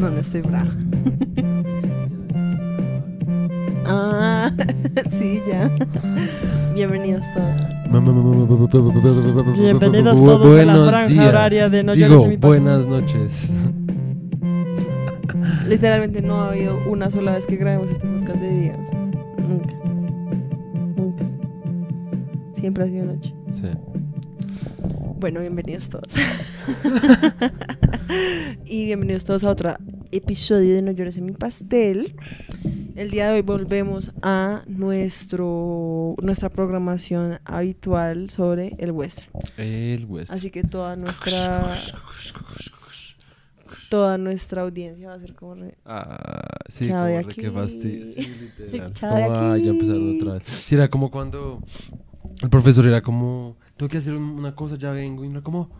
[0.00, 0.68] No, no estoy brava.
[3.86, 4.52] ah,
[5.18, 5.70] sí, ya.
[6.74, 7.54] Bienvenidos todos.
[9.56, 11.26] Bienvenidos todos a la Buenos franja días.
[11.28, 13.50] horaria de No Digo, mi buenas noches.
[15.66, 18.76] Literalmente no ha habido una sola vez que grabemos este podcast de día.
[19.48, 19.74] Nunca.
[20.96, 21.24] Nunca.
[22.54, 23.34] Siempre ha sido noche.
[23.54, 23.68] Sí.
[25.18, 26.12] Bueno, bienvenidos todos.
[28.66, 29.74] y bienvenidos todos a otro
[30.12, 32.14] episodio de No llores en mi pastel.
[32.94, 39.28] El día de hoy volvemos a nuestro nuestra programación habitual sobre el western.
[39.56, 40.32] El West.
[40.32, 41.72] Así que toda nuestra
[43.90, 47.40] toda nuestra audiencia va a ser como re- Ah, sí, Chao como re, aquí.
[47.40, 48.06] qué fastidio.
[48.14, 48.26] Sí,
[48.58, 48.92] literal.
[48.94, 49.68] Chao de ah, ya aquí.
[49.68, 50.42] empezaron otra vez.
[50.48, 51.62] Sí, era como cuando
[52.42, 55.24] el profesor era como, tengo que hacer un- una cosa, ya vengo.
[55.24, 55.70] Y no era como,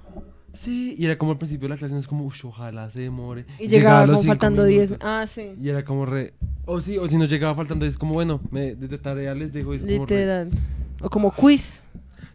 [0.57, 0.97] sí.
[0.99, 3.47] Y era como al principio de la clase, no es como, uff, ojalá se demore.
[3.59, 4.91] y llegaba, a los como faltando 10.
[4.91, 5.09] minutos.
[5.09, 5.53] Ah, sí.
[5.61, 8.75] Y era como re, o sí, o si no llegaba faltando, es como, bueno, me,
[8.75, 9.73] desde tarea les dejo.
[9.73, 10.51] Es como re, Literal.
[11.01, 11.81] O como quiz.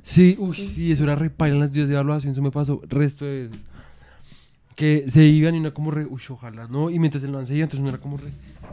[0.03, 2.81] Sí, uy, sí, eso era re paila en las días de evaluación, eso me pasó
[2.87, 3.49] resto de.
[4.75, 6.89] Que se iban y uno como re, uy, ojalá, ¿no?
[6.89, 8.31] Y mientras el man se iba, entonces uno era como re,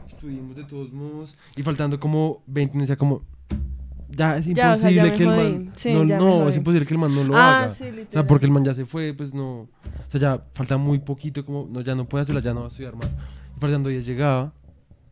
[0.09, 1.37] estudiamos de todos modos.
[1.57, 3.25] Y faltando como 20, uno decía como,
[4.09, 6.57] ya es Ya, o sea, ya imposible que el man, Sí, no, ya no, es
[6.57, 7.75] imposible que el man no lo ah, haga.
[7.75, 7.85] sí.
[8.09, 9.61] O sea, porque el man ya se fue, pues no.
[9.61, 12.67] O sea, ya falta muy poquito, como, no, ya no puede hacerla, ya no va
[12.67, 13.09] a estudiar más.
[13.57, 14.53] Y faltando 10 llegaba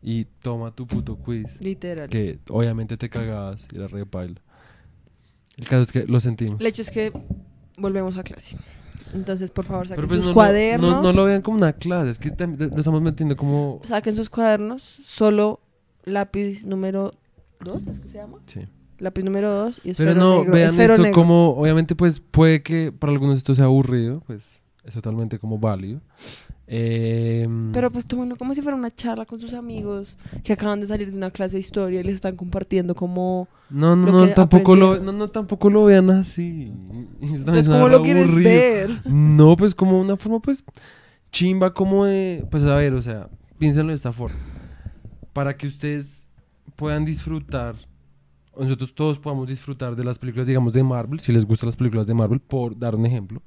[0.01, 1.59] y toma tu puto quiz.
[1.59, 2.09] Literal.
[2.09, 4.41] Que obviamente te cagabas y era re paila.
[5.57, 6.61] El caso es que lo sentimos.
[6.61, 7.11] El hecho es que
[7.77, 8.57] volvemos a clase.
[9.13, 10.91] Entonces, por favor, saquen pues sus no, no- cuadernos.
[10.91, 13.81] No, no lo vean como una clase, es que lo estamos metiendo como...
[13.85, 14.99] Saquen sus cuadernos.
[15.05, 15.61] Solo
[16.03, 17.13] lápiz número
[17.61, 18.39] 2, ¿es que se llama?
[18.45, 18.67] Sí.
[18.99, 20.53] Lápiz número 2 y Pero esfero no, negro.
[20.53, 21.15] vean esfero esto negro.
[21.21, 26.01] como, obviamente pues puede que para algunos esto sea aburrido, pues es totalmente como válido.
[26.69, 30.87] Em, Pero pues tómenlo como si fuera una charla con sus amigos que acaban de
[30.87, 33.47] salir de una clase de historia y les están compartiendo como...
[33.69, 36.71] no, no, no, tampoco lo, no, no, tampoco lo vean así.
[37.21, 38.49] Es una- Pues una lo quieres aburrido.
[38.49, 39.01] ver.
[39.05, 40.63] No, pues como una forma, pues,
[41.31, 44.37] chimba, como de, pues a ver, o sea, piénsenlo de esta forma.
[45.31, 46.07] Para que ustedes
[46.75, 47.75] puedan disfrutar,
[48.63, 52.07] nosotros todos podamos disfrutar de las películas, digamos, de Marvel, si les gustan las películas
[52.07, 53.41] de Marvel, por dar un ejemplo,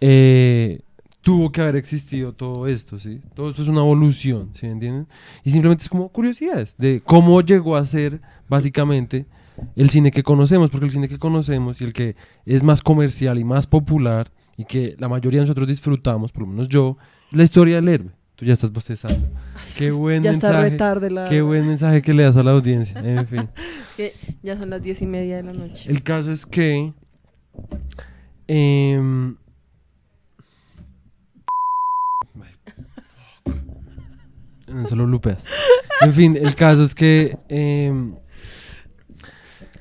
[0.00, 0.80] eh,
[1.22, 3.20] tuvo que haber existido todo esto, ¿sí?
[3.34, 5.06] Todo esto es una evolución, ¿sí entienden?
[5.44, 9.26] Y simplemente es como curiosidades de cómo llegó a ser, básicamente,
[9.76, 13.38] el cine que conocemos, porque el cine que conocemos y el que es más comercial
[13.38, 16.96] y más popular y que la mayoría de nosotros disfrutamos, por lo menos yo,
[17.30, 18.19] la historia del héroe.
[18.40, 19.28] Tú ya estás bostezando.
[19.54, 21.28] Ay, Qué buen ya está mensaje, retarde la...
[21.28, 22.98] Qué buen mensaje que le das a la audiencia.
[23.04, 23.50] En fin.
[23.98, 25.90] que ya son las diez y media de la noche.
[25.90, 26.94] El caso es que.
[33.44, 34.88] fuck.
[34.88, 35.44] Solo lupeas.
[36.00, 37.36] En fin, el caso es que.
[37.48, 38.14] em,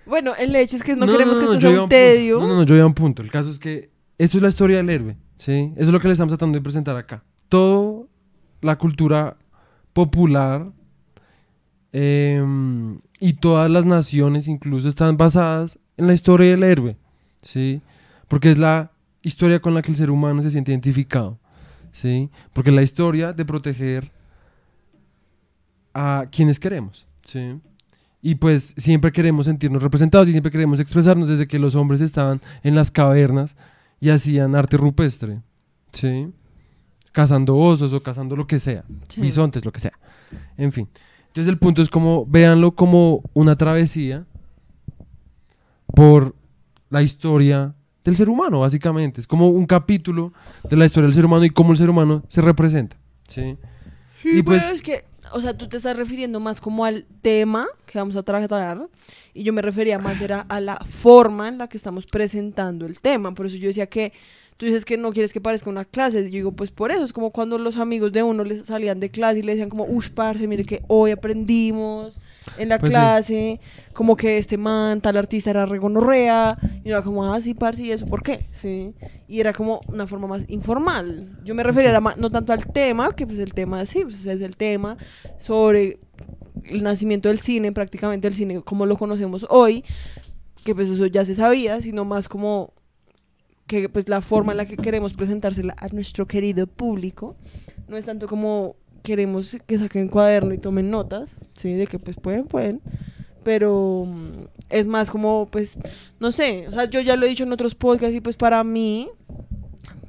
[0.05, 1.89] Bueno, el hecho es que no, no, queremos no, que esto sea un punto.
[1.89, 2.39] tedio.
[2.39, 3.21] No, no, no, yo voy a un punto.
[3.21, 5.71] El caso es que esto es la historia del héroe, ¿sí?
[5.77, 7.23] Eso es lo que le estamos tratando de presentar acá.
[7.47, 7.88] Todo
[8.61, 9.37] la cultura
[9.93, 10.71] popular
[11.91, 16.97] em, y todas las naciones incluso están basadas en la historia del héroe,
[17.41, 17.81] ¿sí?
[18.27, 21.37] Porque es la historia con la que el ser humano se siente identificado,
[21.91, 22.29] ¿sí?
[22.53, 24.11] Porque es la historia de proteger
[25.93, 27.59] a quienes queremos, ¿sí?
[28.21, 32.41] Y pues siempre queremos sentirnos representados y siempre queremos expresarnos desde que los hombres estaban
[32.63, 33.55] en las cavernas
[33.99, 35.41] y hacían arte rupestre,
[35.91, 36.31] ¿sí?
[37.11, 39.21] Cazando osos o cazando lo que sea, Sí.
[39.21, 39.93] bisontes, lo que sea.
[40.57, 40.87] En fin.
[41.27, 44.25] Entonces el punto es como, véanlo como una travesía
[45.95, 46.35] por
[46.89, 49.21] la historia del ser humano, básicamente.
[49.21, 50.33] Es como un capítulo
[50.69, 53.57] de la historia del ser humano y cómo el ser humano se representa, ¿sí?
[54.23, 57.05] Y Y pues pues- es que, o sea, tú te estás refiriendo más como al
[57.21, 58.87] tema que vamos a tratar
[59.33, 62.99] y yo me refería más era a la forma en la que estamos presentando el
[62.99, 63.33] tema.
[63.33, 64.13] Por eso yo decía que
[64.59, 66.21] tú dices que no quieres que parezca una clase.
[66.25, 69.09] Yo digo, pues por eso es como cuando los amigos de uno les salían de
[69.09, 72.19] clase y le decían como, ush, parce, mire que hoy aprendimos
[72.57, 72.93] en la Pues sí.
[72.95, 73.59] clase,
[73.93, 76.57] como que este man, tal artista era regonorrea.
[76.83, 78.47] Y yo era como, ah, sí, parce, ¿y eso por qué?
[78.61, 78.93] Sí.
[79.29, 81.37] Y era como una forma más informal.
[81.45, 82.19] Yo me refería Sí.
[82.19, 84.97] no tanto al tema, que pues el tema, sí, pues es el tema
[85.37, 85.99] sobre
[86.65, 89.85] el nacimiento del cine, prácticamente el cine como lo conocemos hoy,
[90.65, 92.73] que pues eso ya se sabía, sino más como
[93.69, 97.35] que pues la forma en la que queremos presentársela a nuestro querido público
[97.87, 102.17] no es tanto como queremos que saquen cuaderno y tomen notas, sí, de que pues
[102.17, 102.81] pueden, pueden,
[103.43, 105.77] pero mm, es más como pues
[106.19, 108.63] no sé, o sea, yo ya lo he dicho en otros podcasts y pues para
[108.63, 109.07] mí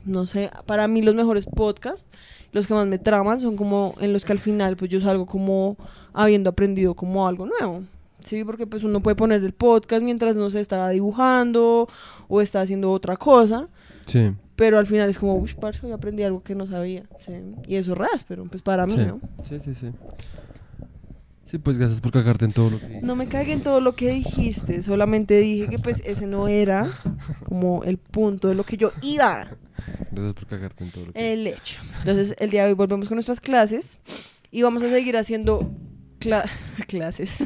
[0.06, 2.08] no sé, para mí los mejores podcasts,
[2.52, 5.26] los que más me traman son como en los que al final pues yo salgo
[5.26, 5.76] como
[6.14, 7.82] habiendo aprendido como algo nuevo.
[8.24, 11.88] Sí, porque pues uno puede poner el podcast mientras no se está dibujando
[12.28, 13.68] o está haciendo otra cosa,
[14.06, 14.32] Sí.
[14.56, 17.04] pero al final es como, uff, parce, hoy aprendí algo que no sabía.
[17.24, 17.32] Sí.
[17.66, 19.04] Y eso es pero pues para mí, sí.
[19.06, 19.20] ¿no?
[19.42, 19.90] Sí, sí, sí.
[21.46, 23.96] Sí, pues gracias por cagarte en todo lo que No me cagué en todo lo
[23.96, 26.88] que dijiste, solamente dije que pues ese no era
[27.48, 29.48] como el punto de lo que yo iba.
[30.12, 31.80] Gracias por cagarte en todo lo que El hecho.
[31.98, 33.98] Entonces, el día de hoy volvemos con nuestras clases
[34.52, 35.68] y vamos a seguir haciendo
[36.20, 36.48] cla-
[36.88, 37.38] clases.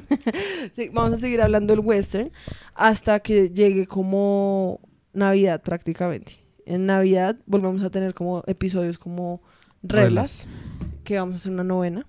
[0.74, 2.30] Sí, vamos a seguir hablando del western
[2.74, 4.80] hasta que llegue como
[5.12, 6.44] Navidad prácticamente.
[6.66, 9.42] En Navidad volvemos a tener como episodios como
[9.82, 10.46] reglas,
[11.04, 12.06] que vamos a hacer una novena,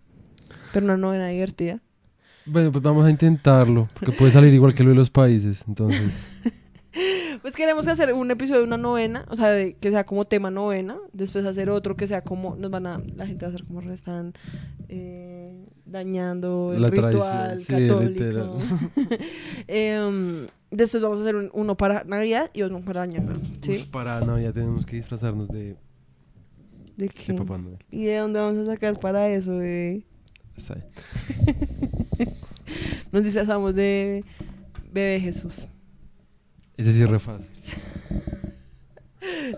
[0.73, 1.81] pero una novena divertida.
[2.45, 6.31] Bueno, pues vamos a intentarlo, porque puede salir igual que lo de los países, entonces.
[7.41, 10.49] Pues queremos hacer un episodio de una novena, o sea, de, que sea como tema
[10.49, 13.67] novena, después hacer otro que sea como, nos van a, la gente va a hacer
[13.67, 14.33] como están
[14.87, 18.57] eh, dañando el La ritual sí, católico.
[19.67, 23.41] Em, después vamos a hacer un- uno para Navidad y otro para Año Nuevo,
[23.91, 25.75] para Navidad tenemos que disfrazarnos de,
[26.97, 27.33] ¿De de qué?
[27.33, 27.77] Papá Noel.
[27.91, 30.05] ¿Y de dónde vamos a sacar para eso, bebé?
[30.55, 30.75] Está.
[33.11, 34.23] Nos disfrazamos de
[34.91, 35.67] bebé Jesús,
[36.77, 37.47] Ese sí es re fácil.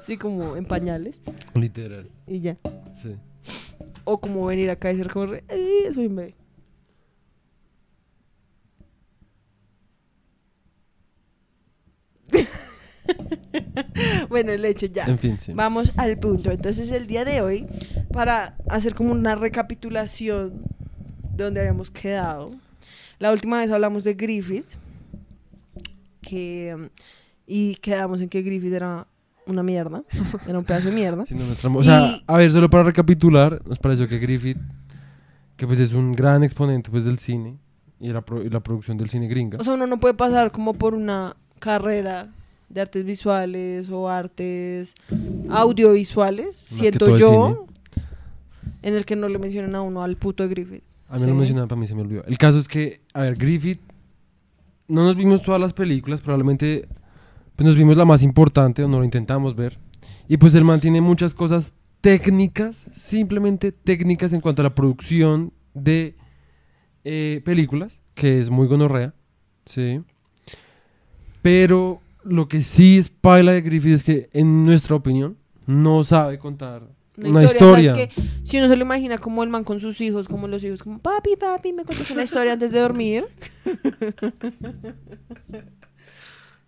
[0.06, 1.16] sí, como en pañales
[1.56, 2.08] Literal.
[2.28, 2.58] y ya.
[3.02, 3.16] Sí.
[4.04, 6.36] O como venir acá y ser como, re, "Eh, soy un bebé.
[14.30, 15.06] bueno, el hecho ya.
[15.06, 15.54] En fin, sí.
[15.54, 16.52] Vamos al punto.
[16.52, 17.66] Entonces, el día de hoy,
[18.12, 20.62] para hacer como una recapitulación
[21.36, 22.52] de donde habíamos quedado,
[23.20, 24.66] la última vez hablamos de Griffith,
[26.30, 26.88] que, um,
[27.46, 29.08] y quedamos en que Griffith era
[29.46, 30.04] una mierda,
[30.48, 31.26] era un pedazo de mierda.
[31.26, 34.58] Sí, no, o sea, Y- a ver, solo para recapitular, nos pareció que Griffith,
[35.56, 37.58] que pues es un gran exponente pues del cine
[38.00, 39.58] y la, pro- y la producción del cine gringa.
[39.60, 42.30] O sea, uno no puede pasar como por una carrera
[42.70, 44.94] de artes visuales o artes
[45.50, 47.66] audiovisuales, Más siento yo,
[48.82, 50.84] en el que no le mencionan a uno al puto de Griffith.
[51.10, 51.28] A mí Sí.
[51.30, 52.24] no mencionaba, para mí se me olvidó.
[52.26, 53.80] El caso es que, a ver, Griffith,
[54.88, 56.88] no nos vimos todas las películas, probablemente
[57.56, 59.80] pues nos vimos la más importante, o no lo intentamos ver.
[60.28, 65.52] Y pues el man tiene muchas cosas técnicas, simplemente técnicas en cuanto a la producción
[65.74, 66.16] de
[67.04, 69.16] eh, películas, que es muy gonorrea,
[69.66, 70.02] ¿sí?
[71.42, 76.38] Pero lo que sí es paila de Griffith es que, en nuestra opinión, no sabe
[76.38, 77.96] contar una, historia.
[77.96, 78.22] ¿sabes qué?
[78.44, 81.00] si uno se lo imagina como el man con sus hijos, como los hijos, como
[81.00, 83.26] papi, papi, me cuentas una historia antes de dormir.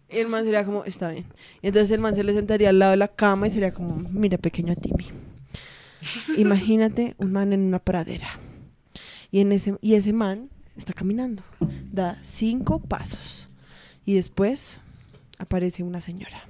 [0.09, 1.25] y el man sería como, está bien.
[1.61, 3.95] Y entonces el man se le sentaría al lado de la cama y sería como,
[4.09, 5.07] mira, pequeño Timmy.
[6.37, 8.27] Imagínate un man en una pradera.
[9.31, 11.43] Y, en ese, y ese man está caminando.
[11.91, 13.47] Da cinco pasos.
[14.05, 14.79] Y después
[15.37, 16.49] aparece una señora.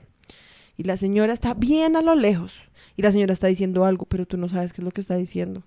[0.78, 2.62] Y la señora está bien a lo lejos.
[3.00, 5.16] Y la señora está diciendo algo, pero tú no sabes qué es lo que está
[5.16, 5.64] diciendo.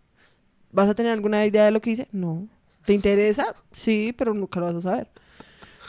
[0.71, 2.07] ¿Vas a tener alguna idea de lo que dice?
[2.13, 2.47] No.
[2.85, 3.55] ¿Te interesa?
[3.73, 5.09] Sí, pero nunca lo vas a saber.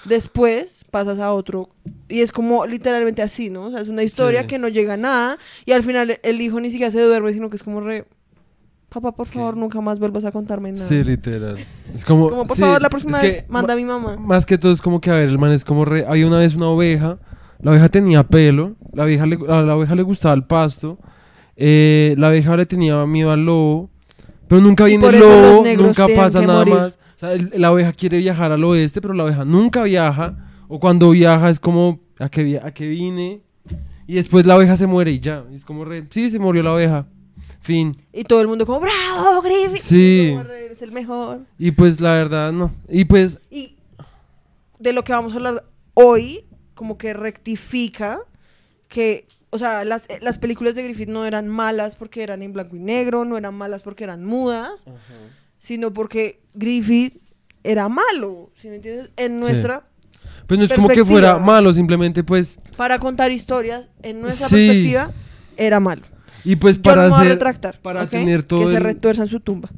[0.06, 1.68] Después pasas a otro
[2.08, 3.66] y es como literalmente así, ¿no?
[3.66, 4.48] O sea, es una historia Sí.
[4.48, 7.50] que no llega a nada y al final el hijo ni siquiera se duerme, sino
[7.50, 8.06] que es como re...
[8.88, 9.40] Papá, por ¿Qué?
[9.40, 10.88] favor, nunca más vuelvas a contarme nada.
[10.88, 11.58] Sí, literal.
[11.94, 14.16] Es como, Como, por sí, favor, la próxima es vez que manda a mi mamá.
[14.16, 16.06] Más que todo es como que, a ver, el man es como re...
[16.08, 17.18] Había una vez una oveja,
[17.60, 21.00] la oveja tenía pelo, la oveja le, a la oveja le gustaba el pasto,
[21.56, 23.90] eh, la oveja le tenía miedo al lobo,
[24.48, 26.74] pero nunca viene el lobo, nunca pasa nada morir.
[26.76, 27.00] más.
[27.16, 30.36] O sea, el- la oveja quiere viajar al oeste, pero la oveja nunca viaja,
[30.68, 33.42] o cuando viaja es como, ¿a qué, a qué vine?
[34.08, 36.06] Y después la oveja se muere y ya, y es como re...
[36.10, 37.06] Sí, se murió la oveja,
[37.62, 37.96] fin.
[38.12, 39.82] Y todo el mundo como, ¡bravo, Griffith!
[39.82, 40.36] Sí.
[40.66, 41.42] Eres el mejor.
[41.58, 42.72] Y pues la verdad, no.
[42.90, 43.76] Y pues Y
[44.80, 46.44] de lo que vamos a hablar hoy,
[46.74, 48.20] como que rectifica
[48.90, 52.54] que, o sea, las, eh, las películas de Griffith no eran malas porque eran en
[52.54, 54.84] blanco y negro, no eran malas porque eran mudas,
[55.60, 57.22] sino porque Griffith
[57.64, 59.12] era malo, ¿sí me entiendes?
[59.16, 59.84] En nuestra,
[60.48, 62.58] Pues no es como que fuera malo, simplemente pues...
[62.76, 64.56] para contar historias, en nuestra Sí.
[64.56, 65.12] perspectiva,
[65.56, 66.02] era malo.
[66.44, 67.30] Y pues Yo para no hacer...
[67.30, 69.70] retractar, para tener todo Que se retuerza en su tumba.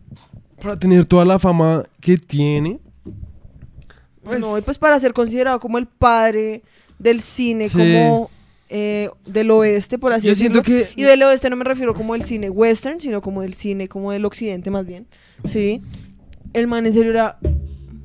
[0.61, 2.79] Para tener toda la fama que tiene...
[4.23, 6.63] Pues, No, y pues para ser considerado como el padre
[6.97, 7.77] del cine, Sí.
[7.77, 8.31] como
[8.69, 10.63] eh, del oeste, por así yo decirlo.
[10.63, 10.99] siento que...
[10.99, 14.11] Y del oeste no me refiero como el cine western, sino como el cine como
[14.11, 15.07] del occidente más bien.
[15.43, 15.81] Sí.
[16.53, 17.37] El man en serio era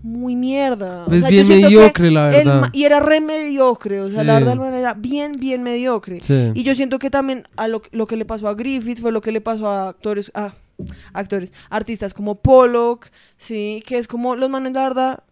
[0.02, 1.04] muy mierda.
[1.06, 2.68] Pues yo bien mediocre, la verdad.
[2.72, 4.44] y era re mediocre, o sea, la Sí.
[4.44, 6.20] verdad el man era bien, bien mediocre.
[6.22, 6.50] Sí.
[6.54, 9.20] Y yo siento que también a lo, lo que le pasó a Griffith fue lo
[9.20, 10.54] que le pasó a actores, a
[11.12, 15.22] actores, artistas como Pollock, sí, que es como los manes, la verdad,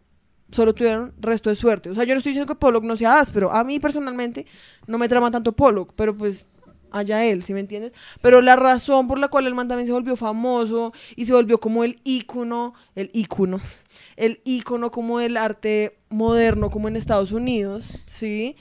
[0.51, 1.91] solo tuvieron resto de suerte.
[1.91, 3.53] O sea, yo no estoy diciendo que Pollock no sea áspero.
[3.53, 4.47] A mí personalmente
[4.87, 6.47] no me trama tanto Pollock, pero pues
[6.91, 7.93] allá él, ¿sí me entiendes?
[8.23, 11.59] Pero la razón por la cual el man también se volvió famoso y se volvió
[11.59, 13.61] como el ícono, el ícono,
[14.17, 18.57] el ícono como del arte moderno como en Estados Unidos, ¿sí?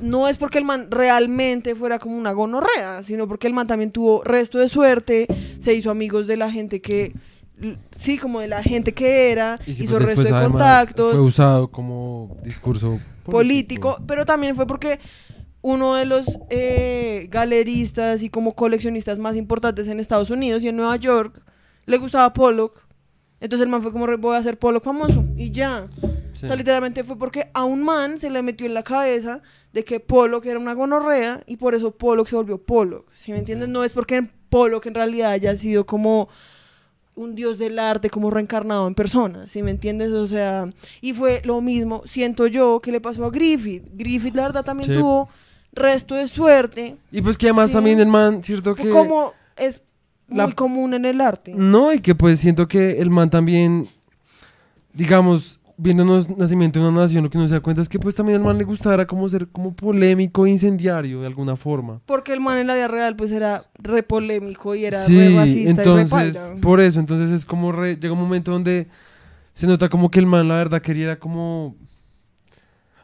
[0.00, 3.90] No es porque el man realmente fuera como una gonorrea, sino porque el man también
[3.90, 5.26] tuvo resto de suerte,
[5.58, 7.12] se hizo amigos de la gente que,
[7.96, 11.20] sí, como de la gente que era, Y que, hizo pues, resto de contactos, Fue
[11.22, 14.98] usado como discurso político, pero también fue porque
[15.60, 20.76] uno de los eh, galeristas y como coleccionistas más importantes en Estados Unidos y en
[20.76, 21.40] Nueva York
[21.86, 22.84] le gustaba Pollock.
[23.40, 25.24] Entonces el man fue como, "Re- voy a hacer Pollock famoso.
[25.36, 25.88] Y ya.
[26.34, 26.46] Sí.
[26.46, 29.40] O sea, literalmente fue porque a un man se le metió en la cabeza
[29.72, 33.06] de que Pollock era una gonorrea y por eso Pollock se volvió Pollock.
[33.14, 33.68] ¿Sí me entiendes?
[33.68, 36.28] No es porque Pollock en realidad haya sido como
[37.14, 40.12] un dios del arte como reencarnado en persona, ¿sí me entiendes?
[40.12, 40.68] O sea,
[41.00, 43.84] y fue lo mismo, siento yo, que le pasó a Griffith.
[43.92, 44.96] Griffith, la verdad, también Sí.
[44.98, 45.28] tuvo
[45.74, 47.74] resto de suerte, Y pues que además Sí.
[47.74, 48.88] también el man, cierto que...
[48.88, 49.82] como es
[50.28, 51.52] la- muy común en el arte.
[51.54, 53.86] No, y que pues siento que el man también,
[54.94, 57.98] digamos, viendo nos- nacimiento de una nación, lo que uno se da cuenta es que
[57.98, 62.00] pues también al man le gustara como ser como polémico, e incendiario de alguna forma.
[62.06, 65.34] Porque el man en la vida real, pues, era re polémico y era sí, re
[65.36, 66.60] racista entonces, y re paila.
[66.60, 68.88] por eso, entonces es como re- llega un momento donde
[69.54, 71.66] se nota como que el man la verdad quería como...
[71.66, 71.74] O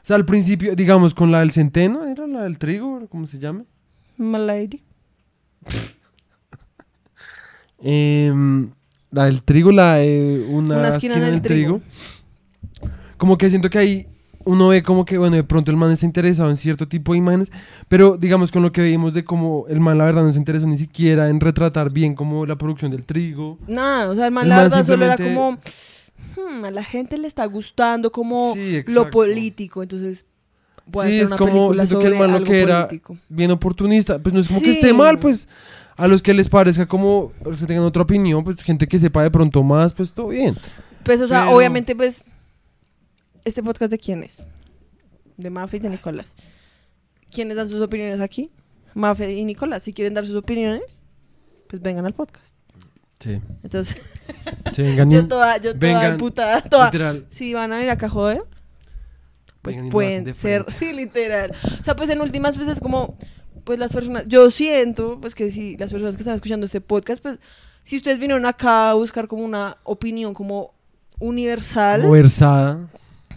[0.08, 3.64] sea, al principio, digamos, con la del centeno, era la del trigo, ¿cómo se llama?
[4.16, 4.82] My lady.
[7.80, 8.70] Em,
[9.10, 11.80] la del trigo, la de una, Una esquina en el trigo.
[13.18, 14.06] Como que siento que ahí
[14.44, 17.18] uno ve como que, bueno, de pronto el man está interesado en cierto tipo de
[17.18, 17.50] imágenes,
[17.88, 20.66] pero digamos con lo que vimos de cómo el man la verdad no se interesó
[20.66, 23.58] ni siquiera en retratar bien como la producción del trigo.
[23.66, 25.58] Nada, o sea, el man, El la man verdad, solo era simplemente- como...
[26.50, 30.24] "Hmm, a la gente le está gustando como Sí, lo político, entonces...
[30.86, 33.16] voy a Sí, hacer es una como, siento que el man lo que era político.
[33.28, 34.78] bien oportunista, pues no es como que Sí.
[34.80, 35.48] esté mal, pues
[35.96, 38.98] a los que les parezca como, a los que tengan otra opinión, pues gente que
[38.98, 40.56] sepa de pronto más, pues todo bien.
[41.02, 42.22] Pues, o sea, Pero- obviamente, pues,
[43.44, 44.42] ¿este podcast de quién es?
[45.36, 46.34] De Mafe y de Nicolás.
[47.30, 48.50] ¿Quiénes dan sus opiniones aquí?
[48.94, 49.82] Mafe y Nicolás.
[49.82, 51.00] Si quieren dar sus opiniones,
[51.68, 52.54] pues vengan al podcast.
[53.20, 53.40] Sí.
[53.62, 53.96] Entonces,
[54.72, 56.86] Se vengan yo toda, yo toda vengan, emputada, toda.
[56.86, 57.26] literal.
[57.30, 58.44] Si van a venir acá a joder,
[59.62, 61.52] pues Vengan pueden de ser, sí, literal.
[61.80, 63.16] O sea, pues en últimas veces como,
[63.64, 67.22] pues las personas, yo siento, pues que si las personas que están escuchando este podcast,
[67.22, 67.38] pues
[67.82, 70.74] si ustedes vinieron acá a buscar como una opinión como
[71.20, 72.88] universal, versada.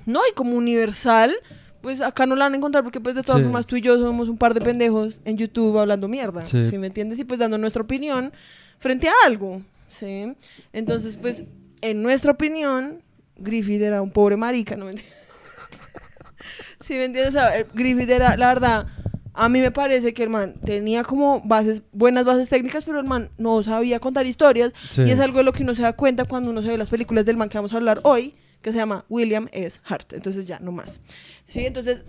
[0.06, 1.34] No, y como universal,
[1.82, 3.46] pues acá no la van a encontrar porque pues de todas Sí.
[3.46, 6.66] formas tú y yo somos un par de pendejos en YouTube hablando mierda, Sí.
[6.70, 7.18] ¿sí me entiendes?
[7.20, 8.32] Y pues dando nuestra opinión
[8.80, 10.34] frente a algo, ¿sí?
[10.74, 11.44] Entonces, pues,
[11.82, 13.02] en nuestra opinión,
[13.38, 15.18] Griffith era un pobre marica, ¿no me entiendes?
[16.82, 17.30] ¿Sí me entiendes?
[17.30, 18.88] O sea, eh, Griffith era, la verdad,
[19.34, 23.06] a mí me parece que el man tenía como bases, buenas bases técnicas, pero el
[23.06, 25.04] man no sabía contar historias Sí.
[25.04, 26.90] y es algo de lo que uno se da cuenta cuando uno se ve las
[26.90, 29.80] películas del man que vamos a hablar hoy, que se llama William S.
[29.86, 30.14] Hart.
[30.14, 31.00] Entonces ya, no más.
[31.48, 32.04] Sí, entonces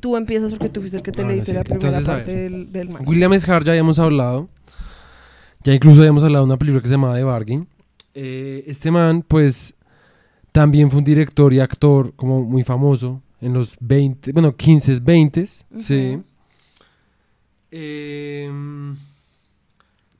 [0.00, 1.56] tú empiezas porque tú fuiste el que te Bueno, leíste sí.
[1.56, 3.02] la primera Entonces, parte del, del man.
[3.06, 3.50] William S.
[3.50, 4.48] Hart ya habíamos hablado.
[5.64, 7.66] Ya incluso habíamos hablado de una película que se llamaba The Bargain.
[8.14, 9.74] Eh, este man, pues,
[10.52, 15.46] también fue un director y actor como muy famoso en los 20, bueno, 15, 20,
[15.46, 16.16] sí.
[16.16, 16.24] Ujú.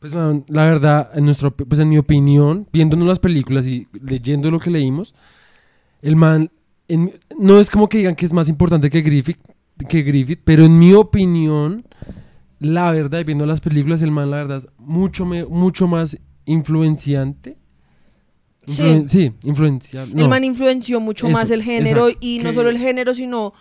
[0.00, 4.50] Pues, man, la verdad, en, nuestro, pues, en mi opinión, viéndonos las películas y leyendo
[4.50, 5.14] lo que leímos,
[6.02, 6.50] el man,
[6.86, 9.38] en- no es como que digan que es más importante que Griffith,
[9.88, 11.84] que Griffith, pero en mi opinión,
[12.60, 17.56] la verdad, viendo las películas, el man, la verdad, es mucho, me- mucho más influenciante.
[18.66, 18.82] Sí.
[18.82, 20.12] Influen- sí, influencial.
[20.16, 22.26] El man influenció mucho Eso, más el género exacto.
[22.26, 23.52] y no Que- solo el género, sino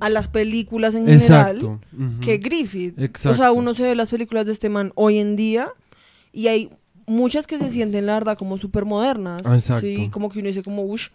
[0.00, 1.80] a las películas en general Exacto.
[2.20, 2.94] que Griffith.
[2.94, 3.54] O sea, Exacto.
[3.54, 5.68] uno se ve las películas de este man hoy en día
[6.32, 6.70] y hay
[7.06, 9.42] muchas que se sienten, la verdad, como súper modernas.
[9.46, 9.80] Exacto.
[9.80, 11.08] Sí, como que uno dice como, uff.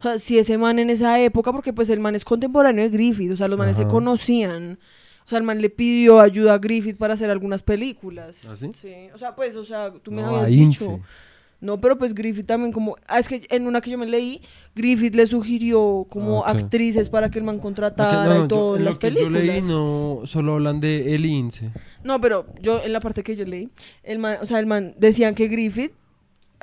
[0.00, 2.90] O sea, si ese man en esa época, porque pues el man es contemporáneo de
[2.90, 4.78] Griffith, o sea, los manes se conocían.
[5.24, 8.46] O sea, el man le pidió ayuda a Griffith para hacer algunas películas.
[8.50, 8.70] ¿Ah, sí?
[9.14, 10.84] O sea, pues, o sea, tú me No, habías dicho.
[10.84, 11.02] Ince.
[11.64, 12.96] No, pero pues Griffith también como...
[13.06, 14.42] Ah, es que en una que yo me leí,
[14.76, 18.84] Griffith le sugirió como Ah, actrices para que el man contratara no, y todo en
[18.84, 19.42] las lo que películas.
[19.44, 21.70] yo leí no solo hablan de él y Ince.
[22.02, 23.70] No, pero yo en la parte que yo leí,
[24.02, 25.92] el man, o sea, el man decían que Griffith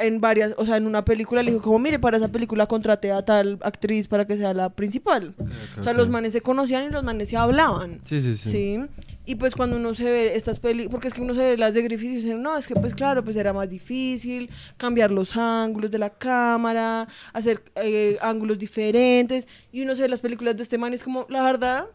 [0.02, 3.12] en varias, o sea, en una película le dijo como, mire, para esa película contraté
[3.12, 5.34] a tal actriz para que sea la principal.
[5.80, 8.00] O sea, los manes se conocían y los manes se hablaban.
[8.04, 8.50] Sí, sí, sí.
[8.50, 8.80] Sí.
[9.26, 11.74] Y pues cuando uno se ve estas películas, porque es que uno se ve las
[11.74, 15.38] de Griffith y dice, no, es que pues claro, pues era más difícil cambiar los
[15.38, 19.48] ángulos de la cámara, hacer eh, ángulos diferentes.
[19.72, 21.86] Y uno se ve las películas de este man y es como, la verdad,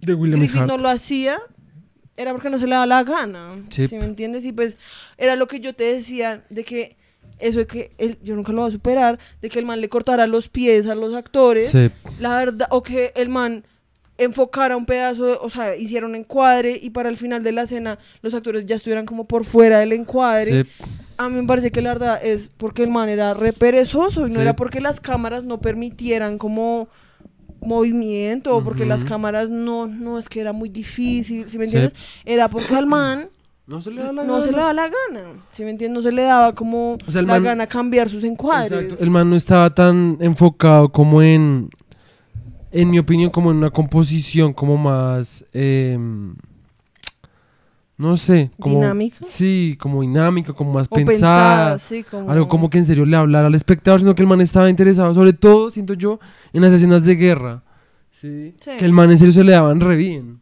[0.00, 0.68] De William Griffith Hart.
[0.68, 1.38] no lo hacía,
[2.16, 3.62] era porque no se le daba la gana.
[3.68, 3.86] Sí.
[3.86, 4.44] ¿Sí me entiendes?
[4.46, 4.78] Y pues
[5.18, 6.96] era lo que yo te decía, de que
[7.38, 9.88] eso de que él, yo nunca lo voy a superar, de que el man le
[9.88, 11.70] cortara los pies a los actores.
[11.70, 11.90] Sí.
[12.20, 13.64] La verdad, o que el man
[14.18, 17.62] enfocara un pedazo, de- o sea, hiciera un encuadre y para el final de la
[17.62, 20.64] escena los actores ya estuvieran como por fuera del encuadre.
[20.64, 20.70] Sí.
[21.16, 24.30] A mí me parece que la verdad es porque el man era re perezoso y
[24.30, 26.88] no era porque las cámaras no permitieran como
[27.60, 31.94] movimiento o porque las cámaras no, no es que era muy difícil, ¿sí me entiendes?
[32.24, 33.28] Era porque al man
[33.66, 34.58] No se le da la no se le gana.
[34.58, 35.94] daba la gana, ¿sí me entiendes?
[35.96, 38.72] No se le daba como O sea, el la man- gana cambiar sus encuadres.
[38.72, 39.02] Exacto.
[39.04, 41.70] El man no estaba tan enfocado como en,
[42.72, 46.34] en mi opinión, como en una composición como más, em,
[47.96, 49.18] no sé, como Dinámica.
[49.28, 51.74] Sí, como dinámica, como más O pensada.
[51.74, 52.30] pensada, sí, como...
[52.30, 55.14] Algo como que en serio le hablara al espectador, sino que el man estaba interesado,
[55.14, 56.18] sobre todo, siento yo,
[56.52, 57.62] en las escenas de guerra.
[58.10, 58.54] Sí.
[58.60, 58.70] Sí.
[58.78, 60.40] Que el man en serio se le daban re bien.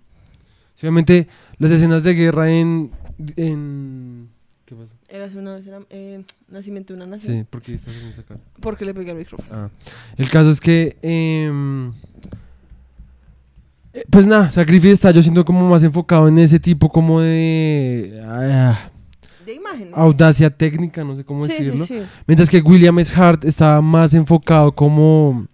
[0.81, 2.91] Obviamente, las escenas de guerra en.
[3.37, 4.29] En
[4.71, 4.93] ¿Qué pasa?
[5.09, 7.39] Era hace una era, eh, nacimiento de una nación.
[7.39, 8.39] Sí, porque estás haciendo esa cara.
[8.61, 9.49] Porque le pegué al micrófono.
[9.51, 9.69] Ah.
[10.17, 10.97] El caso es que.
[11.03, 11.93] em,
[13.93, 18.23] eh, pues nada, Griffith está yo siento como más enfocado en ese tipo como de.
[18.25, 18.91] ah,
[19.45, 19.93] De imágenes.
[19.97, 21.85] audacia técnica, no sé cómo sí, decirlo.
[21.85, 22.07] sí, sí.
[22.29, 23.13] Mientras que William S.
[23.13, 25.49] Hart estaba más enfocado como.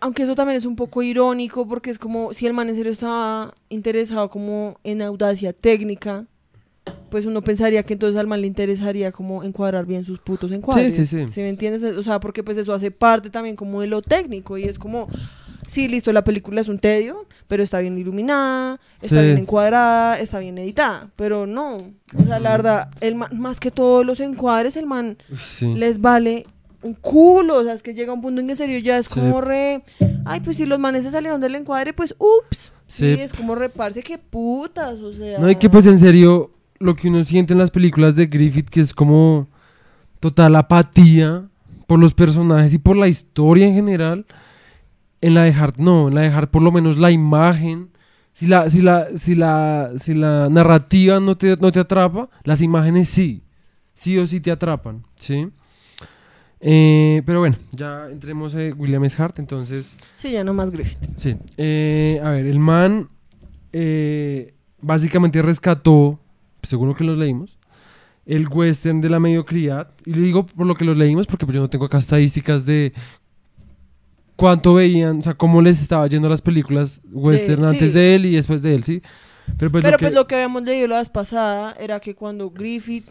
[0.00, 2.90] Aunque eso también es un poco irónico porque es como si el man en serio
[2.90, 6.26] estaba interesado como en audacia técnica,
[7.10, 10.94] pues uno pensaría que entonces al man le interesaría como encuadrar bien sus putos encuadres.
[10.94, 11.26] sí, sí.
[11.28, 11.82] ¿Sí me entiendes?
[11.84, 15.08] O sea, porque pues eso hace parte también como de lo técnico y es como,
[15.68, 19.26] sí, listo, la película es un tedio, pero está bien iluminada, está Sí.
[19.26, 23.70] bien encuadrada, está bien editada, pero no, o sea, la verdad, el man, más que
[23.70, 25.72] todos los encuadres, el man Sí.
[25.74, 26.46] les vale
[26.82, 29.06] un culo, o sea, es que llega un punto en que en serio ya es
[29.06, 29.20] Sí.
[29.20, 29.84] como re,
[30.26, 33.20] ay, pues si los manes se salieron del encuadre, pues ups, sí, Sí.
[33.22, 35.38] es como reparse que putas, o sea.
[35.38, 38.68] No, y que pues en serio, lo que uno siente en las películas de Griffith,
[38.68, 39.48] que es como
[40.20, 41.48] total apatía
[41.86, 44.26] por los personajes y por la historia en general,
[45.20, 47.90] en la de Hart no, en la de Hart por lo menos la imagen,
[48.32, 52.60] si la, si la, si la, si la narrativa no te, no te atrapa, las
[52.60, 53.42] imágenes sí,
[53.94, 55.48] sí o sí te atrapan, ¿sí?
[56.66, 59.22] Eh, pero bueno, ya entremos en William S.
[59.22, 59.94] Hart, entonces...
[60.16, 60.98] Sí, ya no más Griffith.
[61.14, 61.36] Sí.
[61.58, 63.10] Eh, a ver, el man
[63.70, 66.20] eh, básicamente rescató,
[66.64, 67.58] según lo que los leímos,
[68.26, 69.90] el western de la mediocridad.
[70.04, 72.64] Y le digo por lo que los leímos, porque pues yo no tengo acá estadísticas
[72.64, 72.92] de
[74.36, 78.36] cuánto veían, o sea, cómo les estaba yendo las películas western antes de él y
[78.36, 79.02] después de él, ¿sí?
[79.58, 82.14] Pero pues, Pero lo que, pues lo que habíamos leído la vez pasada era que
[82.14, 83.06] cuando Griffith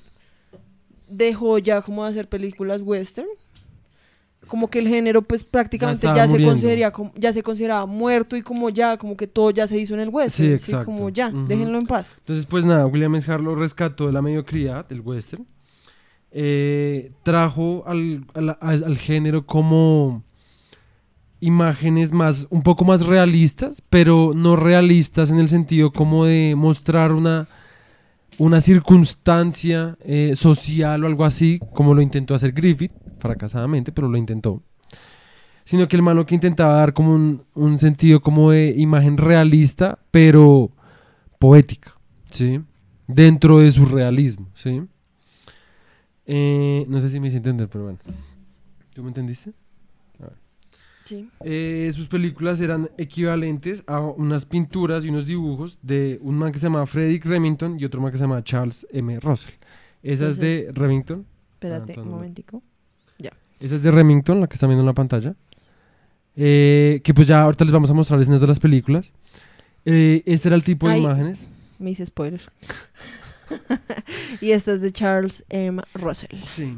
[1.07, 3.27] dejó ya como de hacer películas western,
[4.53, 6.53] como que el género pues prácticamente ya, se muriendo.
[6.53, 9.95] considera como- ya se consideraba muerto y como ya como que todo ya se hizo
[9.95, 12.13] en el western, Sí, sí, como ya, déjenlo en paz.
[12.19, 13.31] Entonces, pues nada, William S.
[13.31, 15.47] Hart lo rescató de la mediocridad, del western.
[16.31, 18.25] Eh, trajo al,
[18.59, 20.21] al género como
[21.39, 27.11] imágenes más, un poco más realistas, pero no realistas en el sentido como de mostrar
[27.11, 27.47] una,
[28.37, 32.91] una circunstancia eh, social o algo así, como lo intentó hacer Griffith,
[33.23, 34.61] fracasadamente, pero lo intentó.
[35.65, 39.17] Sino que el man lo que intentaba dar como un, un sentido como de imagen
[39.17, 40.71] realista, pero
[41.39, 41.97] poética,
[42.29, 42.61] ¿sí?
[43.07, 44.83] Dentro de su realismo, ¿sí?
[46.25, 47.99] Eh, no sé si me hice entender, pero bueno.
[48.93, 49.53] ¿Tú me entendiste?
[51.05, 51.29] Sí.
[51.43, 56.59] Eh, sus películas eran equivalentes a unas pinturas y unos dibujos de un man que
[56.59, 59.19] se llama Frederick Remington y otro man que se llama Charles M.
[59.19, 59.53] Russell.
[60.01, 61.25] Esa es de Remington.
[61.53, 62.63] Espérate entonces un no.
[63.19, 63.35] Momentico.
[63.59, 65.35] Esa es de Remington, la que están viendo en la pantalla.
[66.35, 69.11] Eh, que pues ya ahorita les vamos a mostrar escenas de las películas.
[69.85, 71.03] Eh, este era el tipo de Ay.
[71.03, 71.47] imágenes.
[71.79, 72.41] Me hice spoiler.
[74.41, 75.81] y esta es de Charles M.
[75.93, 76.39] Russell.
[76.55, 76.77] Sí.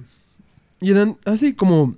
[0.82, 1.96] Y eran así como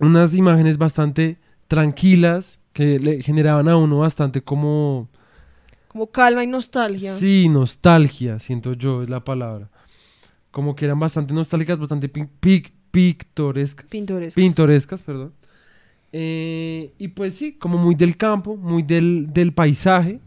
[0.00, 1.36] unas imágenes bastante
[1.68, 5.08] tranquilas que le generaban a uno bastante como...
[5.88, 7.14] Como calma y nostalgia.
[7.16, 9.70] Sí, nostalgia, siento yo, es la palabra.
[10.50, 13.86] Como que eran bastante nostálgicas, bastante pin- pic- pictorescas.
[13.88, 14.34] Pintorescas.
[14.34, 15.32] Pintorescas, perdón.
[16.12, 20.18] Eh, y pues sí, como muy del campo, muy del, del paisaje.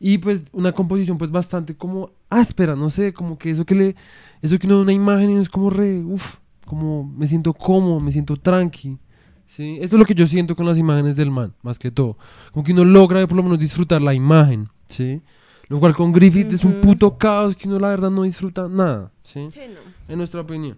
[0.00, 3.96] Y pues una composición pues bastante como áspera, no sé, como que eso que le...
[4.42, 6.00] Eso que uno ve una imagen y es como re...
[6.00, 8.98] Uf, como me siento cómodo, me siento tranqui.
[9.46, 9.78] ¿sí?
[9.80, 12.18] Esto es lo que yo siento con las imágenes del man, más que todo.
[12.52, 15.22] Como que uno logra por lo menos disfrutar la imagen, ¿sí?
[15.68, 19.12] Lo cual con Griffith es un puto caos que uno la verdad no disfruta nada,
[19.22, 19.46] ¿sí?
[19.50, 20.12] Sí, no.
[20.12, 20.76] En nuestra opinión.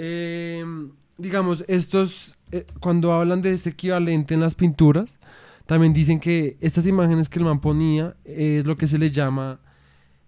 [0.00, 0.64] Eh,
[1.18, 5.18] digamos, estos, eh, cuando hablan de este equivalente en las pinturas,
[5.68, 9.10] también dicen que estas imágenes que el man ponía eh, es lo que se le
[9.10, 9.60] llama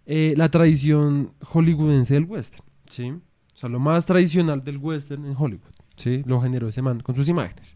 [0.05, 3.11] eh, la tradición hollywoodense del western, ¿sí?
[3.11, 6.23] O sea, lo más tradicional del western en Hollywood, ¿sí?
[6.27, 7.75] Lo generó ese man con sus imágenes.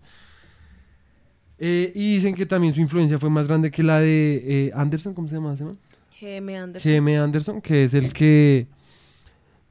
[1.57, 5.29] Eh, y dicen que también su influencia fue más grande que la de Anderson, ¿cómo
[5.29, 5.79] se llama ese man?
[6.21, 6.93] GM Anderson.
[6.93, 8.67] GM Anderson, que es el que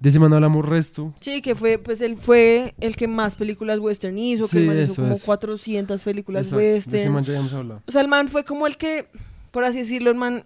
[0.04, 1.14] de ese man hablamos resto.
[1.22, 4.68] Sí, que fue, pues él fue el que más películas western hizo, que Sí, el
[4.68, 5.26] man hizo eso, como eso.
[5.26, 7.14] 400 películas Exacto, de ese western.
[7.14, 7.82] man ya habíamos hablado.
[7.88, 9.08] O sea, el man fue como el que,
[9.52, 10.44] por así decirlo, el man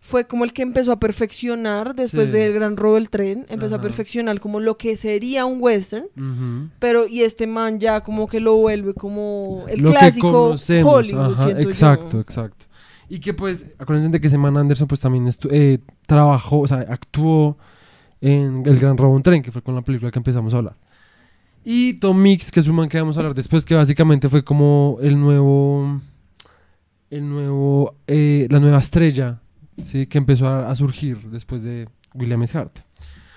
[0.00, 2.32] fue como el que empezó a perfeccionar después Sí.
[2.32, 7.06] del gran robo del tren, empezó a perfeccionar como lo que sería un western, pero
[7.06, 10.54] y este man ya como que lo vuelve como el Lo clásico
[10.84, 11.68] Hollywood, ajá, siento yo.
[11.70, 12.66] exacto, exacto.
[13.08, 16.84] Y que pues, acuérdense de que ese man Anderson pues también eh, trabajó, o sea,
[16.88, 17.56] actuó
[18.20, 20.76] en El Gran Robo en Tren, que fue con la película que empezamos a hablar.
[21.64, 24.42] Y Tom Mix, que es un man que vamos a hablar después, que básicamente fue
[24.42, 26.00] como el nuevo,
[27.10, 29.40] el nuevo, eh, la nueva estrella,
[29.82, 30.06] ¿sí?
[30.06, 32.56] Que empezó a, a surgir después de William S.
[32.56, 32.78] Hart.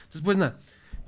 [0.04, 0.58] Entonces, pues nada,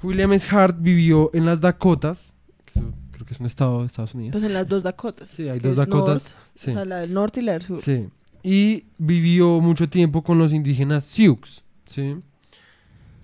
[0.04, 0.48] William S.
[0.54, 2.34] Hart vivió en las Dakotas,
[2.66, 4.34] que eso creo que es un estado de Estados Unidos.
[4.34, 5.30] Pues en las dos Dakotas.
[5.30, 6.24] Sí, hay dos Dakotas.
[6.26, 6.72] north, Sí.
[6.72, 7.82] O sea, la del norte y la del sur.
[7.82, 8.08] Sí.
[8.44, 12.16] Y vivió mucho tiempo con los indígenas Sioux, ¿sí?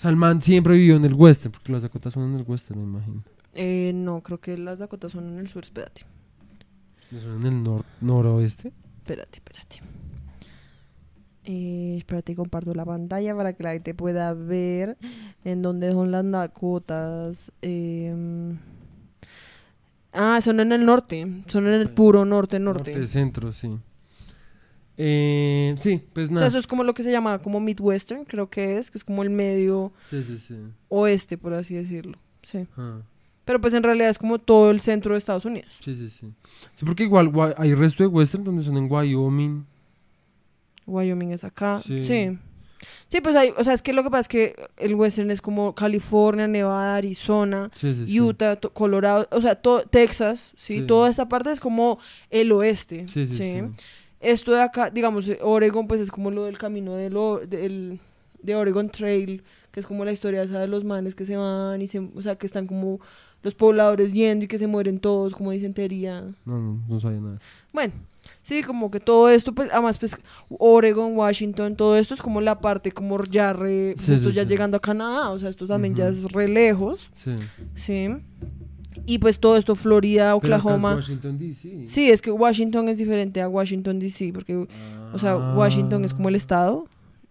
[0.02, 2.46] O sea, el man siempre vivió en el western, porque las Dakotas son en el
[2.48, 3.24] western, me imagino.
[3.54, 5.64] Eh, no, creo que las Dakotas son en el sur.
[5.64, 6.02] Espérate,
[7.12, 8.72] ¿No son en el nor- noroeste?
[8.98, 9.82] espérate, espérate.
[11.44, 14.98] Eh, espérate, comparto la pantalla para que la gente pueda ver
[15.44, 17.52] en dónde son las Dakotas.
[17.62, 18.58] Em,
[20.14, 21.28] ah, son en el norte.
[21.48, 22.92] Son en el puro norte, norte.
[22.92, 23.78] Norte, centro, sí.
[24.98, 26.48] Eh, sí, pues O sea, nada.
[26.48, 29.24] eso es como lo que se llama como Midwestern, creo que es, que es como
[29.24, 30.56] el medio Sí, sí, sí.
[30.90, 32.18] oeste, por así decirlo.
[32.44, 32.68] Sí.
[32.78, 33.00] Ah,
[33.46, 35.74] Pero pues en realidad es como todo el centro de Estados Unidos.
[35.84, 36.28] sí, sí, sí.
[36.76, 39.66] Sí, porque igual gua- hay resto de western donde son en Wyoming.
[40.86, 41.82] Wyoming es acá.
[41.86, 42.02] Sí.
[42.02, 42.38] Sí.
[43.08, 43.22] sí.
[43.22, 45.74] pues hay, o sea, es que lo que pasa es que el western es como
[45.76, 48.20] California, Nevada, Arizona, Sí, sí, sí.
[48.22, 50.82] Utah, Colorado, o sea, Texas, ¿sí?
[50.82, 52.00] Toda esta parte es como
[52.30, 53.28] el oeste, ¿sí?
[53.28, 53.62] sí.
[54.22, 58.00] Esto de acá, digamos, eh, Oregon, pues es como lo del camino del, o- del-
[58.42, 61.82] de Oregon Trail, que es como la historia esa de los manes que se van
[61.82, 63.00] y se, o sea, que están como
[63.44, 66.22] los pobladores yendo y que se mueren todos, como disentería.
[66.46, 67.40] No, no, no sabía nada.
[67.74, 67.94] Bueno,
[68.44, 70.16] sí, como que todo esto, pues, además, pues,
[70.50, 74.36] Oregon, Washington, todo esto es como la parte como ya re, pues, Sí, esto sí,
[74.36, 74.50] ya sí.
[74.50, 77.32] llegando a Canadá, o sea, esto también ya es re lejos, Sí.
[77.76, 78.08] sí.
[79.06, 80.96] Y pues todo esto, Florida, Pero acá es Oklahoma.
[80.96, 81.88] Washington, D.C.
[81.88, 84.68] Sí, es que Washington es diferente a Washington DC, porque,
[85.14, 86.38] o sea, Washington es como el Ah.
[86.38, 86.88] estado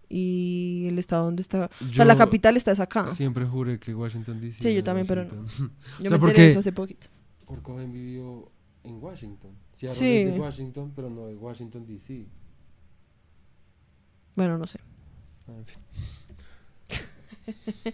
[0.09, 3.07] y el estado donde está, o sea, la capital está es acá.
[3.15, 4.61] Siempre juré que Washington D.C.
[4.61, 5.31] Sí, yo también, pero no.
[5.99, 7.07] Yo sea, me enteré eso hace poquito.
[7.45, 8.51] Kurt Cobain vivió
[8.83, 9.51] en Washington.
[9.73, 9.85] Sí.
[9.87, 12.25] es de Washington, pero no de Washington D.C.
[14.35, 14.79] Bueno, no sé.
[15.47, 15.77] Ah, en fin.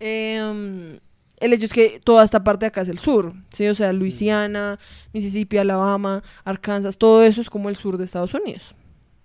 [0.00, 0.98] Em,
[1.44, 3.66] el hecho es que toda esta parte de acá es el sur, ¿sí?
[3.68, 4.78] O sea, Luisiana,
[5.12, 8.74] Mississippi, Alabama, Arkansas, todo eso es como el sur de Estados Unidos.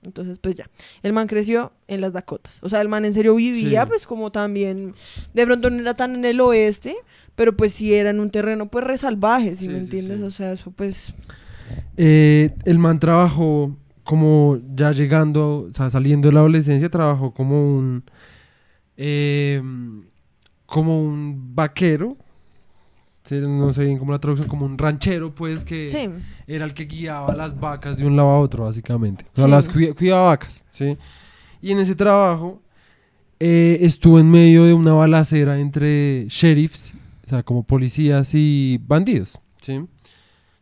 [0.02, 0.70] Entonces, pues ya.
[1.04, 2.60] El man creció en las Dakotas.
[2.62, 3.88] O sea, el man en serio vivía, Sí.
[3.90, 4.96] pues como también.
[5.34, 6.96] De pronto no era tan en el oeste,
[7.36, 10.22] pero pues sí era en un terreno, pues re salvaje, ¿sí, Sí, me entiendes?
[10.22, 11.14] O sea, eso pues.
[11.98, 17.78] Eh, el man trabajó como ya llegando, o sea, saliendo de la adolescencia, trabajó como
[17.78, 18.04] un.
[18.98, 19.62] eh,
[20.70, 22.18] como un vaquero.
[23.32, 26.10] No sé bien cómo la traducción, como un ranchero, pues, que Sí.
[26.48, 29.26] era el que guiaba las vacas de un lado a otro, básicamente.
[29.34, 29.52] O sea, Sí.
[29.52, 30.98] las cuida- cuidaba vacas, ¿sí?
[31.62, 32.62] Y en ese trabajo
[33.42, 36.94] eh, estuvo en medio de una balacera entre sheriffs,
[37.26, 39.78] o sea, como policías y bandidos, ¿sí?
[39.78, 39.88] O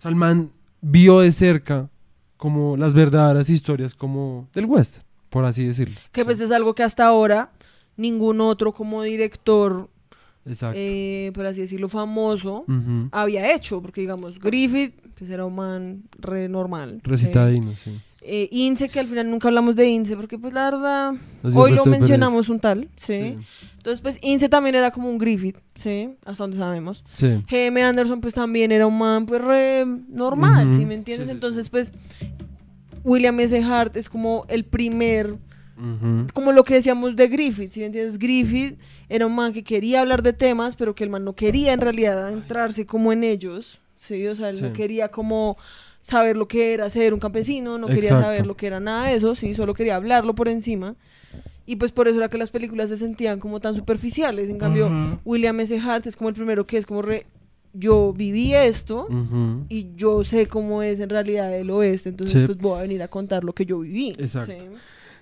[0.02, 1.89] sea, el man vio de cerca
[2.36, 5.96] como las verdaderas historias como del western, por así decirlo.
[6.12, 7.52] Que pues es algo que hasta ahora
[7.96, 9.89] ningún otro como director.
[10.73, 12.65] Eh, por así decirlo, famoso,
[13.12, 17.01] había hecho, porque digamos, Griffith pues era un man re normal.
[17.03, 17.99] Recitadino, sí.
[18.21, 21.73] Eh, Ince, que al final nunca hablamos de Ince, porque pues la verdad, dio hoy
[21.73, 23.38] lo mencionamos un tal, ¿sí?
[23.77, 26.10] Entonces pues Ince también era como un Griffith, ¿sí?
[26.25, 27.05] Hasta donde sabemos.
[27.13, 27.43] Sí.
[27.49, 30.77] GM Anderson pues también era un man pues re normal, Ujú.
[30.77, 31.27] ¿sí me entiendes?
[31.29, 31.93] Sí, Entonces pues
[33.05, 33.57] William S.
[33.63, 35.38] Hart es como el primer
[35.77, 36.27] Ujú.
[36.33, 38.17] como lo que decíamos de Griffith, si me entiendes?
[38.17, 38.77] Griffith
[39.09, 41.81] era un man que quería hablar de temas, pero que el man no quería en
[41.81, 44.25] realidad entrarse como en ellos, ¿sí?
[44.27, 44.73] O sea, él no Sí.
[44.73, 45.57] quería como
[46.01, 48.25] saber lo que era ser un campesino, no quería Exacto.
[48.25, 50.95] saber lo que era nada de eso, sí, solo quería hablarlo por encima.
[51.65, 54.49] Y pues por eso era que las películas se sentían como tan superficiales.
[54.49, 55.19] En cambio, Ujú.
[55.25, 55.77] William S.
[55.77, 57.25] Hart es como el primero que es como re,
[57.73, 59.65] yo viví esto Ujú.
[59.67, 62.45] y yo sé cómo es en realidad el oeste, entonces Sí.
[62.47, 64.09] pues voy a venir a contar lo que yo viví.
[64.17, 64.53] Exacto.
[64.53, 64.65] Sí.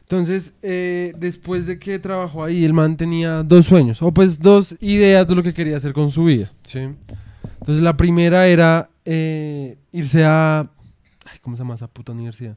[0.08, 4.76] Entonces, eh, después de que trabajó ahí, el man tenía dos sueños, o pues dos
[4.80, 6.90] ideas de lo que quería hacer con su vida, ¿sí?
[7.60, 10.60] Entonces, la primera era eh, irse a...
[11.26, 12.56] Ay, ¿Cómo se llama esa puta universidad?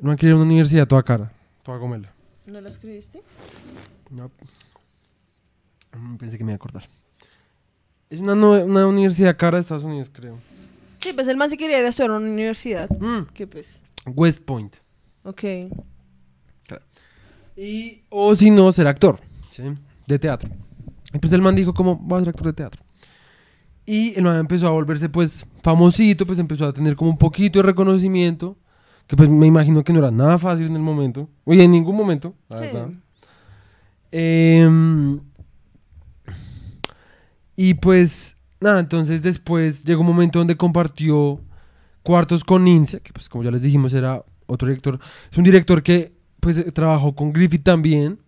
[0.00, 1.30] No quería una universidad toda cara,
[1.62, 2.12] toda gomela.
[2.46, 3.22] ¿No la escribiste?
[4.10, 4.30] No.
[5.96, 6.88] Mm, Pensé que me iba a acordar.
[8.08, 10.38] Es una, una universidad cara de Estados Unidos, creo.
[10.98, 12.90] Sí, pues el man sí quería ir a estudiar a una universidad.
[12.90, 14.74] Mm, Que pues, West Point.
[15.22, 15.42] ok.
[17.62, 19.20] Y, o si no, ser actor,
[19.50, 19.62] ¿sí?
[20.06, 20.48] De teatro.
[21.12, 22.82] Y pues el man dijo como, voy a ser actor de teatro.
[23.84, 27.58] Y el man empezó a volverse pues famosito, pues empezó a tener como un poquito
[27.58, 28.56] de reconocimiento,
[29.06, 31.96] que pues me imagino que no era nada fácil en el momento, oye, en ningún
[31.96, 32.62] momento, la Sí.
[32.64, 32.88] verdad.
[34.12, 35.20] Em,
[37.56, 41.40] y pues, nada, entonces después llegó un momento donde compartió
[42.02, 44.98] cuartos con Ince, que pues como ya les dijimos era otro director,
[45.30, 48.18] es un director que pues eh, trabajó con Griffith también.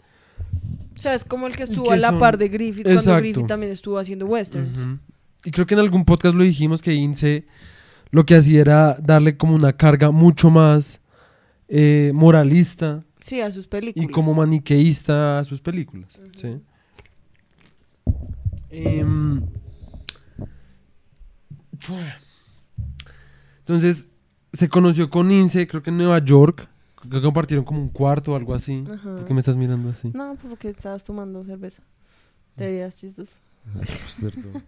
[0.97, 3.17] O sea, es como el que estuvo que a la son- par de Griffith cuando.
[3.17, 4.99] Griffith también estuvo haciendo westerns.
[5.45, 7.47] Y creo que en algún podcast lo dijimos que Ince
[8.11, 11.01] lo que hacía era darle como una carga mucho más
[11.69, 14.09] eh, moralista Sí, a sus películas.
[14.09, 16.11] y como maniqueísta a sus películas.
[16.37, 16.61] ¿sí?
[18.71, 19.43] Em,
[23.61, 24.09] entonces
[24.53, 26.69] se conoció con Ince, creo que en Nueva York.
[27.13, 28.83] Creo que compartieron como un cuarto o algo así.
[28.91, 29.17] Ajá.
[29.17, 30.11] ¿Por qué me estás mirando así?
[30.15, 31.83] No, porque estabas tomando cerveza.
[32.57, 33.35] Te veías chistoso.
[33.75, 34.63] Ay, pues, perdón.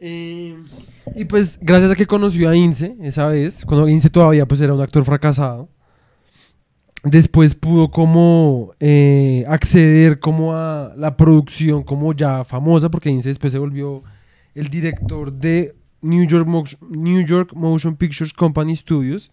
[0.00, 0.56] Eh,
[1.14, 4.72] y pues gracias a que conoció a Ince esa vez, cuando Ince todavía pues era
[4.74, 5.68] un actor fracasado,
[7.04, 13.52] después pudo como eh, acceder como a la producción como ya famosa, porque Ince después
[13.52, 14.02] se volvió
[14.54, 19.30] el director de New York, Mo- New York Motion Pictures Company Studios.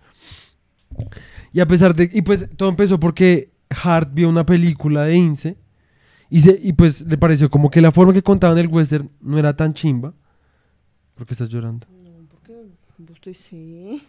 [1.52, 2.10] Y a pesar de...
[2.14, 5.58] Y pues todo empezó porque Hart vio una película de Ince
[6.30, 9.38] y, se, y pues le pareció como que la forma que contaban el western no
[9.38, 10.14] era tan chimba.
[11.16, 11.88] ¿Por qué estás llorando?
[12.04, 12.54] No, porque
[12.98, 14.04] vos estoy sí.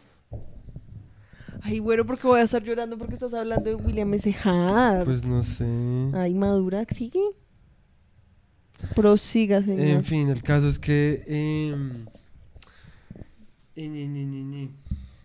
[1.63, 4.35] Ay, bueno, porque voy a estar llorando porque estás hablando de William S.
[4.45, 5.05] Hart.
[5.05, 5.67] Pues no sé.
[6.15, 7.23] Ay, madura, sigue.
[8.95, 9.81] Prosiga, señor.
[9.81, 11.25] En fin, el caso es que...
[11.27, 11.75] eh,
[13.75, 14.71] ni, ni.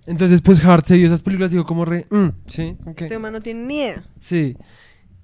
[0.06, 2.06] Entonces pues Hart se vio esas películas y dijo como re...
[2.10, 3.02] mm, sí, ok.
[3.02, 4.04] Este man no tiene ni idea.
[4.20, 4.58] Sí.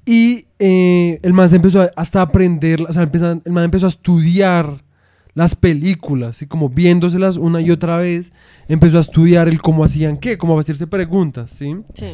[0.06, 3.66] Y eh, el man se empezó a- hasta a aprender, o sea, empezó- el man
[3.66, 4.84] empezó a estudiar
[5.36, 8.32] las películas, y como viéndoselas una y otra vez,
[8.68, 11.76] empezó a estudiar el cómo hacían qué, cómo hacerse preguntas, ¿sí?
[11.94, 12.08] Sí.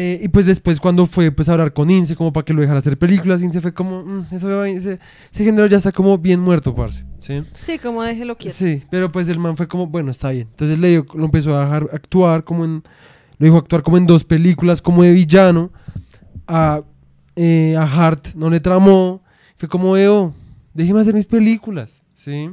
[0.00, 2.60] Eh, y pues después cuando fue pues a hablar con Ince como para que lo
[2.60, 5.00] dejara hacer películas, Ince fue como, "Mm, eso, ese,
[5.32, 7.42] ese género ya está como bien muerto, parce, ¿sí?
[7.66, 8.56] Sí, como déjelo quieto.
[8.56, 10.46] Sí, pero pues el man fue como, bueno, está bien.
[10.52, 12.84] Entonces le dio- lo empezó a dejar actuar como en,
[13.38, 15.72] lo dijo actuar como en dos películas como de villano.
[16.46, 16.82] A,
[17.34, 19.22] eh, a Hart no le tramó.
[19.56, 20.32] Fue como, Eo,
[20.74, 22.50] déjeme hacer mis películas, ¿sí?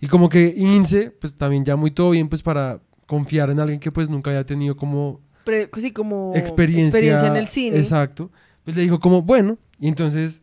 [0.00, 3.80] Y como que Ince, pues también ya muy todo bien, pues para confiar en alguien
[3.80, 7.78] que pues nunca había tenido como Pre- sí, como experiencia, en el cine.
[7.78, 8.30] Exacto.
[8.64, 10.42] Pues le dijo como, bueno, y entonces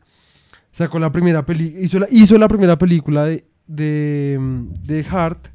[0.72, 5.50] sacó la primera película, hizo la, hizo la primera película de, de, mm, de Hart,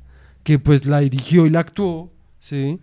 [0.45, 2.79] que pues la dirigió y la actuó, ¿sí?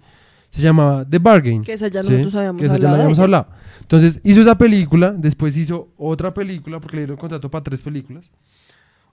[0.49, 1.61] Se llamaba The Bargain.
[1.63, 2.09] Que esa ya ¿sí?
[2.09, 2.91] nosotros habíamos Que esa ya hablado.
[2.91, 3.47] la de habíamos hablado.
[3.79, 8.29] Entonces hizo esa película, después hizo otra película, porque le dieron contrato para tres películas.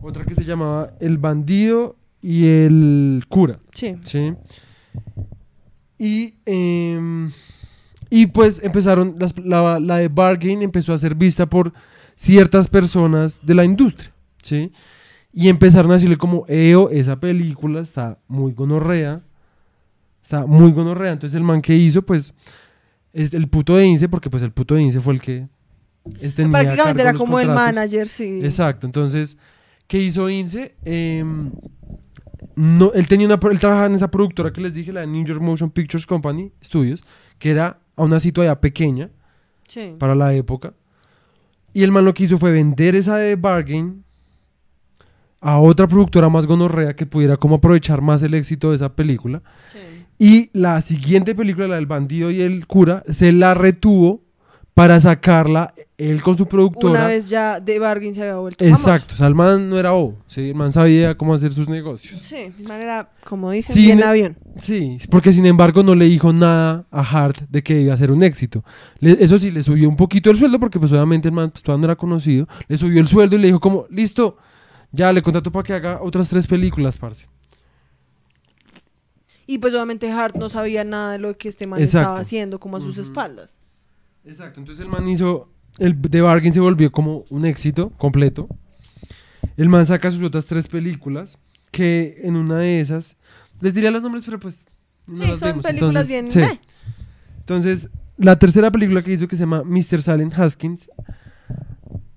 [0.00, 3.60] Otra que se llamaba El bandido y el cura.
[3.72, 3.94] Sí.
[4.02, 4.32] Sí.
[5.98, 7.30] Y, em,
[8.10, 11.72] y pues empezaron, las- la, la de Bargain empezó a ser vista por
[12.16, 14.72] ciertas personas de la industria, ¿sí?
[15.32, 19.22] Y empezaron a decirle como, Eo, esa película está muy gonorrea,
[20.22, 21.12] está muy gonorrea.
[21.12, 22.32] Entonces el man que hizo, pues,
[23.12, 25.48] es el puto de Ince, porque pues el puto de Ince fue el que
[26.20, 28.40] este, Prácticamente era como el manager, sí.
[28.42, 29.38] Exacto, entonces,
[29.86, 30.74] ¿qué hizo Ince?
[32.56, 35.24] No, él tenía una, él trabajaba en esa productora que les dije, la de New
[35.24, 37.02] York Motion Pictures Company Studios,
[37.38, 39.10] que era aún así todavía pequeña
[39.68, 39.94] Sí.
[39.98, 40.74] para la época.
[41.72, 44.04] Y el man lo que hizo fue vender esa de Bargain
[45.40, 49.42] a otra productora más gonorrea que pudiera como aprovechar más el éxito de esa película.
[49.72, 49.78] sí.
[50.16, 54.22] Y la siguiente película, la del bandido y el cura, se la retuvo
[54.74, 56.98] para sacarla él con su productora.
[57.00, 59.92] Una vez ya de Bargain se había vuelto Exacto, o sea, el man no era
[59.92, 60.48] bobo, ¿sí?
[60.48, 62.20] el man sabía cómo hacer sus negocios.
[62.20, 62.28] famoso.
[62.36, 64.36] Sí, de manera, como dicen, Cine- bien avión.
[64.60, 68.10] Sí, porque sin embargo no le dijo nada a Hart de que iba a ser
[68.10, 68.64] un éxito.
[68.98, 71.62] Le- eso sí, le subió un poquito el sueldo porque pues obviamente el man pues,
[71.62, 72.48] todavía no era conocido.
[72.66, 74.36] Le subió el sueldo y le dijo como, listo,
[74.90, 77.26] ya le contrato para que haga otras tres películas, parce.
[79.46, 82.00] Y pues obviamente Hart no sabía nada de lo que este man Exacto.
[82.08, 83.56] estaba haciendo, como a sus espaldas.
[84.24, 88.48] Exacto, entonces el man hizo, el The Bargain se volvió como un éxito completo.
[89.56, 91.38] El man saca sus otras tres películas,
[91.70, 93.16] que en una de esas,
[93.60, 94.64] les diría los nombres, pero pues
[95.06, 95.64] no sí, las son vemos.
[95.66, 96.30] películas Entonces, bien...
[96.30, 96.40] sí.
[96.54, 96.60] eh.
[97.40, 100.00] Entonces, la tercera película que hizo que se llama Mr.
[100.00, 100.88] Silent Haskins,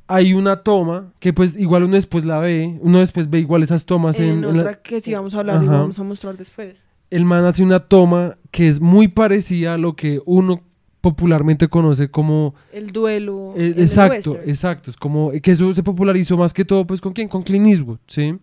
[0.08, 3.86] hay una toma que pues igual uno después la ve, uno después ve igual esas
[3.86, 5.80] tomas en, En en la- otra que sí vamos a hablar y Ajá.
[5.80, 6.86] vamos a mostrar después.
[7.10, 10.62] el man hace una toma que es muy parecida a lo que uno
[11.02, 13.54] popularmente conoce como El duelo.
[13.56, 14.90] Eh, el exacto, exacto.
[14.92, 17.28] Es como que eso se popularizó más que todo, pues, ¿con quién?
[17.28, 18.38] Con Clint Eastwood, ¿sí?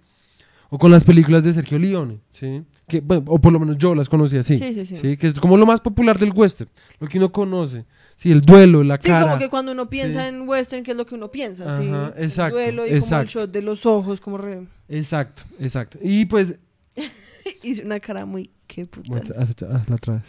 [0.70, 2.62] O con las películas de Sergio Leone, ¿sí?
[2.88, 4.58] Que, bueno, o por lo menos yo las conocí así.
[4.58, 5.16] Sí, sí, sí.
[5.16, 7.84] Que es como lo más popular del western, lo que uno conoce.
[8.16, 9.24] Sí, el duelo, la Sí, cara.
[9.26, 10.28] como que cuando uno piensa Sí.
[10.34, 11.64] en western, ¿qué es lo que uno piensa?
[11.64, 11.80] Ajá,
[12.16, 14.66] sí, exacto, El duelo y como el shot de los ojos, como re...
[14.88, 15.98] Exacto, exacto.
[16.02, 16.54] Y pues,
[17.62, 18.50] Hice una cara muy...
[18.66, 19.08] Qué puta.
[19.08, 20.24] muestra- haz- hazla otra vez.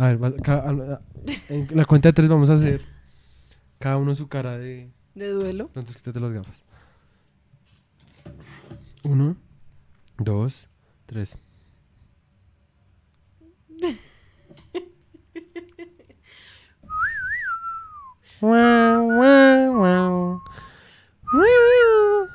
[0.00, 1.00] A ver, va- ca- a- a-
[1.50, 2.80] en la cuenta de tres vamos a hacer
[3.78, 4.88] cada uno su cara de...
[5.14, 5.64] De duelo.
[5.66, 6.62] Entonces quítate las gafas.
[9.02, 9.36] Uno,
[10.18, 10.68] dos,
[11.06, 11.36] tres.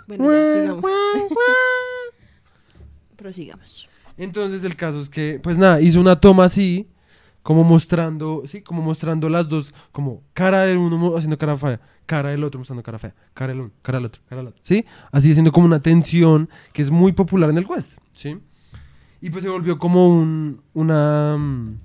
[0.07, 0.85] Bueno, ya, sigamos.
[3.15, 3.89] Prosigamos.
[4.17, 6.87] Entonces el caso es que, pues nada, hizo una toma así,
[7.45, 12.29] como mostrando, sí, como mostrando las dos, como cara del uno haciendo cara fea, cara
[12.29, 14.83] del otro mostrando cara fea, cara del uno, cara del otro, cara del otro, ¿sí?
[15.11, 18.39] Así haciendo como una tensión que es muy popular en el western, ¿sí?
[19.21, 21.77] Y pues se volvió como un, una, mm,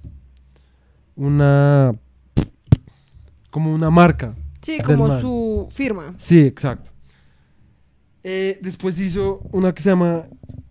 [1.17, 1.93] una,
[3.51, 4.35] como una marca.
[4.63, 5.21] Sí, como man.
[5.21, 6.15] su firma.
[6.19, 6.91] Sí, exacto.
[8.23, 10.25] Eh, después hizo una que se llama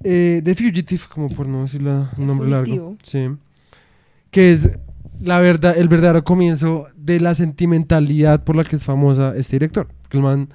[0.04, 2.86] eh, The Fugitive, como por no decir la- El un nombre fugitivo.
[2.86, 2.98] largo.
[3.04, 3.28] Sí.
[4.32, 4.78] Que es
[5.22, 9.88] la verdad, el verdadero comienzo de la sentimentalidad por la que es famosa este director.
[10.10, 10.50] Que el man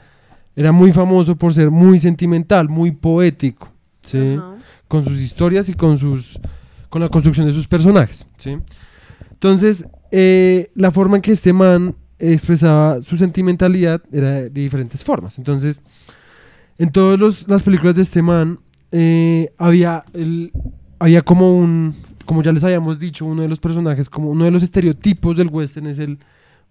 [0.57, 3.71] era muy famoso por ser muy sentimental, muy poético.
[4.03, 4.39] ¿sí?
[4.89, 6.39] Con sus historias y con sus
[6.95, 8.57] con la construcción de sus personajes ¿sí?
[9.33, 15.37] entonces eh, la forma en que este man expresaba su sentimentalidad era de diferentes formas
[15.37, 15.81] entonces
[16.79, 18.61] en todas las películas de este man
[18.93, 20.53] eh, había el,
[21.01, 24.51] había como un como ya les habíamos dicho uno de los personajes como uno de
[24.51, 26.19] los estereotipos del western es el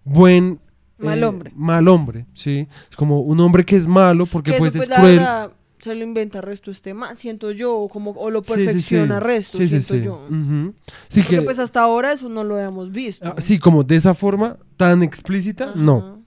[0.04, 0.58] buen
[0.98, 1.52] Mal eh, hombre.
[1.56, 4.90] mal hombre sí es como un hombre que es malo porque Que pues eso, pues,
[4.90, 8.42] es la verdad, se lo inventa resto este man, siento yo, o como, o lo
[8.42, 8.64] Sí, sí, sí.
[8.64, 10.14] perfecciona resto, siento yo.
[10.30, 10.72] Ujú.
[11.08, 13.26] Sí, Porque que, pues hasta ahora eso no lo habíamos visto.
[13.36, 15.74] ah, sí, como de esa forma tan explícita, Ajá.
[15.76, 16.23] no.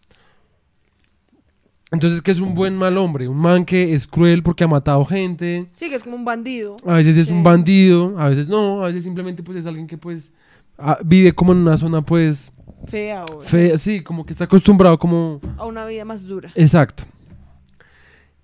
[1.92, 5.06] Entonces, que es un buen mal hombre, un man que es cruel porque ha matado
[5.06, 6.76] gente, Sí, que es como un bandido.
[6.86, 9.98] a veces es un bandido, a veces no, a veces simplemente pues es alguien que
[9.98, 10.32] pues
[10.78, 12.52] ah, vive como en una zona pues
[12.88, 16.52] Fea o fea, sí, como que está acostumbrado como a una vida más dura.
[16.56, 17.04] Exacto.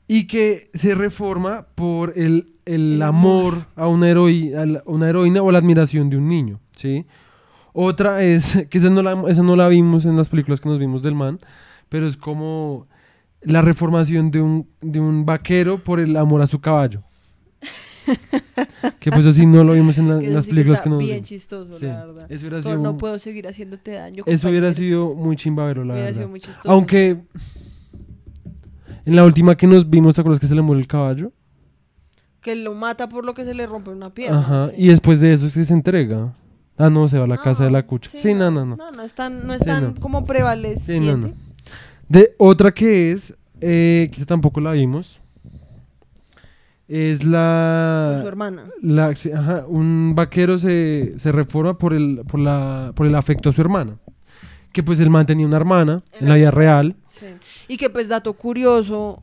[0.07, 3.65] Y que se reforma por el, el El amor, amor.
[3.75, 7.05] a una, heroi- a una heroína o la admiración de un niño, ¿sí?
[7.73, 10.79] Otra es, que esa no, la, esa no la vimos en las películas que nos
[10.79, 11.39] vimos del man,
[11.89, 12.87] pero es como
[13.45, 17.03] la reformación de un, de un vaquero por el amor a su caballo.
[18.99, 20.77] que pues así no lo vimos en, la- Que en eso las sí que películas
[20.79, 21.29] está que nos bien vimos.
[21.29, 22.25] chistoso, Sí, la verdad.
[22.31, 24.23] Eso hubiera Thor, sido, no puedo seguir haciéndote daño.
[24.27, 26.17] eso hubiera sido muy chimbavero, la Hubiera verdad.
[26.17, 26.69] sido muy chistoso.
[26.69, 27.21] Aunque
[29.05, 31.31] en la última que nos vimos, ¿te acuerdas que se le muere el caballo?
[32.41, 34.39] Que lo mata por lo que se le rompe una pierna.
[34.39, 34.67] Ajá.
[34.69, 34.75] sí.
[34.77, 36.33] Y después de eso es que se entrega.
[36.77, 38.09] Ah, no, se va a la No, casa de la cucha.
[38.13, 38.75] Sí, no, no, no.
[38.75, 39.99] No, no es tan, no es Sí, tan no.
[40.01, 41.33] como prevaleciente.
[42.09, 45.19] De otra que es, eh, que tampoco la vimos,
[46.87, 48.23] es Con su la...
[48.25, 48.65] hermana.
[48.81, 53.53] la ajá, un vaquero se, se reforma por el, por, la, por el afecto a
[53.53, 53.97] su hermana.
[54.71, 56.95] Que pues él mantenía una hermana en la vida real.
[57.07, 57.27] Sí.
[57.67, 59.21] Y que pues dato curioso,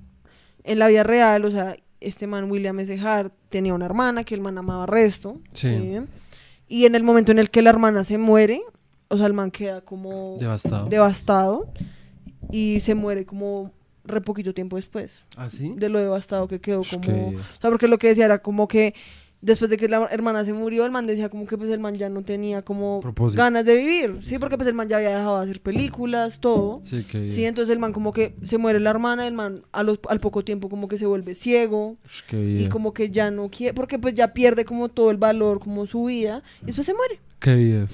[0.65, 2.99] en la vida real, o sea, este man William S.
[2.99, 5.41] Hart tenía una hermana que el man amaba resto.
[5.53, 5.99] Sí.
[6.69, 8.63] Y en el momento en el que la hermana se muere,
[9.09, 10.89] o sea, el man queda como Devastado.
[10.89, 11.73] devastado
[12.51, 13.73] y se muere como
[14.05, 15.75] re poquito tiempo después ¿Ah, sí?
[15.77, 18.67] de lo devastado que quedó como que- o sea porque lo que decía era como
[18.67, 18.95] que
[19.43, 21.95] después de que la hermana se murió, el man decía como que pues el man
[21.95, 23.41] ya no tenía como Propósito.
[23.43, 26.81] ganas de vivir, sí, porque pues el man ya había dejado de hacer películas, todo.
[26.83, 29.83] Sí, que Sí, entonces el man como que se muere la hermana, el man a
[29.83, 31.97] los, al poco tiempo como que se vuelve ciego
[32.29, 35.59] qué y como que ya no quiere, porque pues ya pierde como todo el valor,
[35.61, 37.19] como su vida, y después se muere.
[37.39, 37.89] Qué bien.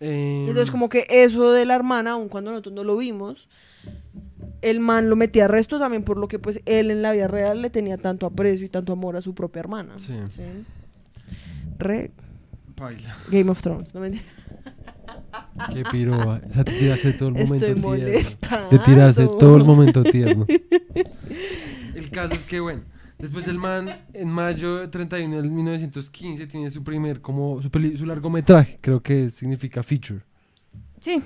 [0.00, 3.48] Eh, Entonces como que eso de la hermana, aun cuando nosotros no lo vimos,
[4.62, 7.28] el man lo metía a resto también por lo que pues él en la vida
[7.28, 9.94] real le tenía tanto aprecio y tanto amor a su propia hermana.
[9.98, 10.14] Sí.
[10.28, 10.42] ¿sí?
[11.78, 12.10] Re
[12.74, 13.14] Paila.
[13.30, 14.24] Game of Thrones, no mentira.
[15.72, 16.40] Qué piroa.
[16.48, 18.68] O sea, te tiraste todo el momento Estoy molestando.
[18.70, 20.46] Te tiraste todo el momento tierno.
[21.94, 22.82] El caso es que, bueno,
[23.20, 27.96] después el man, en mayo de 31 del 1915, tiene su primer, como, su, peli-
[27.96, 30.20] su largometraje, creo que significa feature,
[31.00, 31.22] Sí,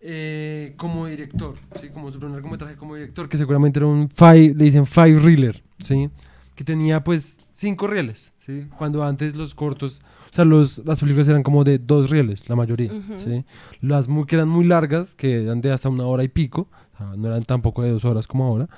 [0.00, 1.88] eh, como director, ¿sí?
[1.88, 5.62] Como su primer largometraje como director, que seguramente era un five, le dicen five reeler,
[5.78, 6.08] ¿sí?
[6.54, 8.66] Que tenía, pues, cinco rieles, ¿sí?
[8.78, 12.54] Cuando antes los cortos, o sea, los, las películas eran como de dos rieles, la
[12.56, 13.18] mayoría, Ujú.
[13.18, 13.44] ¿sí?
[13.80, 16.98] Las muy, que eran muy largas, que eran de hasta una hora y pico, o
[16.98, 18.68] sea, no eran tampoco de dos horas como ahora,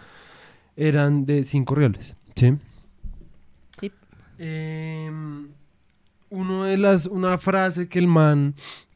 [0.77, 2.55] eran de cinco rieles, ¿sí?
[3.81, 3.93] Sí.
[4.39, 5.49] Em,
[6.31, 8.55] uno de las, una frase que el man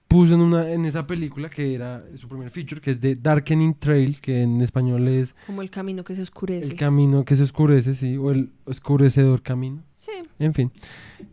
[0.09, 3.75] puso en, una, en esa película, que era su primer feature, que es de Darkening
[3.75, 6.70] Trail, que en español es como el camino que se oscurece.
[6.70, 9.83] el camino que se oscurece, sí, o el oscurecedor camino.
[9.99, 10.12] sí.
[10.39, 10.70] En fin,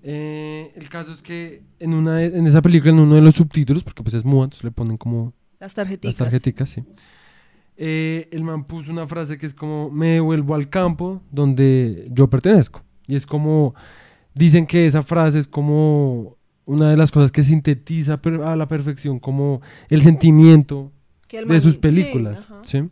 [0.04, 3.84] Eh, el caso es que en, una, en esa película, en uno de los subtítulos,
[3.84, 6.20] porque pues es mudo, entonces le ponen como Las tarjeticas.
[6.20, 6.84] las tarjeticas, sí.
[7.78, 12.30] Eh, el man puso una frase que es como, me devuelvo al campo donde yo
[12.30, 12.84] pertenezco.
[13.08, 13.74] Y es como,
[14.36, 19.20] dicen que esa frase es como una de las cosas que sintetiza a la perfección
[19.20, 20.92] como el sentimiento
[21.28, 22.48] Que el de man- sus sí, películas.
[22.64, 22.84] ¿sí?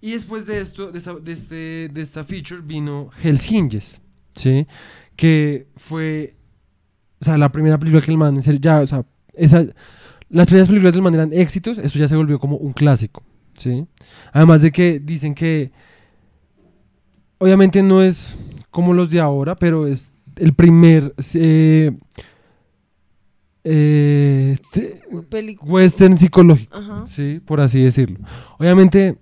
[0.00, 1.54] Y después de esto, de esta, de este,
[1.92, 4.00] de esta feature, vino Hell's Hinges,
[4.34, 4.66] ¿sí?
[5.16, 6.36] Que fue,
[7.20, 9.04] o sea, la primera película que el man, ya, o sea,
[9.34, 9.64] esa,
[10.28, 13.22] las primeras películas del man eran éxitos, esto ya se volvió como un clásico,
[13.56, 13.86] ¿sí?
[14.32, 15.70] Además de que dicen que,
[17.38, 18.34] obviamente no es
[18.70, 21.92] como los de ahora, pero es el primer eh,
[23.64, 24.56] eh,
[25.62, 26.76] western psicológico.
[26.76, 27.04] Ajá.
[27.06, 28.18] Sí, por así decirlo.
[28.58, 29.16] Obviamente,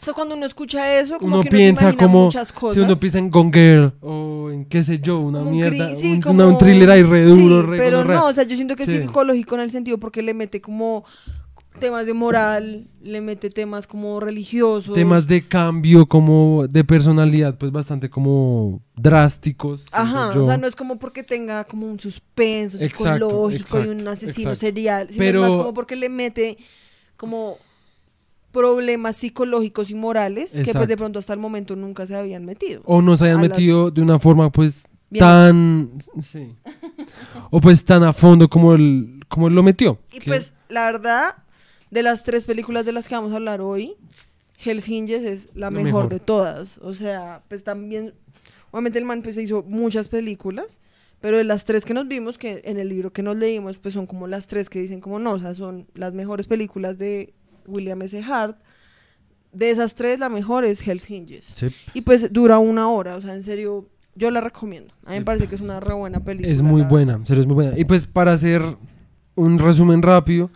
[0.00, 2.76] O sea, cuando uno escucha eso, como uno que uno piensa se como muchas cosas.
[2.78, 5.90] si uno piensa en Gone Girl o en qué sé yo, una Como un mierda,
[5.90, 8.32] cri- sí, un, como- una- un thriller ahí re duro, Sí, re pero no, o
[8.34, 8.92] sea, yo siento que Sí.
[8.92, 11.04] es psicológico en el sentido porque le mete como
[11.78, 14.94] temas de moral, le mete temas como religiosos.
[14.94, 19.84] Temas de cambio como de personalidad, pues bastante como drásticos.
[19.92, 24.06] Ajá, o sea, no es como porque tenga como un suspenso Exacto, psicológico y un
[24.08, 24.54] asesino exacto.
[24.60, 26.58] serial, sino Pero- es más como porque le mete
[27.16, 27.56] como
[28.52, 32.82] problemas psicológicos y morales que pues de pronto hasta el momento nunca se habían metido.
[32.84, 35.90] o hayan a las- metido de una forma pues Bien tan
[36.22, 36.54] sí.
[37.50, 39.98] o pues tan a fondo como él como él lo metió.
[40.12, 41.34] Y que- pues, la verdad,
[41.94, 43.94] de las tres películas de las que vamos a hablar hoy,
[44.62, 46.08] Hell's Hinges es la mejor, mejor.
[46.08, 46.78] de todas.
[46.78, 48.12] O sea, pues también,
[48.72, 50.80] obviamente el man pues, se hizo muchas películas,
[51.20, 53.94] pero de las tres que nos vimos, que en el libro que nos leímos, pues
[53.94, 57.32] son como las tres que dicen como no, o sea, son las mejores películas de
[57.66, 58.20] William S.
[58.22, 58.58] Hart.
[59.52, 61.46] De esas tres, la mejor es Hell's Hinges.
[61.54, 61.68] Sí.
[61.94, 64.92] Y pues dura una hora, o sea, en serio, yo la recomiendo.
[65.04, 65.20] A mí Sí.
[65.20, 66.52] me parece que es una re buena película.
[66.52, 67.78] Es muy buena, en serio es muy buena.
[67.78, 68.62] Y pues para hacer
[69.36, 70.50] un resumen rápido,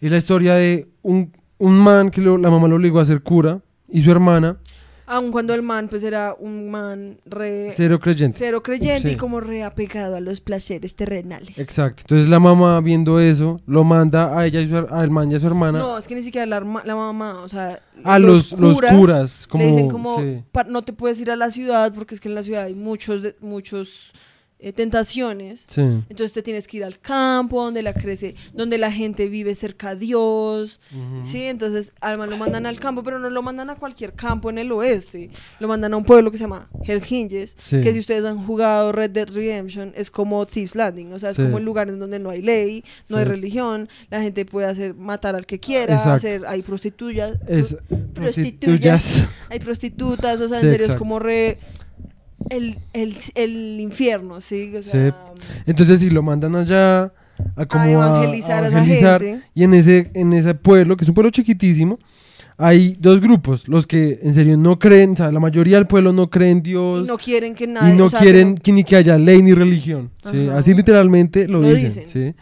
[0.00, 3.22] es la historia de un, un man que lo- la mamá lo obligó a ser
[3.22, 4.58] cura y su hermana,
[5.06, 8.38] Aun cuando el man, pues era un man re cero creyente.
[8.38, 11.58] cero creyente y como re apegado a los placeres terrenales.
[11.58, 12.04] Exacto.
[12.04, 15.40] Entonces la mamá viendo eso, lo manda a ella, y su, al man y a
[15.40, 18.80] su hermana, No, es que ni siquiera la, la mamá, o sea, a los, los
[18.80, 20.42] curas, como, le dicen como, sí.
[20.50, 22.74] "Pa- no te puedes ir a la ciudad porque es que en la ciudad hay
[22.74, 24.14] muchos, de- muchos
[24.66, 25.64] eh, tentaciones.
[25.68, 25.80] Sí.
[25.82, 29.90] Entonces te tienes que ir al campo donde la crece, donde la gente vive cerca
[29.90, 30.80] a Dios.
[31.22, 34.56] Sí, entonces man lo mandan al campo, pero no lo mandan a cualquier campo en
[34.58, 35.28] el oeste.
[35.60, 37.82] Lo mandan a un pueblo que se llama Hells Hinges, Sí.
[37.82, 41.36] que si ustedes han jugado Red Dead Redemption es como Thieves Landing, o sea, es
[41.36, 41.42] Sí.
[41.42, 44.94] como el lugar en donde no hay ley, no hay religión, la gente puede hacer
[44.94, 46.12] matar al que quiera, Exacto.
[46.12, 47.36] hacer hay Es prostituyas.
[48.14, 49.28] prostituyas.
[49.50, 51.58] hay prostitutas, o sea, en serio es como re
[52.50, 54.90] el, el, el infierno, sí, o Sí.
[54.90, 55.16] sea,
[55.66, 57.12] Entonces si lo mandan allá
[57.56, 59.46] a como a- evangelizar a evangelizar, gente.
[59.54, 61.98] y en ese en ese pueblo que es un pueblo chiquitísimo
[62.56, 66.12] hay dos grupos los que en serio no creen o sea la mayoría del pueblo
[66.12, 68.72] no cree en y Dios no quieren que y nadie, no o sea, quieren que
[68.72, 70.10] ni que haya ley ni religión
[70.54, 72.34] así literalmente lo, Lo dicen, dicen.
[72.34, 72.40] ¿sí?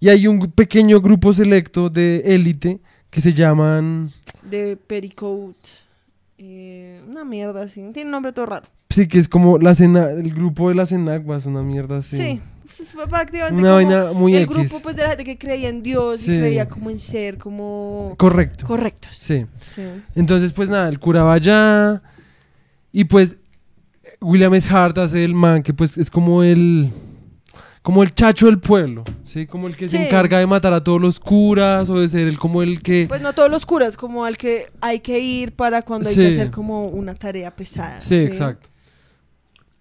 [0.00, 2.78] y hay un pequeño grupo selecto de élite
[3.10, 4.10] que se llaman
[4.48, 5.68] de Pericote.
[6.38, 7.82] eh, una mierda así.
[7.92, 8.66] Tiene un nombre todo raro.
[9.02, 12.16] Sí que es como la cena, el grupo de las enaguas, una mierda así.
[12.16, 12.40] Sí.
[12.76, 14.56] Pues, fue prácticamente Una vaina muy el X.
[14.56, 16.32] grupo pues de la gente que creía en Dios Sí.
[16.34, 18.66] y creía como en ser como Correcto.
[18.66, 19.10] correctos.
[19.16, 19.46] Sí.
[19.68, 19.82] Sí.
[20.14, 22.02] Entonces, pues nada, el cura va allá.
[22.92, 23.36] Y pues
[24.20, 24.68] William S.
[24.72, 26.90] Hart hace el man que pues es como el
[27.82, 29.46] como el chacho del pueblo, ¿sí?
[29.46, 32.38] Como el que se encarga de matar a todos los curas o de ser el
[32.38, 35.80] como el que Pues no todos los curas, como al que hay que ir para
[35.82, 38.00] cuando hay que hacer como una tarea pesada.
[38.02, 38.68] Sí, exacto.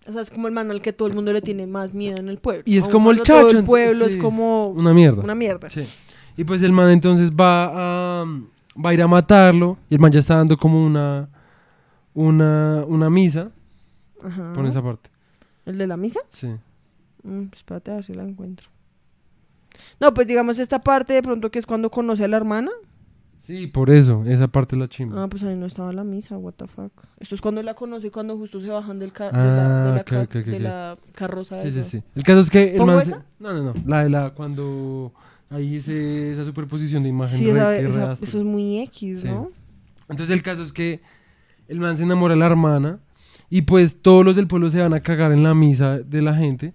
[0.07, 2.17] O sea, es como el man al que todo el mundo le tiene más miedo
[2.17, 2.63] en el pueblo.
[2.65, 4.15] Y es como el cuando todo chacho, el pueblo sí.
[4.15, 5.21] es como Una mierda.
[5.23, 5.69] una mierda.
[5.69, 5.81] Sí.
[6.37, 8.25] Y pues el man entonces va a
[8.83, 11.27] va a ir a matarlo y el man ya está dando como una
[12.13, 13.51] una una misa,
[14.23, 14.53] Ajá.
[14.53, 15.09] pon esa parte.
[15.65, 16.19] ¿El de la misa?
[16.31, 16.47] Sí.
[17.23, 18.69] Mm, espérate a ver si la encuentro.
[19.99, 22.71] No, pues digamos esta parte de pronto que es cuando conoce a la hermana.
[23.37, 25.23] Sí, por eso, esa parte es la chimba.
[25.23, 26.91] Ah, pues ahí no estaba la misa, what the fuck.
[27.19, 30.03] Esto es cuando la conoce, cuando justo se bajan del ca- de, la, de, Ah,
[30.09, 30.47] la de ok.
[30.59, 31.57] la carroza.
[31.59, 31.89] Sí, sí, esa.
[31.89, 32.03] sí.
[32.15, 33.25] El caso es que el ¿Pongo man se- esa?
[33.39, 33.73] No, no, no.
[33.85, 35.13] La de la cuando
[35.49, 37.37] hay ese, esa superposición de imagen.
[37.37, 39.27] Sí, esa- esa- eso es muy X, Sí.
[39.27, 39.51] ¿no?
[40.09, 41.01] Entonces el caso es que
[41.67, 42.99] el man se enamora de la hermana
[43.49, 46.33] y pues todos los del pueblo se van a cagar en la misa de la
[46.33, 46.73] gente,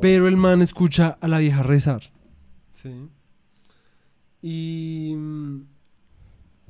[0.00, 2.02] pero el man escucha a la vieja rezar.
[2.74, 2.90] Sí.
[4.42, 5.14] Y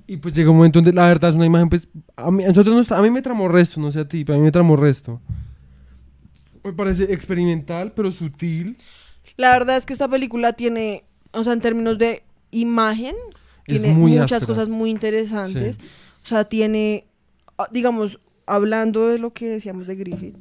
[0.07, 2.49] y pues llega un momento donde la verdad es una imagen pues a mí, a
[2.49, 4.51] nosotros nos- a mí me tramó resto, no sé a ti, pero a mí me
[4.51, 5.21] tramó resto.
[6.65, 8.77] Me parece experimental, pero sutil.
[9.37, 13.15] La verdad es que esta película tiene, o sea, en términos de imagen,
[13.67, 15.77] Es tiene muchas cosas muy interesantes.
[15.81, 15.87] Sí.
[16.25, 17.07] O sea, tiene,
[17.57, 20.37] ah, digamos, hablando de lo que decíamos de Griffith,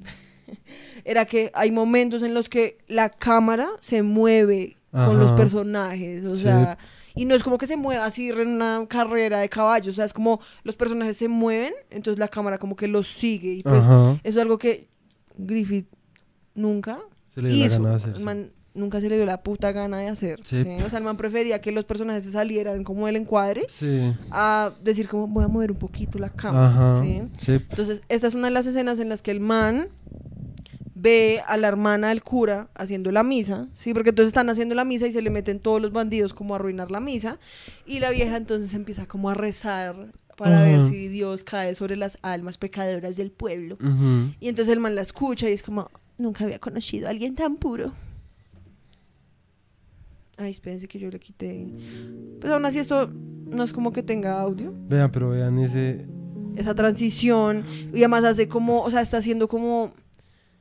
[1.06, 5.36] era que hay momentos en los que la cámara se mueve con los Ajá.
[5.36, 6.44] personajes, o Sí.
[6.44, 6.78] sea,
[7.16, 10.06] y no es como que se mueva así en una carrera de caballos, o sea,
[10.06, 13.84] es como los personajes se mueven, entonces la cámara como que los sigue y pues
[13.84, 14.14] Ajá.
[14.14, 14.88] eso es algo que
[15.38, 15.88] Griffith
[16.56, 17.00] nunca
[17.34, 17.76] Se le dio la hizo.
[17.78, 18.10] gana de hacer.
[18.12, 18.24] El sí.
[18.24, 20.40] man nunca se le dio la puta gana de hacer.
[20.44, 20.66] Sí.
[20.86, 23.66] O sea, el man prefería que los personajes se salieran como del encuadre
[24.32, 26.68] a decir como voy a mover un poquito la cámara.
[26.70, 27.04] Ajá.
[27.06, 29.90] Entonces, esta es una de las escenas en las que el man
[31.02, 33.94] ve a la hermana del cura haciendo la misa, ¿sí?
[33.94, 36.58] Porque entonces están haciendo la misa y se le meten todos los bandidos como a
[36.58, 37.40] arruinar la misa
[37.86, 42.18] y la vieja entonces empieza como a rezar para ver si Dios cae sobre las
[42.22, 43.78] almas pecadoras del pueblo.
[44.40, 47.58] Y entonces el man la escucha y es como, nunca había conocido a alguien tan
[47.58, 47.92] puro.
[50.38, 51.68] Ay, espérense que yo le quité.
[52.40, 54.74] Pues aún así esto no es como que tenga audio.
[54.88, 56.06] Vean, pero vean ese.
[56.56, 57.66] Esa transición.
[57.94, 59.92] Y además hace como, o sea, está haciendo como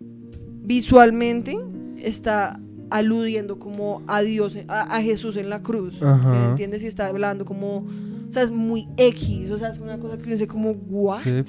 [0.00, 1.58] visualmente,
[2.02, 5.94] está aludiendo como a Dios, a, a Jesús en la cruz.
[5.94, 6.04] ¿sí?
[6.04, 6.46] Ajá.
[6.46, 6.82] ¿Entiendes?
[6.82, 10.22] Y está hablando como, o sea, es muy X, o sea, es una cosa que
[10.24, 11.20] uno dice como, ¿what?
[11.22, 11.44] Sí.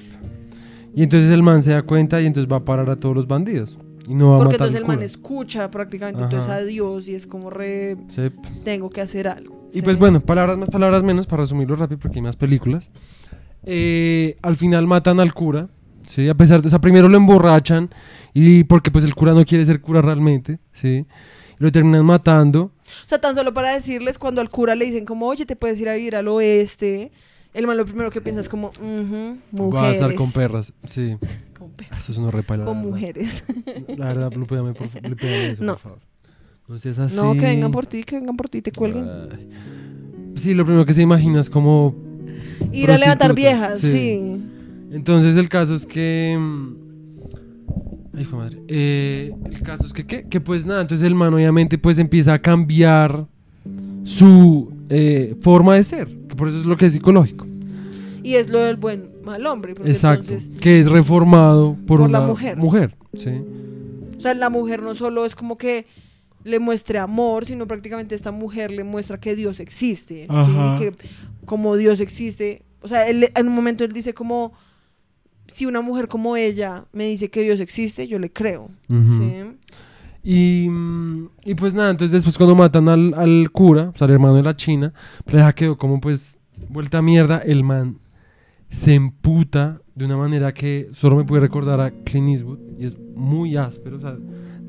[0.94, 3.26] Y entonces el man se da cuenta y entonces va a parar a todos los
[3.26, 3.78] bandidos.
[4.08, 6.24] Y no va Porque a matar entonces el man escucha prácticamente Ajá.
[6.24, 8.22] entonces a Dios y es como re, Sí.
[8.64, 9.68] tengo que hacer algo.
[9.72, 9.82] Y ¿sí?
[9.82, 12.90] pues bueno, palabras más, palabras menos, para resumirlo rápido porque hay más películas.
[13.62, 15.68] Eh, al final matan al cura,
[16.06, 16.28] ¿sí?
[16.28, 17.90] A pesar de, o sea, primero lo emborrachan
[18.34, 21.06] y porque pues el cura no quiere ser cura realmente, ¿sí?
[21.58, 22.62] Lo terminan matando.
[23.04, 25.78] O sea, tan solo para decirles, cuando al cura le dicen como, oye, te puedes
[25.80, 27.12] ir a vivir al oeste,
[27.52, 29.74] el man lo primero que piensa es como, ujú, mujeres.
[29.74, 31.16] Va a estar con perras, sí.
[31.58, 32.00] Con perras.
[32.00, 32.64] Eso es una repala.
[32.64, 33.44] Con mujeres.
[33.98, 35.10] La verdad, lupéame, por favor.
[35.10, 35.74] Lupéame eso, No.
[35.74, 35.98] por favor.
[36.68, 37.14] No seas así.
[37.16, 39.06] No, que vengan por ti, que vengan por ti, te cuelguen.
[39.30, 39.50] Ay.
[40.36, 41.94] Sí, lo primero que se imagina es como
[42.72, 43.90] Ir a levantar viejas, sí.
[43.92, 44.42] sí.
[44.92, 46.38] Entonces el caso es que...
[48.20, 48.62] Ay, hijo de madre.
[48.68, 50.04] Eh, el caso es que.
[50.04, 53.26] Que pues nada, entonces el man obviamente pues empieza a cambiar
[54.04, 56.08] su eh, forma de ser.
[56.28, 57.46] Que por eso es lo que es psicológico.
[58.22, 59.72] Y es lo del buen mal hombre.
[59.84, 60.32] Exacto.
[60.34, 62.56] entonces, que es reformado por, Por la una mujer.
[62.56, 62.96] mujer.
[63.14, 63.30] Sí.
[64.16, 65.86] o sea, la mujer no solo es como que
[66.44, 70.26] le muestre amor, sino prácticamente esta mujer le muestra que Dios existe.
[70.28, 70.78] ¿sí?
[70.78, 70.94] Que
[71.44, 72.62] como Dios existe.
[72.82, 74.52] O sea, él, en un momento él dice como,
[75.50, 78.70] si una mujer como ella me dice que Dios existe, yo le creo.
[80.22, 84.12] Y, mm, y pues nada, entonces después cuando matan al, al cura, o sea, al
[84.12, 84.92] hermano de la China,
[85.24, 86.36] pues ya quedó como pues
[86.68, 87.98] vuelta a mierda, el man
[88.68, 92.96] se emputa de una manera que solo me puede recordar a Clint Eastwood y es
[93.16, 94.16] muy áspero, o sea,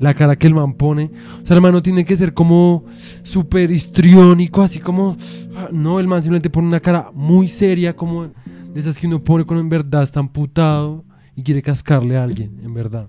[0.00, 1.10] la cara que el man pone,
[1.42, 2.84] o sea, el man no tiene que ser como
[3.22, 5.16] súper histriónico, así como,
[5.54, 8.30] ah, no, el man simplemente pone una cara muy seria, como
[8.72, 11.04] de esas que uno pone cuando en verdad está amputado
[11.36, 13.08] y quiere cascarle a alguien, en verdad.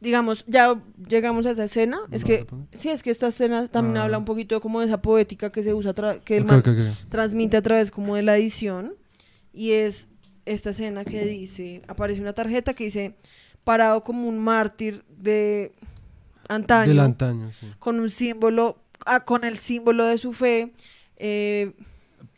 [0.00, 0.78] Digamos, ya
[1.08, 1.98] llegamos a esa escena.
[2.10, 4.04] Es No, que, sí, es que esta escena también Ah.
[4.04, 5.94] habla un poquito como de esa poética que se usa,
[6.24, 7.08] que el Ok, man ok, ok.
[7.08, 8.94] transmite a través como de la edición
[9.52, 10.08] y es
[10.44, 13.16] esta escena que dice, aparece una tarjeta que dice,
[13.64, 15.72] parado como un mártir de
[16.48, 17.66] antaño, Del antaño, sí.
[17.78, 18.76] con un símbolo,
[19.06, 20.72] ah, con el símbolo de su fe,
[21.16, 21.72] eh,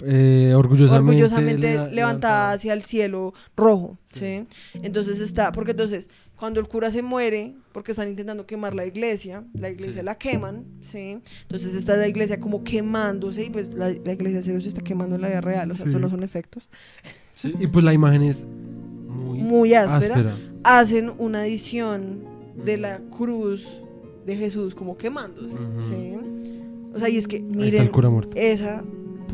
[0.01, 4.47] Eh, orgullosamente, orgullosamente leva- levantada hacia el cielo rojo, Sí.
[4.72, 4.81] ¿sí?
[4.83, 9.43] Entonces está, porque entonces cuando el cura se muere, porque están intentando quemar la iglesia,
[9.55, 10.05] la iglesia Sí.
[10.05, 11.18] la queman, ¿sí?
[11.43, 15.16] Entonces está la iglesia como quemándose y pues la, la iglesia serio se está quemando
[15.16, 16.68] en la vida real, o sea, no son efectos.
[17.59, 18.45] Y pues la imagen es
[19.09, 20.14] muy, Muy áspera.
[20.14, 20.37] áspera.
[20.62, 22.20] Hacen una edición
[22.64, 23.83] de la cruz
[24.26, 25.57] de Jesús como quemándose.
[25.81, 26.14] ¿sí?
[26.95, 27.91] O sea, y es que miren
[28.37, 28.83] esa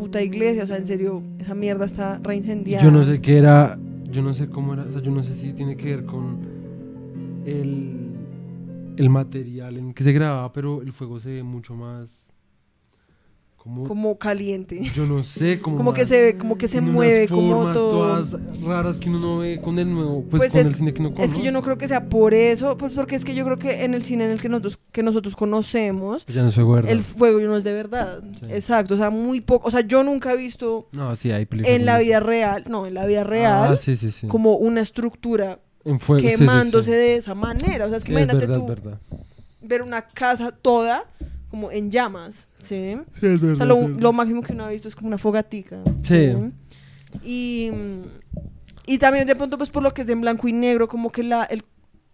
[0.05, 2.85] puta iglesia, o sea, en serio, esa mierda está reincendiada.
[2.85, 3.79] Yo no sé qué era,
[4.11, 6.41] yo no sé cómo era, o sea, yo no sé si tiene que ver con
[7.47, 8.11] el,
[8.99, 12.24] el material en que se grababa, pero el fuego se ve mucho más
[13.65, 14.83] como, como caliente.
[14.95, 17.91] yo no sé, como, Como que se ve, como que se mueve, como todo.
[17.91, 20.93] todas raras que uno no ve con el nuevo, pues, Pues con es- el cine
[20.95, 21.25] que uno conoce.
[21.33, 23.57] Es que yo no creo que sea por eso, pues porque es que yo creo
[23.59, 27.41] que en el cine en el que nosotros, que nosotros conocemos, Ya no el fuego
[27.41, 28.23] no es de verdad.
[28.39, 28.47] Sí.
[28.51, 31.75] Exacto, o sea, muy poco, o sea, yo nunca he visto No, sí, hay películas.
[31.77, 34.27] en la vida real, no, en la vida real, Ah, sí, sí, sí.
[34.29, 37.87] como una estructura en fuego, quemándose de esa manera.
[37.87, 38.99] O sea, es que es imagínate verdad, tú verdad.
[39.63, 41.05] ver una casa toda
[41.51, 42.97] como en llamas, ¿sí?
[43.21, 43.57] Sí, es O verdad.
[43.59, 44.01] sea, lo, es verdad.
[44.01, 45.77] lo máximo que uno ha visto es como una fogatica.
[46.03, 46.33] Sí.
[47.23, 47.71] Y,
[48.87, 51.11] y también de pronto, pues por lo que es de en blanco y negro, como
[51.11, 51.65] que la, el-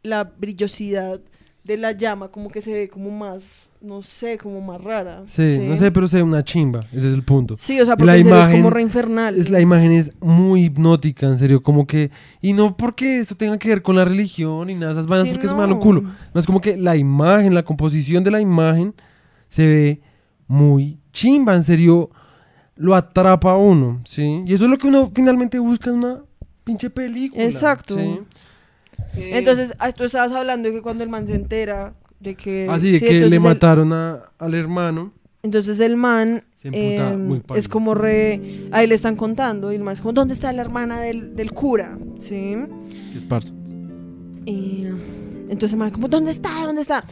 [0.03, 1.21] la brillosidad
[1.65, 3.43] de la llama, como que se ve como más,
[3.83, 5.23] no sé, como más rara.
[5.27, 7.55] Sí, no sé, pero se ve una chimba, ese es el punto.
[7.57, 9.37] Sí, o sea, porque la en serio es imagen como re infernal.
[9.37, 12.11] Es, la imagen es muy hipnótica, en serio, como que...
[12.41, 15.33] Y no porque esto tenga que ver con la religión y nada esas vainas, Sí,
[15.35, 15.59] porque es no.
[15.59, 16.03] malo culo.
[16.33, 18.95] No, es como que la imagen, la composición de la imagen
[19.51, 20.01] se ve
[20.51, 22.11] muy chimba, en serio,
[22.77, 24.43] lo atrapa a uno, ¿sí?
[24.47, 26.21] Y eso es lo que uno finalmente busca en una
[26.65, 27.45] pinche película.
[27.45, 27.97] Exacto.
[27.97, 28.19] ¿sí?
[29.15, 32.67] Eh, Entonces, ah, tú estabas hablando de que cuando el man se entera de que...
[32.69, 35.13] Así de sí, que le el- mataron a- al hermano.
[35.43, 38.69] Entonces el man Se emputa eh, muy es como re...
[38.73, 41.53] Ahí le están contando y el man es como, ¿dónde está la hermana del, del
[41.53, 41.97] cura?
[42.19, 42.57] ¿Sí?
[43.17, 43.57] es Parsons.
[44.47, 44.85] Y
[45.49, 46.51] entonces el man como, ¿dónde está?
[46.67, 47.05] ¿Dónde está?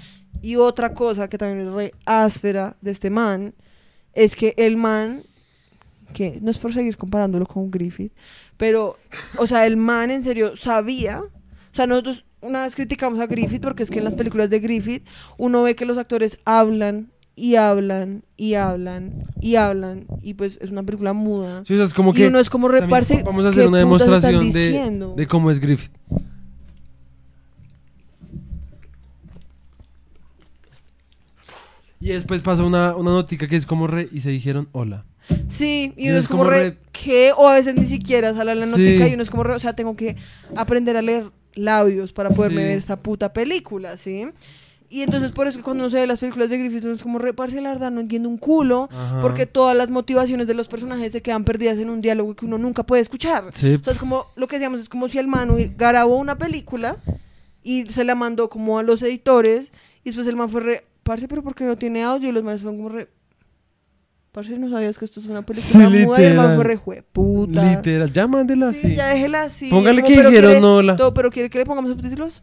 [0.42, 3.54] Y otra cosa que también es re áspera de este man
[4.14, 5.22] es que el man,
[6.14, 8.12] que no es por seguir comparándolo con Griffith,
[8.56, 8.96] pero,
[9.38, 13.62] o sea, el man en serio sabía, o sea, nosotros una vez criticamos a Griffith
[13.62, 15.04] porque es que en las películas de Griffith
[15.36, 20.70] uno ve que los actores hablan y hablan y hablan y hablan y pues es
[20.70, 21.64] una película muda.
[21.64, 22.26] Sí, o sea, es como y que...
[22.28, 25.92] uno es como reparse Vamos a hacer ¿qué una demostración de, de cómo es Griffith.
[32.00, 35.04] Y después pasa una, una notica que es como re y se dijeron hola.
[35.48, 37.32] Sí, y uno es como como re, re- ¿qué?
[37.36, 38.70] O a veces ni siquiera sale la Sí.
[38.70, 40.16] notica y uno es como re, o sea, tengo que
[40.56, 42.68] aprender a leer labios para poderme Sí.
[42.68, 44.26] ver esta puta película, ¿sí?
[44.90, 47.02] Y entonces por eso que cuando uno se ve las películas de Griffith uno es
[47.02, 49.20] como re, parce, la verdad no entiendo un culo, Ajá.
[49.20, 52.56] porque todas las motivaciones de los personajes se quedan perdidas en un diálogo que uno
[52.56, 53.44] nunca puede escuchar.
[53.52, 56.16] Sí, O sea, es como, lo que decíamos, es como si el man hubi- grabó
[56.16, 56.96] una película
[57.62, 59.72] y se la mandó como a los editores
[60.04, 62.28] y después el man fue re, parce, pero ¿por qué no tiene audio?
[62.28, 63.08] Y los manes fueron como re,
[64.32, 66.20] parce, ¿no sabías que esto es una película Sí, muda?
[66.20, 66.54] Y el man literal.
[66.56, 67.76] fue re, "Jueputa".
[67.76, 68.12] literal.
[68.12, 68.94] Ya mándela Sí, así.
[68.94, 69.70] ya déjela así.
[69.70, 70.96] Póngale Es que dijeron quiere- hola.
[70.96, 72.42] todo, pero quiere que le pongamos subtítulos.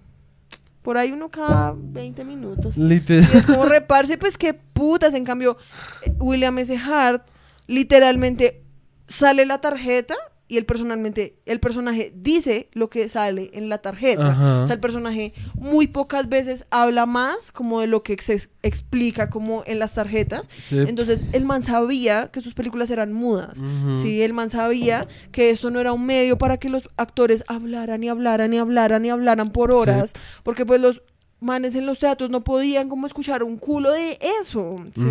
[0.81, 2.75] Por ahí uno cada 20 minutos.
[2.77, 3.27] Literal.
[3.33, 5.13] Y es como reparse, pues qué putas.
[5.13, 5.57] En cambio,
[6.05, 6.75] eh, William S.
[6.77, 7.23] Hart
[7.67, 8.63] literalmente
[9.07, 10.15] sale la tarjeta
[10.47, 14.27] y el personalmente, el personaje dice lo que sale en la tarjeta.
[14.29, 14.61] Ajá.
[14.63, 19.29] O sea, el personaje muy pocas veces habla más como de lo que ex- explica
[19.31, 20.43] como en las tarjetas.
[20.59, 20.77] Sí.
[20.77, 23.59] Entonces, el man sabía que sus películas eran mudas.
[24.01, 28.03] Sí, el man sabía que esto no era un medio para que los actores hablaran
[28.03, 31.01] y hablaran y hablaran y hablaran por horas, porque pues los
[31.39, 35.01] manes en los teatros no podían como escuchar un culo de eso, ¿sí?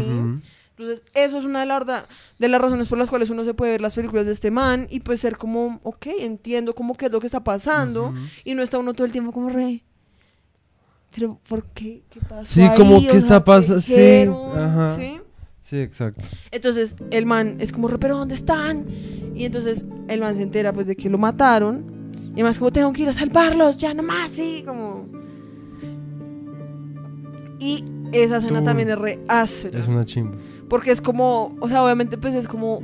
[0.77, 2.07] Entonces, eso es una de, la
[2.39, 4.89] de las razones por las cuales uno se puede ver las películas de este man
[4.91, 8.13] y pues ser como, ok, entiendo cómo qué es lo que está pasando
[8.45, 9.83] y no está uno todo el tiempo como re...
[11.15, 12.03] Pero, ¿por qué?
[12.11, 14.97] ¿Qué pasó Sí, como que O sea, está ¿qué pasa- sí, ajá.
[14.99, 15.21] ¿Sí?
[15.63, 16.23] Sí, exacto.
[16.51, 18.85] Entonces el man es como, "Re, pero ¿dónde están?
[19.33, 22.11] Y entonces el man se entera pues de que lo mataron.
[22.31, 25.07] Y además como, tengo que ir a salvarlos, ya nomás, sí, como...
[27.61, 29.79] Y esa escena Tú- también es re áspera.
[29.79, 30.37] Es una chimba.
[30.75, 32.83] Porque es como, o sea, obviamente pues es como,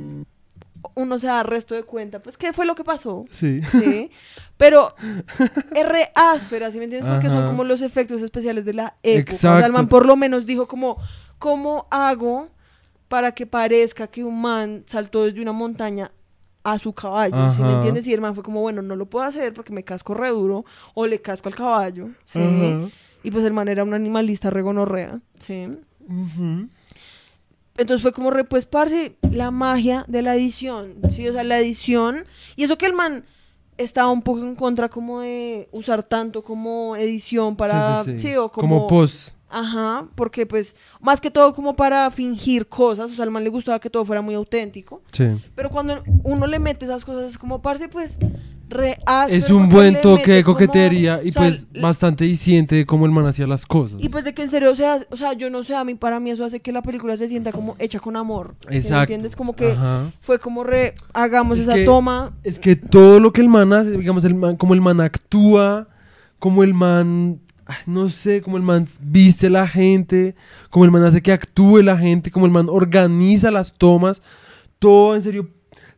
[0.95, 3.59] uno se da resto de cuenta, pues qué fue lo que pasó, Sí.
[3.73, 4.09] ¿sí?
[4.57, 4.95] Pero
[5.75, 7.11] es re áspera, ¿sí me entiendes?
[7.11, 7.47] Porque son Ajá.
[7.47, 9.33] como los efectos especiales de la época.
[9.33, 9.65] O sea, Exacto.
[9.67, 10.95] el man por lo menos dijo como,
[11.37, 12.47] ¿cómo hago
[13.09, 16.11] para que parezca que un man saltó desde una montaña
[16.63, 17.75] a su caballo, ¿sí me Ajá.
[17.75, 18.07] entiendes?
[18.07, 20.63] Y el man fue como, bueno, no lo puedo hacer porque me casco re duro
[20.93, 22.39] o le casco al caballo, ¿sí?
[22.39, 22.87] Ajá.
[23.23, 25.67] Y pues el man era un animalista regonorrea, ¿sí?
[26.07, 26.69] Ujú.
[27.77, 31.27] Entonces fue como re, pues, parce, la magia de la edición, ¿sí?
[31.27, 32.25] O sea, la edición.
[32.55, 33.25] Y eso que el man
[33.77, 38.03] estaba un poco en contra como de usar tanto como edición para...
[38.03, 38.27] Sí, sí, sí.
[38.29, 38.67] sí, o como...
[38.67, 38.87] como...
[38.87, 39.29] post.
[39.53, 43.49] Ajá, porque pues, más que todo como para fingir cosas, o sea, al man le
[43.49, 45.01] gustaba que todo fuera muy auténtico.
[45.11, 45.25] Sí.
[45.55, 48.17] Pero cuando uno le mete esas cosas, es como, parce, pues,
[48.71, 52.75] re áspero, Es un buen toque de como- coquetería y o sea, pues bastante diciente
[52.75, 53.99] de cómo el man hacía las cosas.
[54.01, 55.93] Y pues de que en serio, o sea, o sea, yo no sé, a mí,
[55.95, 58.55] para mí eso hace que la película se sienta como hecha con amor.
[58.61, 59.01] ¿sí me Exacto.
[59.13, 59.35] entiendes?
[59.35, 60.11] Como que Ajá.
[60.21, 62.33] fue como re, hagamos Es esa que- toma.
[62.43, 65.87] Es que todo lo que el man hace, digamos, el man, como el man actúa,
[66.39, 67.39] como el man,
[67.85, 70.35] no sé, como el man viste la gente,
[70.69, 74.21] como el man hace que actúe la gente, como el man organiza las tomas,
[74.79, 75.47] todo en serio.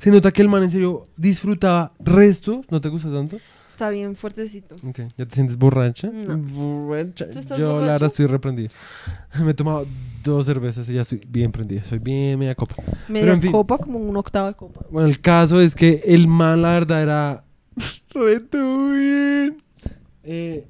[0.04, 2.62] Se nota que el man en serio disfrutaba resto.
[2.70, 3.38] ¿No te gusta tanto?
[3.70, 4.76] Está bien fuertecito.
[4.86, 6.10] Ok, ¿ya te sientes borracha?
[6.12, 6.38] No.
[6.38, 7.30] Borracha.
[7.30, 7.92] ¿Tú estás Yo la borracho?
[7.94, 8.70] verdad estoy reprendido.
[9.44, 9.88] Me he tomado
[10.22, 11.84] dos cervezas y ya estoy bien prendido.
[11.86, 12.76] Soy bien media copa.
[13.08, 13.52] Media en fin.
[13.54, 14.82] copa, como una octava de copa.
[14.92, 17.44] Bueno, el caso es que el man, la verdad, era
[18.14, 19.58] reto bien.
[20.24, 20.68] Eh,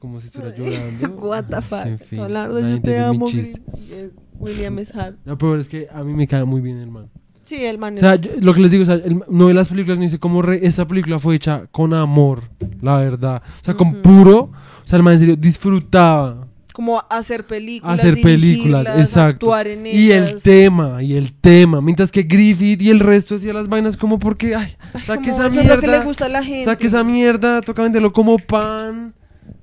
[0.00, 1.08] como si estuviera llorando.
[1.24, 1.86] What the fuck.
[1.86, 4.10] En fin, No, la verdad, nadie yo te amo, eh,
[4.40, 5.14] William es hard.
[5.24, 7.08] Lo peor es que a mí me cae muy bien el man.
[7.44, 9.54] Sí, el man O sea, yo- lo que les digo, o sea, el- no ve
[9.54, 12.42] las películas me dice como re- esta película fue hecha con amor,
[12.80, 13.42] la verdad.
[13.60, 17.98] O sea, con puro, o sea, el man en serio disfrutaba como hacer películas.
[18.00, 19.46] hacer películas, dirigirlas, exacto.
[19.46, 20.42] Actuar en Y el ellas.
[20.42, 21.80] tema, y el tema.
[21.82, 24.74] Mientras que Griffith y el resto hacía las vainas como porque, ay,
[25.04, 26.04] saque Como esa eso es lo que le mierda.
[26.04, 26.64] gusta a la gente.
[26.64, 29.12] Saque esa mierda, toca venderlo como pan.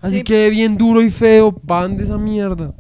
[0.02, 0.24] Así Sí.
[0.24, 2.74] que bien duro y feo, pan de esa mierda.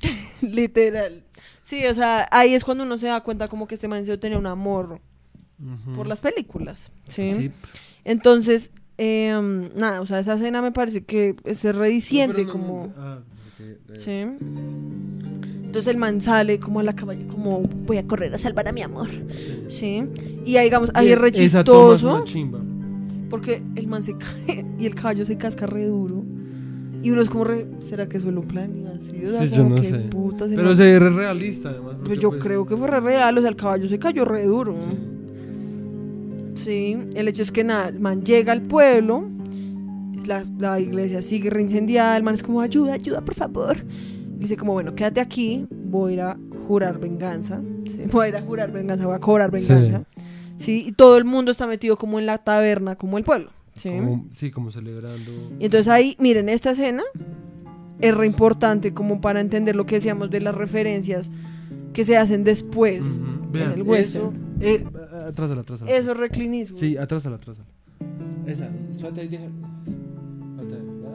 [0.40, 1.22] Literal.
[1.68, 4.18] Sí, o sea, ahí es cuando uno se da cuenta como que este man serio
[4.18, 5.02] tenía un amor
[5.94, 6.90] por las películas.
[7.08, 7.30] Sí.
[7.34, 7.50] Sí.
[8.04, 12.94] Entonces, em, nada, o sea, esa escena me parece que es rediciente, como...
[12.96, 13.18] ah,
[13.98, 14.24] Sí.
[15.68, 18.72] Entonces el man sale como a la cabaña, como voy a correr a salvar a
[18.72, 19.10] mi amor.
[19.68, 20.04] Sí.
[20.46, 22.24] Y ahí, digamos, ahí es re chistoso.
[23.28, 24.16] Porque el man se
[24.46, 26.24] cae y el caballo se casca re duro.
[27.02, 29.24] Y uno es como re, ¿será que eso lo planea así?
[29.24, 29.98] O sea, Sí, yo no sé.
[30.10, 31.96] putas, Pero se ve re realista, además.
[32.04, 34.44] Pues yo pues, creo que fue re real, o sea, el caballo se cayó re
[34.46, 34.74] duro.
[34.80, 34.96] sí.
[36.54, 39.28] Sí, el hecho es que nada, el man llega al pueblo,
[40.26, 43.76] la, la iglesia sigue reincendiada, el man es como, ayuda, ayuda, por favor.
[44.36, 46.36] Dice como, bueno, quédate aquí, voy a ir a
[46.66, 47.60] jurar venganza.
[47.86, 49.72] Sí, voy a ir a jurar venganza, voy a cobrar Sí.
[49.72, 50.02] venganza.
[50.58, 50.84] Sí.
[50.88, 53.50] y todo el mundo está metido como en la taberna, como el pueblo.
[53.78, 53.90] Sí.
[53.90, 55.30] Como, sí, como celebrando.
[55.58, 57.02] Y entonces ahí, miren, esta escena
[58.00, 61.30] es re importante como para entender lo que decíamos de las referencias
[61.92, 63.24] que se hacen después Ujú.
[63.44, 63.90] en Vean, el eso.
[63.90, 64.48] western.
[64.60, 64.84] Eh,
[65.26, 65.90] atrásala, atrásala.
[65.90, 66.76] Eso es reclinismo.
[66.78, 67.66] Sí, atrásala, atrásala.
[68.46, 69.44] Esa, espérate ahí, deja.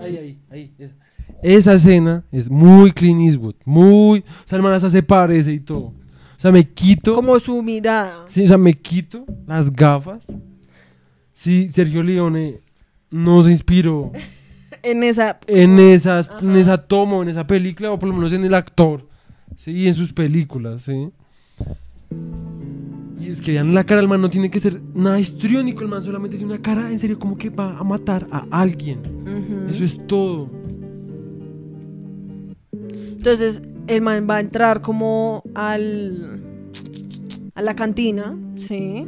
[0.01, 0.73] Ahí, ahí, ahí.
[0.77, 0.93] Esa.
[1.41, 4.19] Esa escena es muy Clint Eastwood, muy.
[4.19, 5.93] O sea, el man hasta se parece y todo.
[6.37, 7.15] O sea, me quito.
[7.15, 8.25] Como su mirada.
[8.29, 10.25] Sí, o sea, me quito las gafas.
[11.43, 12.61] Sí, Sergio Leone
[13.11, 14.13] no se inspiró
[14.81, 15.39] En esa.
[15.47, 19.05] en, esas, en esa toma, en esa película, o por lo menos en el actor.
[19.57, 21.09] Sí, en sus películas, sí.
[23.19, 25.89] Y es que vean la cara del man, no tiene que ser nada histriónico, el
[25.89, 29.01] man solamente tiene una cara en serio como que va a matar a alguien.
[29.69, 30.49] Eso es todo.
[32.71, 36.41] Entonces, el man va a entrar como al.
[37.53, 39.05] a la cantina, ¿sí?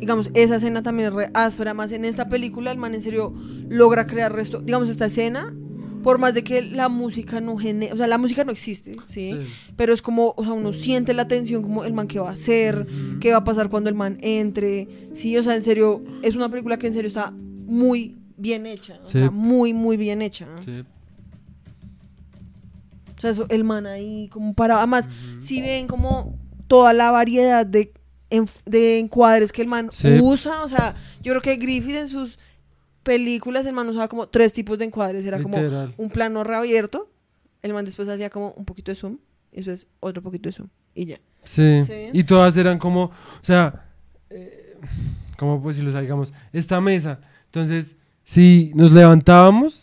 [0.00, 1.74] Digamos, esa escena también es re áspera.
[1.74, 3.32] Más en esta película, el man en serio
[3.68, 4.60] logra crear resto.
[4.60, 5.54] Digamos, esta escena,
[6.02, 7.92] por más de que la música no genere.
[7.92, 9.36] O sea, la música no existe, ¿sí?
[9.76, 12.32] Pero es como, o sea, uno siente la tensión, como el man qué va a
[12.32, 12.86] hacer,
[13.20, 14.88] qué va a pasar cuando el man entre.
[15.14, 18.98] Sí, o sea, en serio, es una película que en serio está muy bien hecha.
[19.02, 19.12] O Sí.
[19.18, 20.46] sea, muy, muy bien hecha.
[20.64, 20.82] Sí.
[23.16, 24.78] O sea, eso, el man ahí como para...
[24.78, 26.38] Además, si ven como
[26.68, 27.92] toda la variedad de,
[28.64, 30.18] de encuadres que el man Sí.
[30.20, 32.38] usa, o sea, yo creo que Griffith en sus
[33.02, 35.24] películas, el man usaba como tres tipos de encuadres.
[35.26, 35.56] Era como
[35.96, 37.08] un plano reabierto,
[37.62, 39.18] el man después hacía como un poquito de zoom,
[39.52, 41.20] y después otro poquito de zoom, y ya.
[41.44, 41.82] Sí.
[41.86, 42.10] Sí.
[42.12, 43.12] Y todas eran como, o
[43.42, 43.86] sea,
[44.28, 44.76] eh,
[45.36, 46.32] ¿cómo pues si lo digamos?
[46.52, 47.20] Esta mesa.
[47.46, 49.79] Entonces, si nos levantábamos,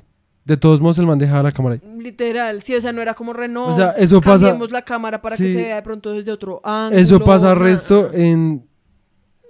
[0.48, 2.00] de todos modos el man dejaba la cámara ahí.
[2.00, 3.74] Literal, sí, o sea, no era como Renault.
[3.74, 7.00] O sea, eso pasa- la cámara para que se vea de pronto desde otro ángulo.
[7.02, 8.66] Eso pasa resto en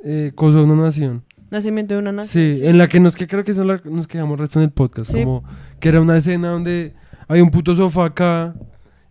[0.04, 1.24] eh, Cosa de una Nación.
[1.50, 2.56] Nacimiento de una nación.
[2.56, 4.72] Sí, en la que nos que creo que eso la- nos quedamos resto en el
[4.72, 5.12] podcast.
[5.12, 5.20] Sí.
[5.24, 5.44] Como
[5.80, 6.94] que era una escena donde
[7.28, 8.54] hay un puto sofá acá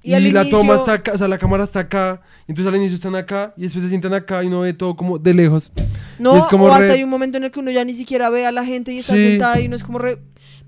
[0.03, 2.97] Y la toma está acá, o sea, la cámara está acá, y entonces al inicio
[2.97, 5.73] están acá, y después se sientan acá y uno ve todo como de lejos.
[6.19, 7.95] No, es como o hasta re- hay un momento en el que uno ya ni
[7.95, 10.19] siquiera ve a la gente y está sentada y uno es como re...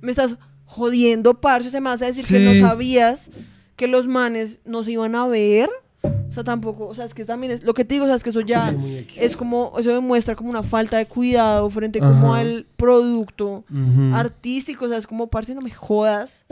[0.00, 0.36] Me estás
[0.68, 3.30] jodiendo, parce, se me vas a decir que no sabías
[3.74, 5.68] que los manes no se iban a ver.
[6.02, 8.14] O sea, tampoco, o sea, es que también es lo que te digo, o sea,
[8.14, 8.72] es que eso ya
[9.16, 13.64] es como, eso demuestra como una falta de cuidado frente como al producto
[14.12, 16.44] artístico, o sea, es como, parce, no me jodas,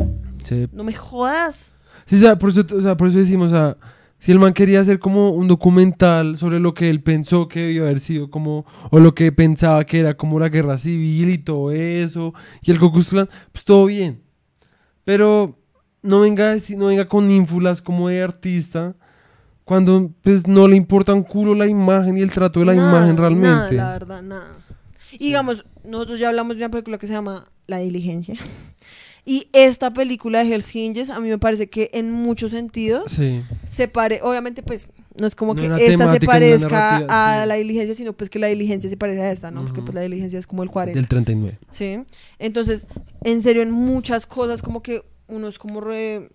[0.44, 0.66] Sí.
[0.72, 1.72] no me jodas.
[2.08, 3.76] Sí, o sea, por eso, o sea, por eso decimos, o sea,
[4.18, 7.84] si el man quería hacer como un documental sobre lo que él pensó que debió
[7.84, 11.70] haber sido como, o lo que pensaba que era como la guerra civil y todo
[11.70, 14.22] eso, y el Ku pues todo bien.
[15.04, 15.58] Pero
[16.02, 18.94] no venga, a decir- no venga con ínfulas como de artista,
[19.64, 22.88] cuando pues no le importa un culo la imagen y el trato de la Nada,
[22.90, 23.74] imagen Nada, realmente.
[23.74, 24.56] la verdad, nada.
[25.12, 28.34] Y digamos, nosotros ya hablamos de una película que se llama La Diligencia.
[29.28, 33.42] Y esta película de Hell's Hinges, a mí me parece que en muchos sentidos Sí.
[33.68, 34.86] se pare, obviamente pues
[35.20, 37.48] no es como No que esta se parezca a sí.
[37.48, 39.64] la diligencia, sino pues que la diligencia se parece a esta, ¿no?
[39.64, 40.96] Porque pues la diligencia es como el 40.
[40.96, 41.58] Del 39.
[41.70, 41.98] Sí.
[42.38, 42.86] Entonces,
[43.24, 46.30] en serio, en muchas cosas, como que uno es como re.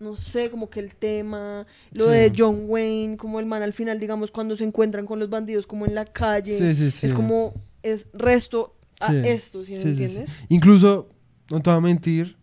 [0.00, 2.10] No sé, como que el tema, lo Sí.
[2.10, 5.66] de John Wayne, como el man al final, digamos, cuando se encuentran con los bandidos,
[5.66, 6.58] como en la calle.
[6.58, 7.06] Sí, sí, sí.
[7.06, 10.28] Es como, es resto a esto, ¿sí me entiendes?
[10.48, 11.08] Incluso,
[11.54, 12.36] no te voy a mentir,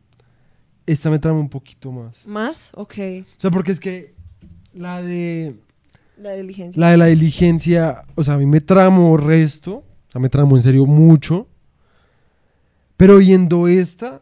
[0.85, 2.15] esta me trama un poquito más.
[2.25, 2.93] Más, ok,
[3.37, 4.13] O sea, porque es que
[4.73, 5.55] la de
[6.17, 6.79] la diligencia.
[6.79, 10.55] la de la diligencia, o sea, a mí me tramo resto, o sea, me tramo
[10.57, 11.47] en serio mucho.
[12.97, 14.21] Pero viendo esta,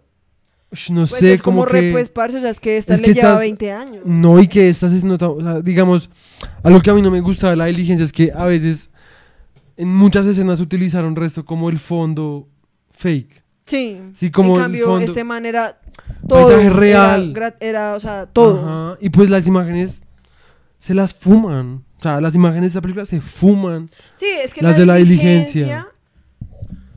[0.89, 2.93] no Pues sé, es como, como, re, que pues, parce, o sea, es que esta
[2.95, 4.03] es le que lleva estás- 20 años.
[4.05, 6.09] no y que esta se nota, o sea, digamos,
[6.63, 8.89] algo que a mí no me gusta de la diligencia es que a veces
[9.75, 12.47] en muchas escenas utilizaron resto como el fondo
[12.91, 13.43] fake.
[13.69, 14.01] Sí.
[14.15, 15.79] Sí, como en el cambio, fondo- este man era
[16.27, 16.47] todo.
[16.47, 17.33] Paisaje real.
[17.59, 18.59] Era, o sea, todo.
[18.93, 20.01] Ajá, Y pues las imágenes
[20.79, 21.83] se las fuman.
[21.99, 23.89] O sea, las imágenes de esta película se fuman.
[24.15, 25.87] Sí, es que Las la de la diligencia, diligencia.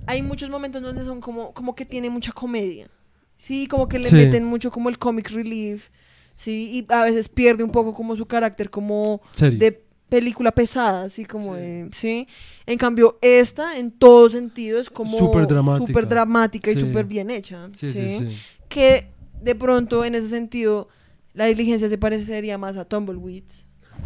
[0.06, 2.88] Hay muchos momentos donde son como, como que tiene mucha comedia.
[3.36, 4.14] Sí, como que le Sí.
[4.14, 5.88] meten mucho como el comic relief.
[6.36, 9.58] Sí, y a veces pierde un poco como su carácter como Serio.
[9.58, 11.60] de película pesada, así como Sí.
[11.62, 12.28] de, sí.
[12.66, 15.86] En cambio, esta en todo sentido es como Súper dramática.
[15.86, 16.82] súper dramática y Sí.
[16.82, 17.70] súper bien hecha.
[17.74, 18.36] Sí, sí, sí.
[18.68, 19.06] Que
[19.40, 20.88] de pronto en ese sentido
[21.32, 23.44] la diligencia se parecería más a Tumbleweed,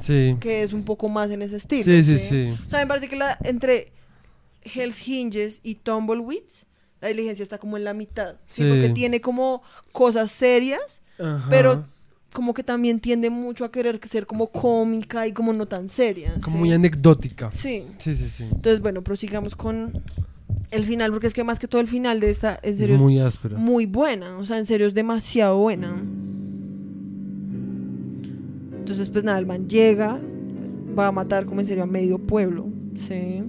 [0.01, 0.37] Sí.
[0.39, 1.83] que es un poco más en ese estilo.
[1.83, 2.55] Sí, sí, sí.
[2.65, 3.93] O sea, me parece que la, entre
[4.63, 6.45] Hell's Hinges y Tumbleweed,
[7.01, 8.37] la diligencia está como en la mitad.
[8.47, 8.63] ¿sí?
[8.63, 8.69] Sí.
[8.69, 11.47] Porque tiene como cosas serias, Ajá.
[11.51, 11.85] pero
[12.37, 16.35] como que también tiende mucho a querer ser como cómica y como no tan seria.
[16.43, 16.61] Como ¿sí?
[16.61, 17.51] muy anecdótica.
[17.51, 17.87] Sí.
[17.97, 18.43] Sí, sí, sí.
[18.43, 20.03] Entonces, bueno, prosigamos con
[20.71, 23.01] el final, porque es que más que todo el final de esta, en serio, es
[23.01, 23.57] muy áspera.
[23.57, 24.37] muy buena.
[24.37, 25.97] O sea, en serio es demasiado buena.
[28.79, 30.21] Entonces, pues nada, el man llega,
[30.97, 32.67] va a matar como en serio a medio pueblo.
[32.99, 33.43] Sí.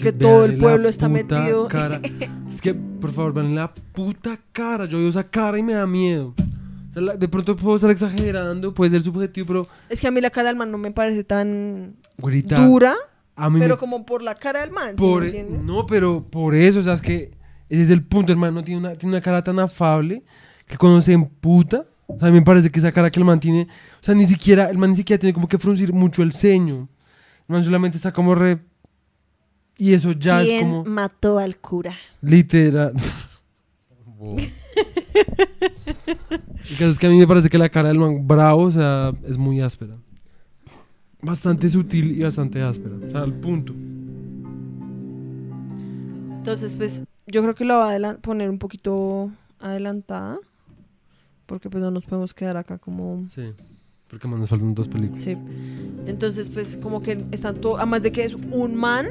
[0.00, 1.68] Que todo el pueblo está metido.
[1.68, 2.00] cara.
[2.54, 4.86] Es que, por favor, vean la puta cara.
[4.86, 6.34] Yo veo esa cara y me da miedo.
[6.92, 9.62] O sea, la- de pronto puedo estar exagerando, puede ser subjetivo, pero.
[9.88, 12.94] Es que a mí la cara del man no me parece tan Güerita, dura,
[13.34, 14.90] a mí pero me como por la cara del man.
[14.90, 15.64] ¿sí Por, me entiendes?
[15.64, 17.32] no, pero por eso, o sea, es que
[17.68, 18.62] ese es el punto, hermano.
[18.62, 20.22] Tiene una, tiene una cara tan afable
[20.66, 23.24] que cuando se emputa, o sea, a mí me parece que esa cara que el
[23.24, 23.62] man tiene,
[24.00, 26.88] o sea, ni siquiera, el man ni siquiera tiene como que fruncir mucho el ceño.
[27.48, 28.58] El man solamente está como re.
[29.78, 31.94] Y eso ya es ¿Quién como mató al cura?
[32.20, 32.92] literal.
[36.70, 38.72] El caso es que a mí me parece que la cara del man bravo, o
[38.72, 39.96] sea, es muy áspera.
[41.20, 42.96] Bastante sutil y bastante áspera.
[43.06, 43.74] O sea, al punto.
[46.38, 50.38] Entonces, pues yo creo que lo va a poner un poquito adelantada.
[51.46, 53.26] Porque pues no nos podemos quedar acá como...
[53.28, 53.52] Sí.
[54.08, 55.22] Porque más nos faltan dos películas.
[55.22, 55.36] Sí.
[56.06, 57.76] Entonces, pues como que están todo...
[57.76, 59.06] Además de que es un man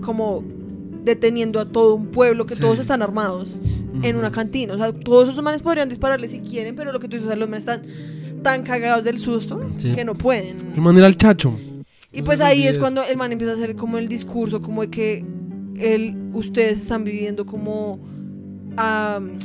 [0.00, 0.42] como
[1.04, 2.60] deteniendo a todo un pueblo, que Sí.
[2.60, 3.56] todos están armados
[4.02, 4.72] en una cantina.
[4.74, 7.28] O sea, todos esos manes podrían dispararle si quieren, pero lo que tú dices, o
[7.30, 7.82] sea, los manes están
[8.42, 9.92] tan cagados del susto Sí.
[9.92, 10.74] que no pueden.
[10.74, 11.58] Su manera al chacho.
[12.12, 14.82] Y No pues ahí es cuando el man empieza a hacer como el discurso, como
[14.82, 15.24] de que
[15.78, 17.98] él, ustedes están viviendo como,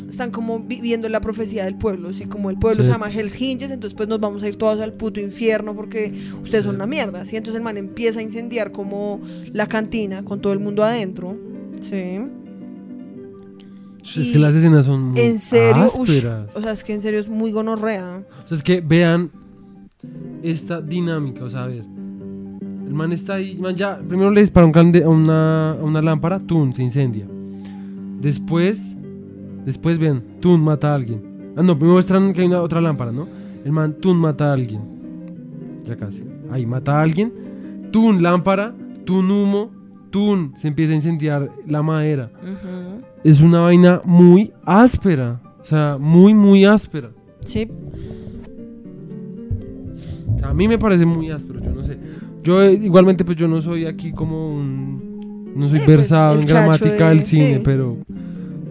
[0.10, 2.26] están como viviendo la profecía del pueblo, ¿sí?
[2.26, 2.88] Como el pueblo Sí.
[2.88, 6.14] se llama Hell's Hinges, entonces pues nos vamos a ir todos al puto infierno porque
[6.42, 7.36] ustedes son una mierda, ¿sí?
[7.38, 9.20] Entonces el man empieza a incendiar como
[9.54, 11.38] la cantina con todo el mundo adentro,
[11.82, 12.20] ¿sí?
[14.02, 16.26] Es Y que las escenas son muy En serio, ush,
[16.56, 18.24] o sea, es que en serio es muy gonorrea.
[18.44, 19.30] O sea, es que vean
[20.42, 21.84] esta dinámica, o sea, a ver.
[22.88, 26.02] El man está ahí, man ya, primero le dispara un cande- a una, a una
[26.02, 27.28] lámpara, Tun, se incendia.
[28.20, 28.80] Después,
[29.70, 31.22] después ven, Tun mata a alguien.
[31.56, 33.28] Ah, no, primero muestran que hay una otra lámpara, ¿no?
[33.66, 34.82] El man, tun mata a alguien.
[35.86, 36.24] Ya casi.
[36.52, 37.32] Ahí mata a alguien.
[37.92, 38.74] Tun lámpara.
[39.06, 39.72] Tun humo.
[40.10, 42.32] Tun se empieza a incendiar la madera.
[43.24, 45.40] Es una vaina muy áspera.
[45.62, 47.10] O sea, muy, muy áspera.
[47.46, 47.68] Sí.
[50.44, 51.98] A mí me parece muy áspero, yo no sé.
[52.44, 55.52] Yo eh, igualmente pues yo no soy aquí como un...
[55.56, 57.62] No soy Sí, pues, versado en gramática de- del cine, sí.
[57.64, 57.98] pero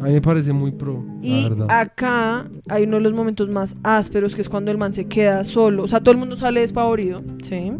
[0.00, 1.66] a mí me parece muy pro, Y la verdad.
[1.70, 5.44] acá hay uno de los momentos más ásperos, que es cuando el man se queda
[5.44, 5.82] solo.
[5.84, 7.72] O sea, todo el mundo sale despavorido, ¿sí?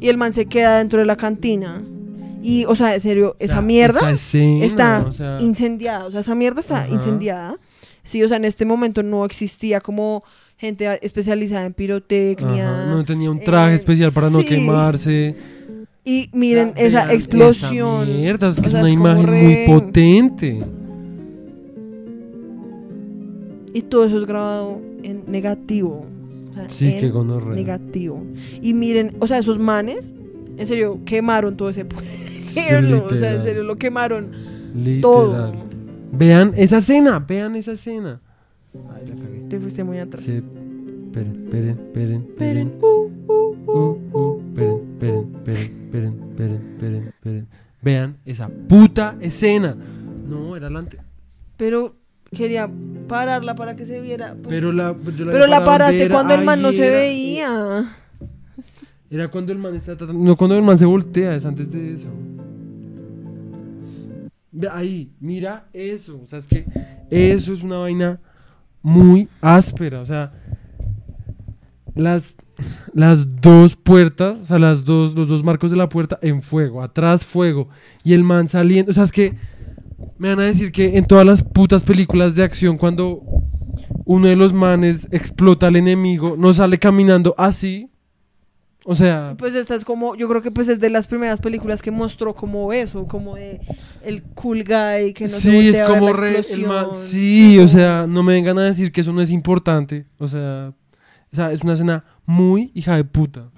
[0.00, 1.82] Y el man se queda dentro de la cantina.
[2.42, 6.06] Y, o sea, en serio, esa sea, mierda esa escena, está o sea, incendiada.
[6.06, 6.88] O sea, esa mierda está Ajá.
[6.92, 7.56] incendiada.
[8.02, 10.24] Sí, o sea, en este momento no existía como
[10.56, 12.68] gente especializada en pirotecnia.
[12.82, 14.46] ajá, no tenía un traje eh, especial para no sí.
[14.46, 15.36] quemarse.
[16.04, 18.02] Y miren esa explosión.
[18.08, 20.64] Esa mierda, es que O es sea, una es imagen re- muy potente.
[23.74, 26.04] Y todo eso es grabado en negativo.
[26.50, 27.54] O sea, Sí, en gonorrea.
[27.54, 28.22] negativo.
[28.60, 30.12] Y miren, o sea, esos manes,
[30.58, 32.10] en serio, quemaron todo ese pueblo.
[32.44, 34.28] Sí, o sea, en serio, lo quemaron
[34.74, 35.00] literal.
[35.00, 35.52] todo.
[36.12, 38.20] Vean esa escena, vean esa escena.
[38.94, 39.38] Ay, la cagué.
[39.48, 40.24] Te fuiste muy atrás.
[40.24, 40.32] Sí.
[40.32, 42.22] Esperen, esperen, esperen, Esperen.
[42.28, 42.72] esperen.
[42.82, 44.40] Uh, uh, uh, Uh, uh.
[44.52, 47.46] esperen, esperen, esperen, esperen, esperen.
[47.82, 49.74] Vean esa puta escena.
[50.28, 50.98] No, era la ante-
[51.56, 51.94] Pero
[52.36, 52.68] quería
[53.08, 54.34] pararla para que se viera.
[54.34, 57.96] pues, Pero la, pero la paraste cuando el man no se era, veía.
[59.10, 60.18] Era cuando el man está tratando.
[60.24, 62.08] No, cuando el man se voltea, es antes de eso.
[64.50, 66.18] Ve ahí, mira eso.
[66.22, 66.64] O sea, es que
[67.10, 68.20] eso es una vaina
[68.80, 70.00] muy áspera.
[70.00, 70.32] O sea,
[71.94, 72.34] las,
[72.94, 76.82] las dos puertas, o sea, las dos, los dos marcos de la puerta en fuego,
[76.82, 77.68] atrás fuego.
[78.02, 78.92] Y el man saliendo.
[78.92, 79.34] O sea, es que
[80.18, 83.22] me van a decir que en todas las putas películas de acción, cuando
[84.04, 87.88] uno de los manes explota al enemigo, no sale caminando así.
[88.84, 91.80] O sea, Pues esta es como, yo creo que pues es de las primeras películas
[91.80, 93.60] que mostró como eso, como de
[94.04, 97.60] el cool guy que no se sí, es a ver como re, el man- sí,
[97.60, 100.04] o sea, no me vengan a decir que eso no es importante.
[100.18, 100.72] O sea,
[101.32, 103.50] o sea, es una escena muy hija de puta.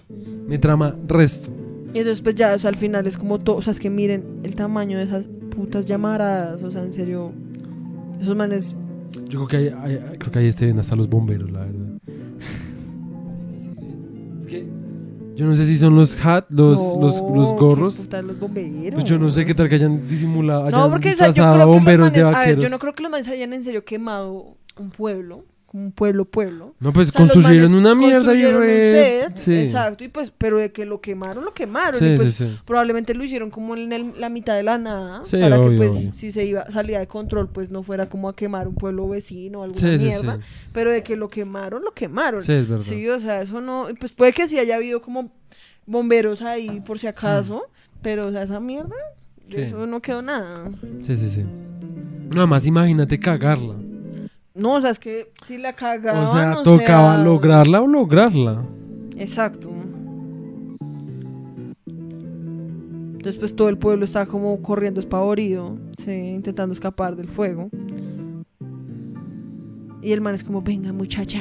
[0.47, 1.51] Me trama resto.
[1.95, 3.89] Y entonces pues ya, o sea, al final es como todo, o sea, es que
[3.89, 5.27] miren el tamaño de esas
[5.57, 7.33] putas llamaradas, o sea, en serio,
[8.21, 8.75] esos manes,
[9.29, 11.99] Yo creo que ahí, ahí- creo que ahí estén hasta los bomberos, la verdad.
[14.41, 14.67] Es que
[15.37, 17.95] yo no sé si son los hat, los, los, no, los gorros.
[17.97, 18.95] puta, los bomberos.
[18.95, 21.33] Pues yo no sé qué tal que hayan disimulado, hayan No, porque o sea, yo
[21.35, 23.63] creo que los bomberos manes, a ver, yo no creo que los manes hayan en
[23.65, 25.45] serio quemado un pueblo,
[25.75, 26.75] como un pueblo, pueblo.
[26.79, 29.21] No, pues O sea, los construyeron una mierda y construyeron un re...
[29.27, 29.55] set, Sí.
[29.57, 31.99] Exacto, y pues, pero de que lo quemaron, lo quemaron.
[31.99, 32.59] Sí, y pues sí, sí.
[32.65, 35.25] probablemente lo hicieron como en el- la mitad de la nada.
[35.25, 36.15] Sí, para que pues, obvio.
[36.15, 39.61] si se iba, salía de control, pues no fuera como a quemar un pueblo vecino
[39.61, 40.39] o alguna mierda.
[40.73, 42.41] Pero de que lo quemaron, lo quemaron.
[42.41, 42.85] Sí, es verdad.
[42.85, 43.91] Sí, o sea, eso no.
[43.91, 45.33] y Pues puede que sí haya habido como
[45.87, 47.65] bomberos ahí por si acaso.
[48.01, 48.95] Pero, o sea, esa mierda,
[49.49, 50.71] de eso no quedó nada.
[51.01, 51.45] Sí, sí, sí.
[52.31, 53.75] Nada más imagínate cagarla.
[54.55, 56.25] No, o sea, es que si la cagaban.
[56.29, 58.65] o sea, o tocaba sea, lograrla o lograrla.
[59.17, 59.71] Exacto.
[61.87, 67.71] Entonces, pues todo el pueblo estaba como corriendo espavorido, sí, intentando escapar del fuego.
[70.03, 71.41] Y el man es como, venga muchacha,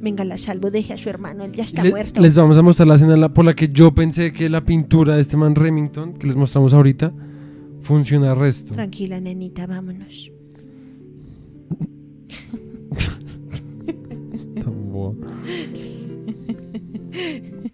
[0.00, 2.20] venga la salvo, deje a su hermano, él ya está Le- muerto.
[2.20, 5.20] les vamos a mostrar la escena por la que yo pensé que la pintura de
[5.20, 7.12] este man Remington, que les mostramos ahorita,
[7.80, 8.74] funciona resto.
[8.74, 10.32] Tranquila, nenita, vámonos.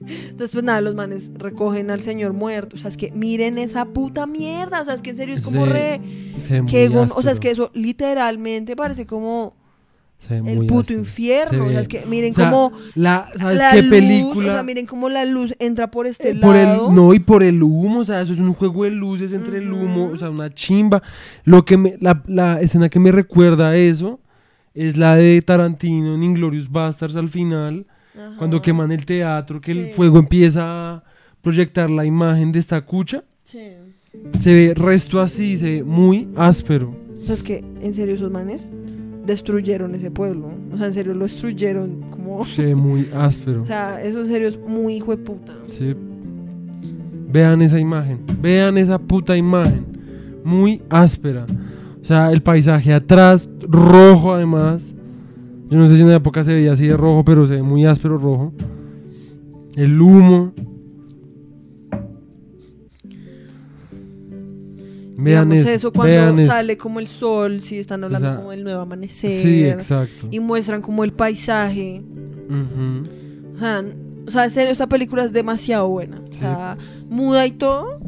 [0.09, 2.77] Entonces, pues nada, los manes recogen al señor muerto.
[2.77, 4.81] O sea, es que miren esa puta mierda.
[4.81, 6.01] O sea, es que en serio es como Sí, re...
[6.47, 9.55] Se que o sea, es que eso literalmente parece como
[10.29, 11.01] Se el puto áspero.
[11.01, 11.65] infierno.
[11.65, 14.51] Se O sea, es que miren O sea, cómo la, ¿Sabes la qué luz, película?
[14.51, 16.47] o sea, miren cómo la luz entra por este Eh, lado.
[16.47, 19.33] por el, no, y por el humo, o sea, eso es un juego de luces
[19.33, 21.03] entre el humo, o sea, una chimba.
[21.45, 24.21] Lo que me, la, la escena que me recuerda a eso
[24.77, 28.37] es la de Tarantino en Inglorious Bastards al final, Ajá.
[28.39, 29.93] cuando queman el teatro, que el Sí.
[29.95, 30.63] fuego empieza
[30.95, 31.05] a
[31.43, 33.25] proyectar la imagen de esta cucha.
[33.43, 33.71] Sí.
[34.41, 36.95] Se ve resto así, se ve muy áspero.
[37.23, 38.67] O sea, es que en serio esos manes
[39.27, 40.51] destruyeron ese pueblo.
[40.73, 42.45] O sea, en serio lo destruyeron como...
[42.47, 43.63] Se ve muy áspero.
[43.63, 45.53] O sea, eso en serio es muy hijo de puta.
[45.67, 45.95] Sí.
[47.29, 49.85] Vean esa imagen, vean esa puta imagen,
[50.45, 51.45] muy áspera.
[52.07, 54.95] O sea, el paisaje atrás, rojo además.
[55.69, 57.63] Yo no sé si en la época se veía así de rojo, pero se ve
[57.63, 58.53] muy áspero rojo.
[59.75, 60.53] El humo.
[65.19, 66.53] Vean eso, eso cuando vean eso.
[66.53, 69.33] sale como el sol, sí, están hablando sea, como del nuevo amanecer.
[69.33, 70.29] Sí, exacto.
[70.31, 72.05] y muestran como el paisaje.
[73.53, 73.85] O sea,
[74.29, 76.21] o sea, en serio, esta película es demasiado buena.
[76.21, 76.39] O Sí.
[76.39, 76.77] sea,
[77.11, 77.99] muda y todo,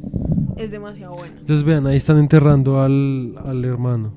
[0.58, 1.38] es demasiado buena.
[1.38, 4.14] Entonces vean, ahí están enterrando al, al hermano.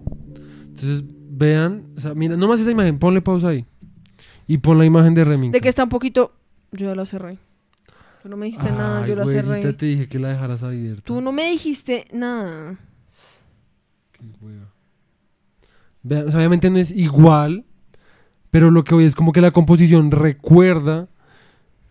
[0.66, 3.66] Entonces vean, o sea, mira, nomás esa imagen, ponle pausa ahí.
[4.48, 5.54] Y pon la imagen de Remington.
[5.54, 6.34] De que está un poquito...
[6.72, 7.38] Yo ya la cerré.
[8.24, 9.74] Tú no me dijiste nada, yo la güerita, cerré.
[9.74, 11.04] te dije que la dejaras abierta.
[11.04, 12.78] Tú no me dijiste nada.
[14.12, 14.72] Qué hueva.
[16.04, 17.66] Vean, o sea, obviamente no es igual,
[18.50, 21.10] pero lo que voy es como que la composición recuerda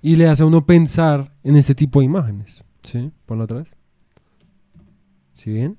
[0.03, 2.65] y le hace a uno pensar en este tipo de imágenes.
[2.83, 3.11] ¿Sí?
[3.27, 3.75] Ponlo otra vez.
[5.41, 5.79] ¿Sí bien?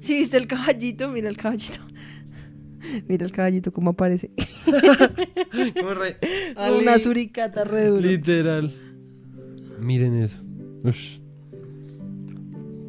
[0.00, 1.80] Si viste el caballito, mira el caballito.
[3.08, 4.30] Mira el caballito cómo aparece.
[6.78, 8.02] Una suricata re duro.
[8.02, 8.70] Literal.
[9.80, 10.38] Miren eso.
[10.84, 11.18] Ush.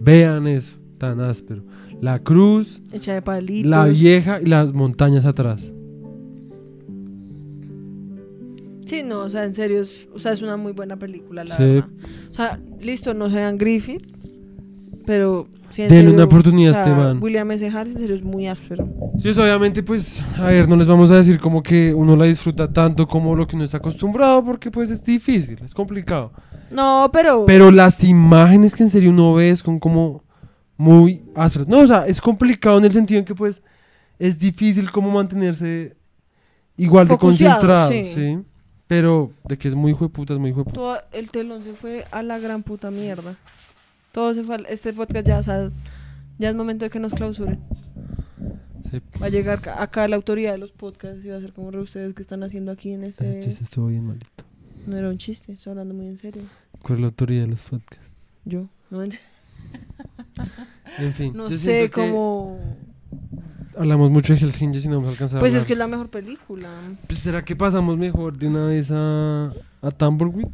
[0.01, 1.63] Vean eso, tan áspero.
[2.01, 3.69] La cruz, Hecha de palitos.
[3.71, 5.71] la vieja y las montañas atrás.
[8.87, 11.57] Sí, no, o sea, en serio, es, o sea, es una muy buena película, la
[11.57, 11.63] Sí.
[11.63, 11.89] verdad.
[12.31, 14.07] O sea, listo, no sean Griffith,
[15.05, 17.19] pero sí, en Denle serio, una oportunidad o sea, este man.
[17.21, 17.67] William S.
[17.67, 18.87] Harris, en serio, es muy áspero.
[19.19, 22.71] Sí, obviamente, pues, a ver, no les vamos a decir como que uno la disfruta
[22.71, 26.31] tanto como lo que uno está acostumbrado, porque pues es difícil, es complicado.
[26.71, 27.45] No, pero...
[27.45, 30.23] Pero las imágenes que en serio uno ve son como
[30.77, 31.67] muy ásperas.
[31.67, 33.61] No, o sea, es complicado en el sentido en que pues
[34.19, 35.95] es difícil como mantenerse
[36.77, 38.05] igual de concentrado, sí.
[38.13, 38.37] sí.
[38.87, 40.75] Pero de que es muy hijo de puta, es muy hijo de puta.
[40.75, 43.35] todo el telón se fue a la gran puta mierda.
[44.13, 45.69] Todo se fue al- Este podcast ya, o sea,
[46.39, 47.59] ya es momento de que nos clausuren.
[48.89, 49.01] Sí.
[49.21, 52.15] Va a llegar acá la autoridad de los podcasts y va a ser como ustedes
[52.15, 53.39] que están haciendo aquí en Ese este...
[53.49, 54.43] chiste estuvo bien malito.
[54.85, 56.41] No era un chiste, estoy hablando muy en serio.
[56.81, 58.15] ¿Cuál es la autoridad de los podcasts?
[58.45, 59.19] Yo, no, ent-
[60.99, 61.33] En fin.
[61.35, 62.59] no sé siento que cómo...
[63.77, 65.87] Hablamos mucho de Helsinki y no vamos a alcanzar a Pues es que es la
[65.87, 66.69] mejor película.
[67.05, 70.47] Pues, ¿Será que pasamos mejor de una vez a, a Tumbleweed?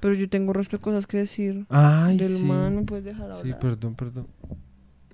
[0.00, 1.66] Pero yo tengo resto de cosas que decir.
[1.68, 2.44] Ay, del sí.
[2.44, 3.42] man, puedes dejar hablar.
[3.42, 4.26] Sí, perdón, perdón.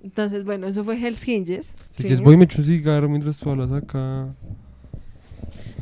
[0.03, 1.67] Entonces, bueno, eso fue Hell's Hinges.
[1.67, 2.03] Si sí.
[2.03, 4.33] quieres voy y me echo un cigarro mientras tú hablas acá.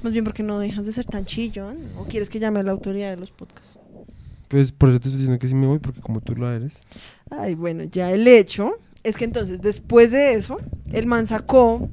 [0.03, 1.77] Más bien porque no dejas de ser tan chillón.
[1.97, 3.79] ¿O quieres que llame a la autoridad de los podcasts?
[4.47, 6.79] Pues por eso te estoy diciendo que sí me voy, porque como tú lo eres.
[7.29, 10.57] Ay, bueno, ya el hecho es que entonces, después de eso,
[10.91, 11.87] el man sacó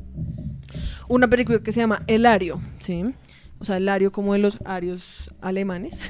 [1.08, 3.04] una película que se llama El Ario, ¿sí?
[3.58, 6.00] O sea, el Ario como de los arios alemanes.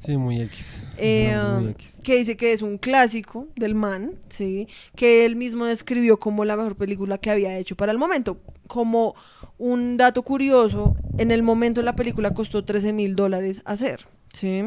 [0.00, 0.82] Sí, muy X.
[0.98, 1.94] Eh, No, muy um, X.
[2.02, 4.68] que dice que es un clásico del man, ¿sí?
[4.94, 8.38] Que él mismo describió como la mejor película que había hecho para el momento.
[8.68, 9.16] Como
[9.58, 14.62] un dato curioso, en el momento la película costó 13 mil dólares hacer, ¿sí?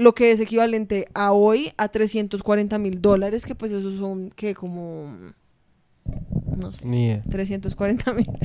[0.00, 4.54] Lo que es equivalente a hoy a 340 mil dólares, que pues esos son, que
[4.54, 5.14] Como,
[6.56, 7.22] no sé, Ni idea.
[7.30, 8.26] 340 mil.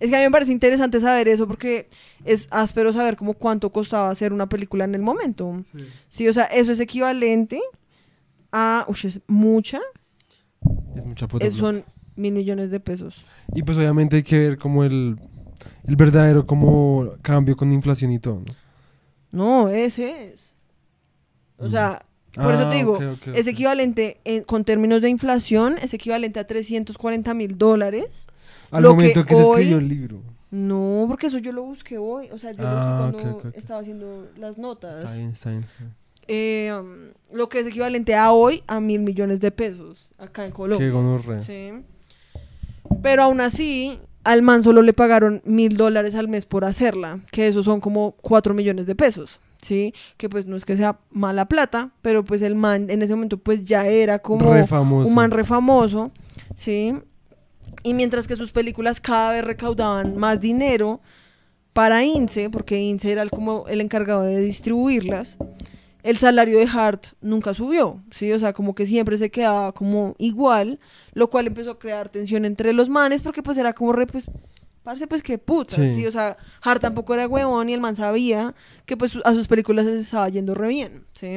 [0.00, 1.88] es que a mí me parece interesante saber eso porque
[2.24, 5.62] es áspero saber como cuánto costaba hacer una película en el momento.
[6.08, 7.60] Sí, o sea, eso es equivalente
[8.52, 8.84] a...
[8.88, 9.80] Uy, es mucha.
[10.96, 11.84] Es mucha puta es- son
[12.16, 13.24] mil millones de pesos.
[13.54, 15.16] Y pues obviamente hay que ver como el,
[15.86, 18.67] el verdadero como cambio con inflación y todo, ¿no?
[19.32, 20.54] No, ese es.
[21.58, 22.04] O sea,
[22.34, 25.92] por eso Ah, te digo, ok, ok, es equivalente en- con términos de inflación, es
[25.94, 28.26] equivalente a 340 mil dólares.
[28.70, 30.22] Al lo momento que que, se hoy- escribió el libro.
[30.50, 32.28] No, porque eso yo lo busqué hoy.
[32.30, 32.70] O sea, yo Ah,
[33.00, 33.56] lo busqué cuando ok, ok.
[33.56, 34.96] estaba haciendo las notas.
[34.98, 35.94] Está bien, está bien, está bien.
[36.30, 40.52] Eh, um, lo que es equivalente a hoy a mil millones de pesos acá en
[40.52, 40.86] Colombia.
[40.86, 41.38] Qué gonorrea.
[41.40, 41.70] Sí.
[43.02, 43.98] Pero aún así,
[44.28, 48.12] al man solo le pagaron mil dólares al mes por hacerla, que eso son como
[48.20, 49.40] cuatro millones de pesos.
[49.62, 53.14] Sí, que pues no es que sea mala plata, pero pues el man en ese
[53.14, 54.44] momento pues ya era como
[55.08, 56.10] un man re famoso,
[56.54, 56.94] ¿sí?
[57.82, 61.00] Y mientras que sus películas cada vez recaudaban más dinero
[61.72, 65.36] para INSE, porque INSE era el- como el encargado de distribuirlas,
[66.02, 68.32] el salario de Hart nunca subió, ¿sí?
[68.32, 70.78] O sea, como que siempre se quedaba como igual,
[71.12, 74.30] lo cual empezó a crear tensión entre los manes, porque pues era como re, pues,
[74.84, 75.94] parce, pues qué puta, Sí.
[75.94, 76.06] ¿sí?
[76.06, 78.54] O sea, Hart tampoco era huevón y el man sabía
[78.86, 81.36] que pues a sus películas les estaba yendo re bien, ¿sí?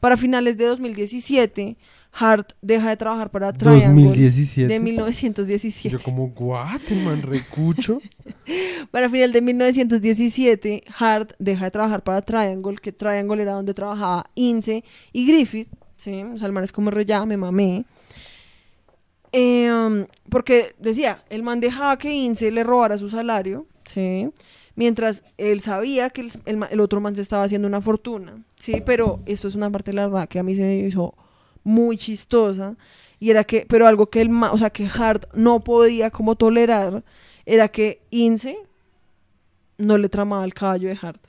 [0.00, 1.76] Para finales de 2017,
[2.16, 4.72] Hart deja de trabajar para Triangle 2017.
[4.72, 5.90] de 1917.
[5.90, 8.00] Yo como, what, el man recucho.
[8.92, 14.30] Para final de 1917, Hart deja de trabajar para Triangle, que Triangle era donde trabajaba
[14.34, 16.22] Ince y Griffith, ¿sí?
[16.22, 17.84] O sea, el man es como re ya, me mamé.
[19.32, 24.30] Eh, um, porque decía, el man dejaba que Ince le robara su salario, ¿sí?
[24.76, 28.82] Mientras él sabía que el, el otro man se estaba haciendo una fortuna, ¿sí?
[28.86, 31.14] Pero esto es una parte de la verdad que a mí se me hizo
[31.64, 32.76] muy chistosa.
[33.18, 37.02] Y era que, pero algo que el o sea, que Hart no podía como tolerar
[37.46, 38.56] era que Ince
[39.78, 41.22] no le tramaba el caballo de Hart.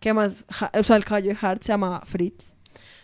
[0.00, 2.54] Que además, Ja- o sea, el caballo de Hart se llamaba Fritz.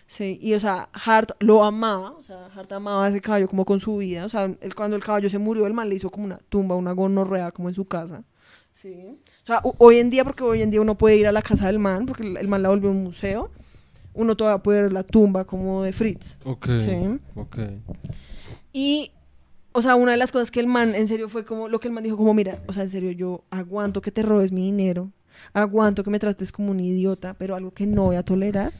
[0.06, 3.64] Sí, y o sea, Hart lo amaba, o sea, Hart amaba a ese caballo como
[3.64, 6.24] con su vida, o sea, cuando el caballo se murió, el man le hizo como
[6.24, 8.24] una tumba, una gonorrea como en su casa.
[8.72, 9.16] Sí.
[9.44, 11.42] O sea, ho- hoy en día, porque hoy en día uno puede ir a la
[11.42, 13.52] casa del man, porque el, el man la volvió un museo,
[14.14, 16.36] uno todavía puede ver la tumba como de Fritz.
[16.44, 16.66] Ok.
[16.84, 17.18] Sí.
[17.34, 17.58] Ok.
[18.72, 19.12] Y,
[19.72, 21.88] o sea, una de las cosas que el man, en serio, fue como, lo que
[21.88, 24.62] el man dijo, como, mira, o sea, en serio, yo aguanto que te robes mi
[24.62, 25.10] dinero,
[25.52, 28.72] aguanto que me trates como un idiota, pero algo que no voy a tolerar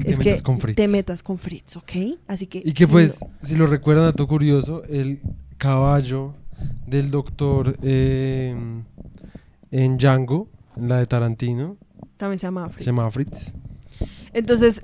[0.00, 0.76] te es que metas con Fritz.
[0.76, 1.92] te metas con Fritz, ¿ok?
[2.26, 2.62] Así que...
[2.64, 3.30] Y que pues, no.
[3.42, 5.20] si lo recuerdan, dato curioso, el
[5.58, 6.34] caballo
[6.86, 8.54] del doctor eh,
[9.70, 11.76] en Django, en la de Tarantino,
[12.16, 12.84] También se llamaba Fritz.
[12.84, 13.54] se llama Fritz.
[14.36, 14.82] Entonces,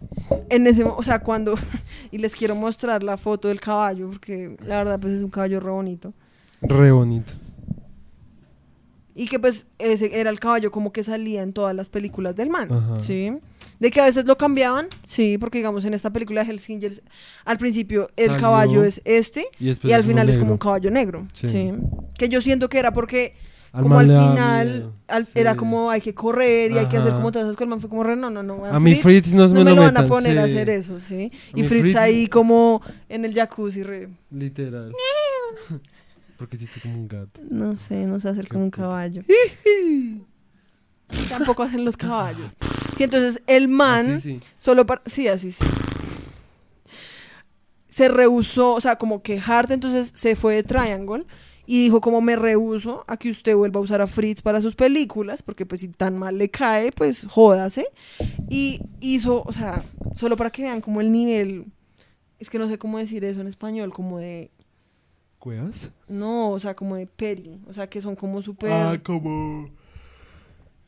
[0.49, 1.53] en ese, o sea, cuando,
[2.11, 5.61] y les quiero mostrar la foto del caballo, porque la verdad, pues es un caballo
[5.61, 6.15] re bonito.
[6.62, 7.31] Re bonito.
[9.15, 12.49] Y que pues ese era el caballo como que salía en todas las películas del
[12.49, 12.99] man, Ajá.
[12.99, 13.31] ¿sí?
[13.79, 17.03] De que a veces lo cambiaban, sí, porque digamos en esta película de Hellsingers,
[17.45, 21.29] al principio el Salió caballo es este Y, al final es como un caballo negro,
[21.35, 21.47] Sí.
[21.47, 21.73] ¿sí?
[22.15, 23.35] Que yo siento que era porque
[23.73, 25.32] Al como al final al- Sí.
[25.35, 27.81] era como hay que correr y hay que hacer como todas esas cosas, el man
[27.81, 29.82] fue como re, no, no, no, A mi Fritz, Fritz no, no me, lo lo
[29.82, 31.31] van a metan, poner a hacer eso, ¿sí?
[31.55, 34.93] A Y Fritz Fritz- ahí como en el jacuzzi re, Literal.
[36.36, 37.40] Porque hiciste como un gato.
[37.49, 39.23] no sé, no sé hacer como un caballo.
[41.28, 42.53] Tampoco hacen los caballos.
[42.97, 44.40] Sí, entonces el man Así sí.
[44.59, 45.03] Solo para...
[45.07, 45.65] Sí, así sí.
[47.89, 51.24] Se rehusó, o sea, como que Hart entonces se fue de Triangle
[51.66, 54.74] y dijo como me rehuso a que usted vuelva a usar a Fritz para sus
[54.74, 57.86] películas, porque pues si tan mal le cae, pues jódase.
[58.48, 59.84] Y hizo, o sea,
[60.14, 61.66] solo para que vean como el nivel,
[62.39, 64.51] es que no sé cómo decir eso en español, como de,
[65.39, 65.90] ¿Cuevas?
[66.09, 68.70] no, o sea, como de peri, o sea, que son como súper...
[68.72, 69.68] Ah, como...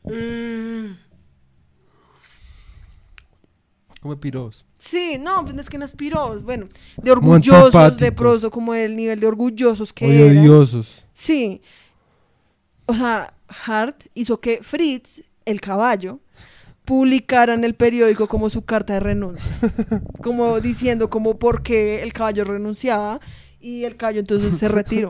[0.09, 0.89] eh,
[4.01, 4.65] Como piros.
[4.87, 6.67] Sí, no, pues es que no es piros, bueno,
[7.01, 10.37] de orgullosos, de pronto, como el nivel de orgullosos que Oye, eran.
[10.39, 11.03] odiosos.
[11.13, 11.61] Sí.
[12.85, 13.33] O sea,
[13.65, 16.19] Hart hizo que Fritz, el caballo,
[16.85, 19.49] publicara en el periódico como su carta de renuncia.
[20.21, 23.19] como diciendo como por qué el caballo renunciaba
[23.59, 25.09] y el caballo entonces se retiró.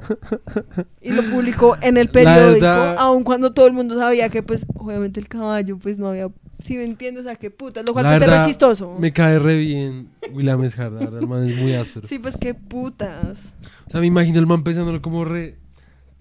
[1.01, 4.65] Y lo publicó en el periódico, verdad- aun cuando todo el mundo sabía que pues
[4.75, 6.29] obviamente el caballo pues no había...
[6.63, 7.83] Si me entiendes, o sea, qué puta.
[7.83, 8.97] Lo cual La pues re chistoso.
[8.99, 12.07] Me cae re bien William Hart, la verdad, el man es muy áspero.
[12.07, 13.39] Sí, pues qué putas.
[13.87, 15.57] O sea, me imagino el man pensándolo como re...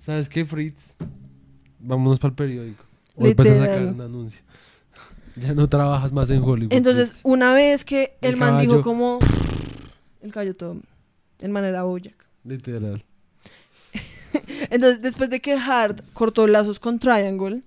[0.00, 0.94] ¿Sabes qué, Fritz?
[1.78, 2.84] Vámonos para el periódico.
[3.16, 4.40] O empieza a sacar un anuncio.
[5.36, 6.72] Ya no trabajas más en Hollywood.
[6.72, 7.22] Entonces, Fritz.
[7.24, 9.18] una vez que el, El man dijo como...
[10.22, 10.76] El caballo todo.
[11.40, 12.24] El man era Bojack.
[12.44, 13.02] Literal.
[14.70, 17.62] Entonces, después de que Hart cortó lazos con Triangle,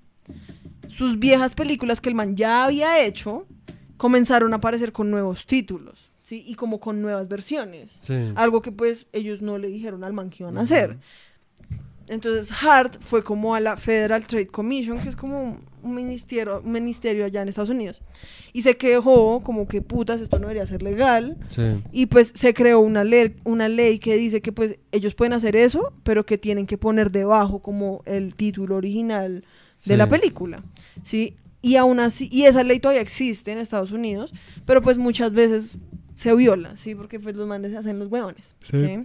[0.88, 3.46] sus viejas películas que el man ya había hecho
[3.98, 6.44] comenzaron a aparecer con nuevos títulos, ¿sí?
[6.46, 7.90] Y como con nuevas versiones.
[8.00, 8.32] Sí.
[8.36, 10.98] Algo que pues ellos no le dijeron al man que iban a hacer.
[12.10, 16.72] Entonces Hart fue como a la Federal Trade Commission, que es como un ministerio, un
[16.72, 18.02] ministerio allá en Estados Unidos,
[18.54, 21.82] y se quejó como que putas, esto no debería ser legal, Sí.
[21.92, 25.58] y pues se creó una ley, una ley que dice que pues ellos pueden hacer
[25.58, 29.44] eso, pero que tienen que poner debajo como el título original
[29.86, 30.64] de la película,
[31.04, 31.36] ¿sí?
[31.62, 34.32] Y aún así, y esa ley todavía existe en Estados Unidos,
[34.66, 35.78] pero pues muchas veces
[36.16, 36.96] se viola, ¿sí?
[36.96, 38.78] Porque pues los manes se hacen los huevones, Sí.
[38.80, 39.00] ¿sí?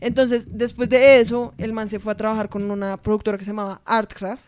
[0.00, 3.50] Entonces, después de eso, el man se fue a trabajar con una productora que se
[3.50, 4.42] llamaba Artcraft,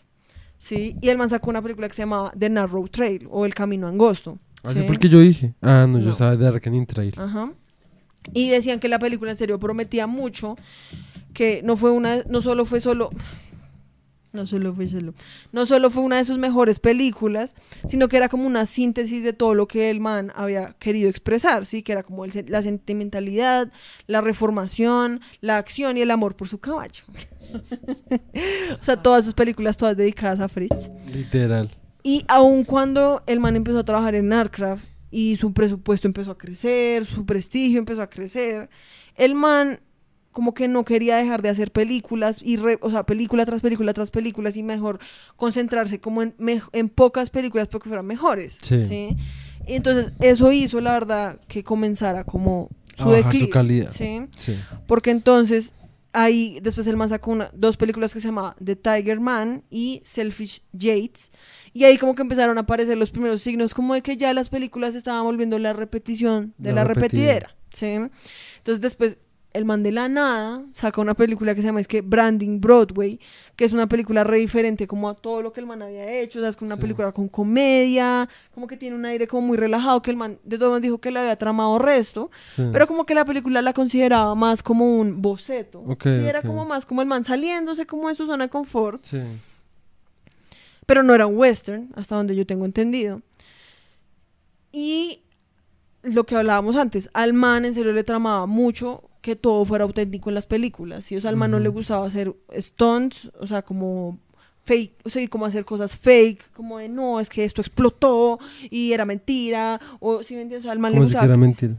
[0.58, 0.96] ¿sí?
[1.00, 3.86] Y el man sacó una película que se llamaba The Narrow Trail, o El Camino
[3.86, 4.38] Angosto.
[4.62, 4.86] Así ¿sí?
[4.86, 5.54] fue que yo dije.
[5.62, 6.12] Ah, no, yo No.
[6.12, 7.14] estaba de Arcane Trail.
[7.18, 7.52] Ajá.
[8.32, 10.56] Y decían que la película en serio prometía mucho,
[11.34, 13.10] que no fue una, no solo fue solo,
[14.35, 15.15] no solo fue solo,
[15.52, 17.55] no solo fue una de sus mejores películas,
[17.86, 21.66] sino que era como una síntesis de todo lo que el man había querido expresar,
[21.66, 23.73] sí, que era como el la sentimentalidad,
[24.06, 27.05] la reformación, la acción y el amor por su caballo.
[28.81, 30.90] o sea, todas sus películas todas dedicadas a Fritz.
[31.12, 31.70] Literal.
[32.02, 36.39] Y aun cuando el man empezó a trabajar en Aircraft y su presupuesto empezó a
[36.39, 38.69] crecer, su prestigio empezó a crecer,
[39.15, 39.81] el man
[40.35, 43.94] como que no quería dejar de hacer películas y re- o sea, película tras película
[43.94, 44.98] tras películas y mejor
[45.36, 48.85] concentrarse como en, pocas películas porque fueran mejores, Sí.
[48.85, 49.16] ¿sí?
[49.66, 53.90] Y entonces eso hizo la verdad que comenzara como A su bajar su declive, calidad.
[53.90, 54.27] ¿sí?
[54.36, 54.56] Sí.
[54.86, 55.73] Porque entonces
[56.12, 60.02] ahí después el man sacó una, dos películas que se llamaban The Tiger Man y
[60.05, 61.32] Selfish Yates.
[61.73, 64.48] Y ahí como que empezaron a aparecer los primeros signos como de que ya las
[64.48, 67.56] películas estaban volviendo la repetición de La repetidera.
[67.73, 67.86] ¿sí?
[68.59, 69.16] Entonces después
[69.55, 73.20] el man de la nada saca una película que se llama es que Branding Broadway,
[73.55, 76.40] que es una película re diferente como a todo lo que el man había hecho,
[76.40, 76.82] o sea, es como una Sí.
[76.82, 80.59] película con comedia, como que tiene un aire como muy relajado, que el man de
[80.59, 82.64] modos dijo que le había tramado resto, Sí.
[82.72, 86.64] pero como que la película la consideraba más como un boceto, Ok, sí, era como
[86.64, 89.20] más como el man saliéndose como de su zona de confort, Sí.
[90.85, 93.22] pero no era un western, hasta donde yo tengo entendido.
[94.72, 95.22] Y
[96.02, 100.28] lo que hablábamos antes, al man en serio le tramaba mucho que todo fuera auténtico
[100.28, 101.06] en las películas.
[101.06, 101.16] ¿sí?
[101.16, 104.18] O sea, al man no le gustaba hacer stunts, o sea, como
[104.64, 108.38] fake, o sea, y como hacer cosas fake, como de no, es que esto explotó
[108.70, 111.16] y era mentira, o si me entiendes, o sea, al man le Como si que
[111.16, 111.74] gustaba, era mentira.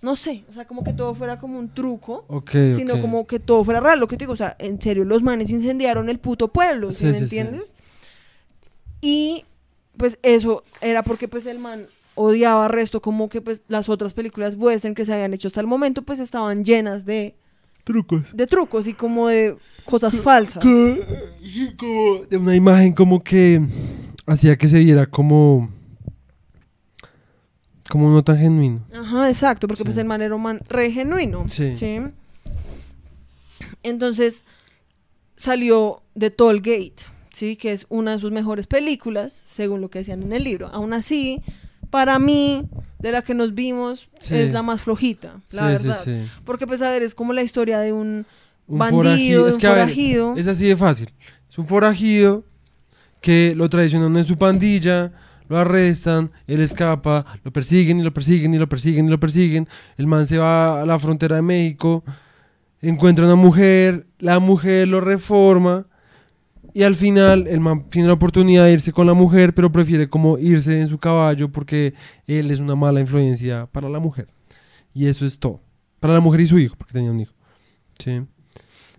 [0.00, 2.24] no sé, o sea, como que todo fuera como un truco.
[2.28, 3.00] Ok, Sino ok.
[3.02, 5.50] como que todo fuera real, lo que te digo, o sea, en serio, los manes
[5.50, 7.24] incendiaron el puto pueblo, ¿sí, Sí, me sí, sí.
[7.24, 7.74] entiendes?
[9.02, 9.44] Y
[9.98, 11.86] pues eso era porque pues el man
[12.16, 15.66] odiaba resto como que pues las otras películas western que se habían hecho hasta el
[15.68, 17.36] momento pues estaban llenas de,
[17.84, 18.24] Trucos.
[18.34, 20.60] de trucos y como de cosas falsas.
[21.78, 23.60] Como de una imagen como que
[24.26, 25.70] hacía que se viera como
[27.88, 28.80] como no tan genuino.
[28.92, 30.00] Ajá, exacto, porque pues Sí.
[30.00, 31.46] el man era un man re genuino.
[31.48, 31.72] Sí.
[33.82, 34.44] Entonces
[35.36, 36.96] salió The Toll Gate,
[37.32, 37.56] ¿sí?
[37.56, 40.68] Que es una de sus mejores películas, según lo que decían en el libro.
[40.72, 41.42] Aún así,
[41.90, 42.64] para mí,
[42.98, 44.34] de la que nos vimos, Sí.
[44.36, 46.00] es la más flojita, la sí, verdad.
[46.04, 46.26] sí.
[46.44, 48.26] Porque pues a ver, es como la historia de un,
[48.66, 49.48] Un bandido, forajido.
[49.48, 50.34] Es un que a ver, forajido.
[50.36, 51.12] es así de fácil.
[51.50, 52.44] Es un forajido
[53.20, 55.12] que lo traicionan en su pandilla,
[55.48, 59.68] lo arrestan, él escapa, lo persiguen y lo persiguen y lo persiguen y lo persiguen.
[59.96, 62.02] El man se va a la frontera de México,
[62.82, 65.86] encuentra una mujer, la mujer lo reforma
[66.78, 70.08] y al final el man tiene la oportunidad de irse con la mujer, pero prefiere
[70.10, 71.94] como irse en su caballo porque
[72.26, 74.28] él es una mala influencia para la mujer.
[74.92, 75.60] Y eso es todo.
[76.00, 77.32] Para la mujer y su hijo, porque tenía un hijo.
[77.98, 78.20] Sí.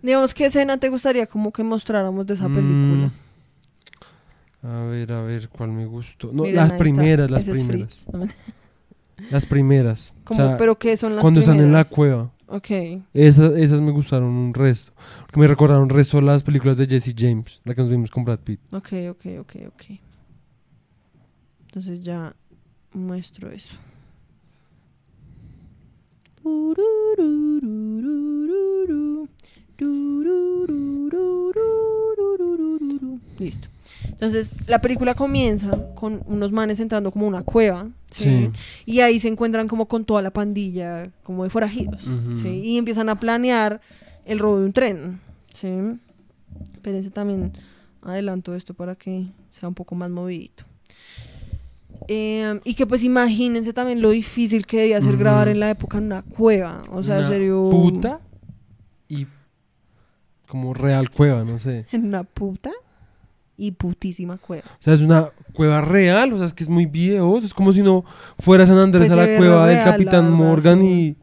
[0.02, 3.10] Digamos, ¿qué escena te gustaría como que mostráramos de esa película?
[4.62, 6.30] Mm, A ver, a ver, ¿cuál me gustó?
[6.32, 6.78] No, Miren, las está.
[6.78, 8.06] primeras, las Ese primeras.
[9.30, 10.12] Las primeras.
[10.20, 11.88] O Como, sea, ¿Pero qué son las cuando están en la primeras?
[11.88, 12.30] cueva.
[12.48, 12.70] Ok.
[13.12, 14.92] Esas, esas me gustaron un resto.
[15.26, 18.24] Porque me recordaron un resto las películas de Jesse James, la que nos vimos con
[18.24, 18.60] Brad Pitt.
[18.72, 19.82] Ok, ok, ok, ok.
[21.66, 22.34] Entonces ya
[22.92, 23.76] muestro eso.
[33.38, 33.68] Listo.
[34.20, 38.24] Entonces, la película comienza con unos manes entrando como a una cueva, ¿sí?
[38.24, 38.50] Sí.
[38.84, 42.02] Y ahí se encuentran como con toda la pandilla, como de forajidos.
[42.34, 42.48] ¿sí?
[42.48, 43.80] Y empiezan a planear
[44.24, 45.20] el robo de un tren,
[45.52, 45.68] ¿sí?
[46.74, 47.52] Espérense también,
[48.02, 50.64] adelanto esto para que sea un poco más movidito.
[52.08, 55.98] Eh, y que pues imagínense también lo difícil que debía ser grabar en la época
[55.98, 57.68] en una cueva, o sea, en Una serio...
[57.70, 58.20] Puta
[59.08, 59.28] y
[60.48, 61.86] como real cueva, no sé.
[61.92, 62.72] En una puta
[63.58, 64.64] y putísima cueva.
[64.80, 67.38] O sea, es una cueva real, o sea, es que es muy viejo.
[67.38, 68.04] Es como si no
[68.38, 70.86] fuera San Andrés Pues a la cueva del Capitán Morgan sí.
[70.86, 71.16] y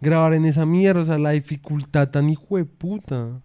[0.00, 1.02] grabar en esa mierda.
[1.02, 3.42] O sea, la dificultad tan hijo de puta.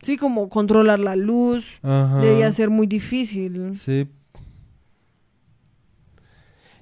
[0.00, 2.18] Sí, como controlar la luz, Ajá.
[2.18, 3.78] debía ser muy difícil.
[3.78, 4.08] Sí.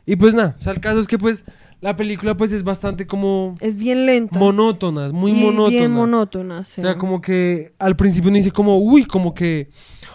[0.07, 1.44] Y pues nada, o sea, el caso es que pues
[1.81, 4.39] la película pues es bastante como Es bien lenta.
[4.39, 5.69] monótona, muy y monótona.
[5.70, 6.81] Bien monótona, sí.
[6.81, 9.69] O sea, como que al principio uno dice como, uy, como que...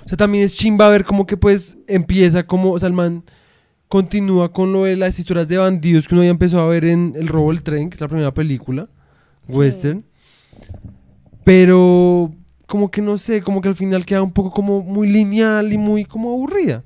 [0.06, 3.24] O sea, también es chimba ver como que pues empieza como, o sea, el man
[3.88, 7.14] continúa con lo de las historias de bandidos que uno ya empezó a ver en
[7.16, 8.88] El robo del tren, que es la primera película,
[9.48, 9.54] Sí.
[9.54, 10.04] western.
[11.44, 12.32] Pero
[12.68, 15.78] como que no sé, como que al final queda un poco como muy lineal y
[15.78, 16.84] muy como aburrida.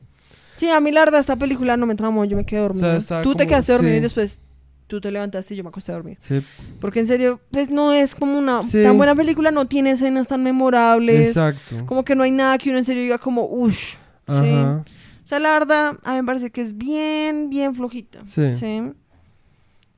[0.57, 2.97] Sí, a mí la verdad esta película no me tramó, yo me quedé dormida.
[2.97, 3.97] estaba tú te quedaste dormido sí.
[3.99, 4.41] y después
[4.89, 6.17] tú te levantaste y yo me acosté a dormir.
[6.19, 6.41] Sí,
[6.81, 8.83] Porque en serio, pues no es como una Sí.
[8.83, 11.29] tan buena película, no tiene escenas tan memorables.
[11.29, 11.85] exacto.
[11.85, 13.95] Como que no hay nada que uno en serio diga como, uff.
[14.27, 14.33] Sí.
[14.33, 14.83] O
[15.29, 18.19] sea, la verdad, a mí me parece que es bien, bien flojita.
[18.25, 18.41] Sí.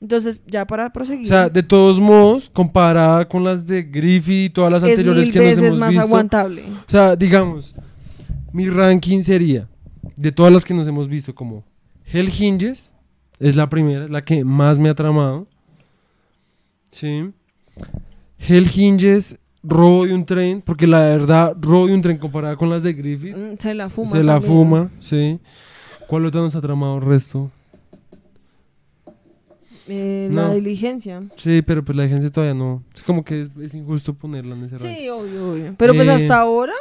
[0.02, 1.26] Entonces, ya para proseguir.
[1.26, 5.26] O sea, de todos modos, comparada con las de Griffith y todas las es anteriores
[5.28, 6.02] mil que nos hemos más visto.
[6.04, 6.64] aguantable.
[6.88, 7.76] O sea, digamos,
[8.52, 9.68] mi ranking sería
[10.16, 11.64] de todas las que nos hemos visto como
[12.12, 12.94] Hell Hinges,
[13.42, 15.48] es la primera, es la que más me ha tramado.
[16.92, 17.32] Sí.
[18.40, 22.70] Hell Hinges, Robo de un tren, porque la verdad, Robo de un tren comparada con
[22.70, 24.10] las de Griffith, Mm, Se la fuma.
[24.10, 24.52] se la también.
[24.52, 25.40] fuma, sí.
[26.08, 27.52] ¿Cuál otra nos ha tramado el resto?
[29.88, 30.48] Eh, No.
[30.48, 31.24] La diligencia.
[31.36, 32.84] Sí, pero pues la gente todavía no.
[32.94, 34.80] Es como que es, es injusto ponerla en ese.
[34.80, 35.76] Sí, obvio, obvio.
[35.78, 36.12] Pero pues Eh.
[36.12, 36.74] hasta ahora,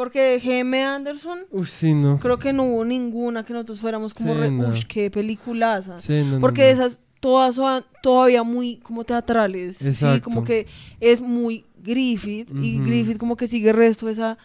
[0.00, 2.18] porque GM Anderson, Uy, sí, no.
[2.18, 4.72] creo que no hubo ninguna que nosotros fuéramos como Sí, re, no.
[4.88, 6.00] qué peliculaza.
[6.00, 9.76] Sí, no, Porque esas, todas son todavía muy como teatrales.
[9.76, 10.66] Sí, como que
[11.00, 12.78] es muy Griffith y.
[12.78, 14.38] Griffith como que sigue el resto de esa,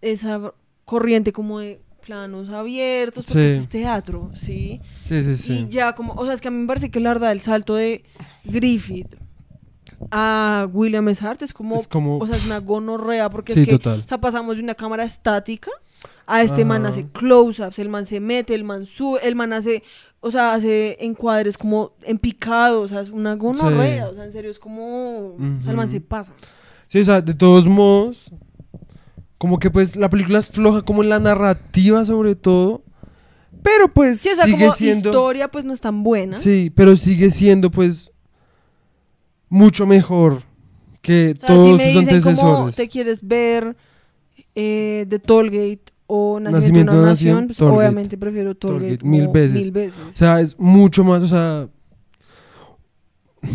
[0.00, 0.54] esa
[0.86, 3.50] corriente como de planos abiertos, porque Sí.
[3.50, 4.80] esto es teatro, ¿sí?
[5.02, 5.52] Sí, sí, sí.
[5.52, 7.42] Y ya como, o sea, es que a mí me parece que la verdad el
[7.42, 8.02] salto de
[8.44, 9.14] Griffith
[10.10, 11.24] a William S.
[11.26, 14.02] Hart es como, Es como- o sea, es una gonorrea porque Sí, es que, total.
[14.04, 15.70] o sea, pasamos de una cámara estática
[16.26, 19.82] a este man hace close-ups, el man se mete, el man sube, el man hace,
[20.20, 24.10] o sea, hace encuadres como en picado, o sea, es una gonorrea, Sí.
[24.10, 26.32] o sea, en serio, es como, o sea, el man se pasa.
[26.88, 28.30] Sí, o sea, de todos modos,
[29.38, 32.82] como que pues la película es floja como en la narrativa sobre todo,
[33.62, 35.08] pero pues Sí, o sea, sigue como siendo...
[35.10, 36.36] historia pues no es tan buena.
[36.36, 38.11] Sí, pero sigue siendo pues
[39.52, 40.42] mucho mejor
[41.02, 42.76] que O sea, todos si me sus dicen como antecesores.
[42.76, 43.76] te quieres ver
[44.54, 47.78] eh, The Tollgate o Nacimiento, de de una Nación, Nación, pues Tollgate.
[47.78, 49.52] obviamente prefiero Tollgate, Tollgate, mil veces.
[49.52, 50.00] Mil veces.
[50.14, 51.68] O sea, es mucho más, o sea,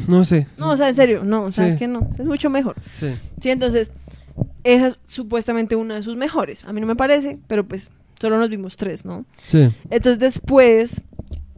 [0.07, 0.47] no sé.
[0.57, 1.71] No, o sea, en serio, no, o sea, Sí.
[1.73, 2.75] es que no, es mucho mejor.
[2.91, 3.07] Sí.
[3.41, 3.91] Sí, entonces,
[4.63, 6.65] esa es supuestamente una de sus mejores.
[6.65, 9.25] A mí no me parece, pero pues solo nos vimos tres, ¿no?
[9.45, 9.69] Sí.
[9.89, 11.03] Entonces después,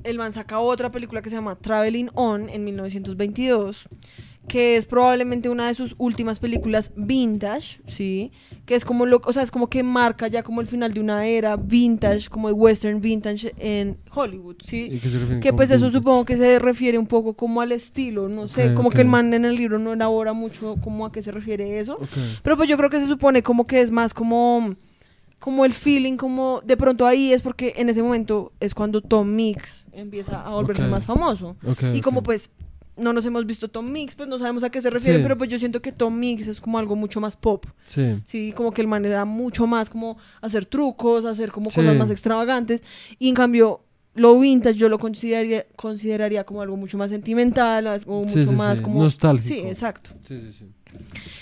[0.04, 3.88] el man saca otra película que se llama Traveling On en 1922,
[4.48, 8.32] que es probablemente una de sus últimas películas vintage, ¿sí?
[8.66, 11.00] Que es como lo, o sea, es como que marca ya como el final de
[11.00, 14.88] una era vintage, como de western vintage en Hollywood, ¿sí?
[14.92, 16.00] ¿Y qué se refieren Que pues eso vintage?
[16.00, 19.32] supongo que se refiere un poco como al estilo, no sé, como que el man
[19.36, 22.00] en el libro no elabora mucho como a qué se refiere eso.
[22.42, 24.74] Pero pues yo creo que se supone como que es más como
[25.40, 29.34] como el feeling, como de pronto ahí es porque en ese momento es cuando Tom
[29.36, 31.56] Mix empieza a volverse más famoso.
[31.66, 32.50] Ok, Y como pues
[32.98, 35.24] no nos hemos visto Tom Mix, pues no sabemos a qué se refiere, Sí.
[35.24, 37.66] pero pues yo siento que Tom Mix es como algo mucho más pop.
[37.88, 38.22] Sí.
[38.28, 41.78] Sí, como que el man era mucho más como hacer trucos, hacer como Sí.
[41.78, 42.84] cosas más extravagantes.
[43.18, 43.86] Y en cambio,
[44.16, 48.82] lo vintage yo lo consideraría, consideraría como algo mucho más sentimental, Sí, mucho sí, más
[48.82, 49.02] como...
[49.02, 49.56] nostálgico.
[49.56, 50.10] Sí, exacto.
[50.28, 50.66] Sí, sí, sí.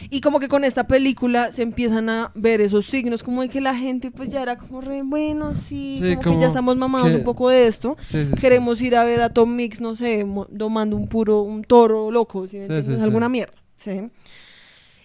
[0.09, 3.59] Y como que con esta película se empiezan a ver esos signos, como de que
[3.59, 7.09] la gente pues ya era como re bueno, sí, Sí, como, que ya estamos mamados
[7.09, 7.97] que- un poco de esto.
[8.03, 8.41] Sí, sí, sí.
[8.41, 12.47] Queremos ir a ver a Tom Mix, no sé, domando un puro, un toro loco,
[12.47, 12.59] sí.
[13.01, 14.09] Alguna mierda, ¿sí?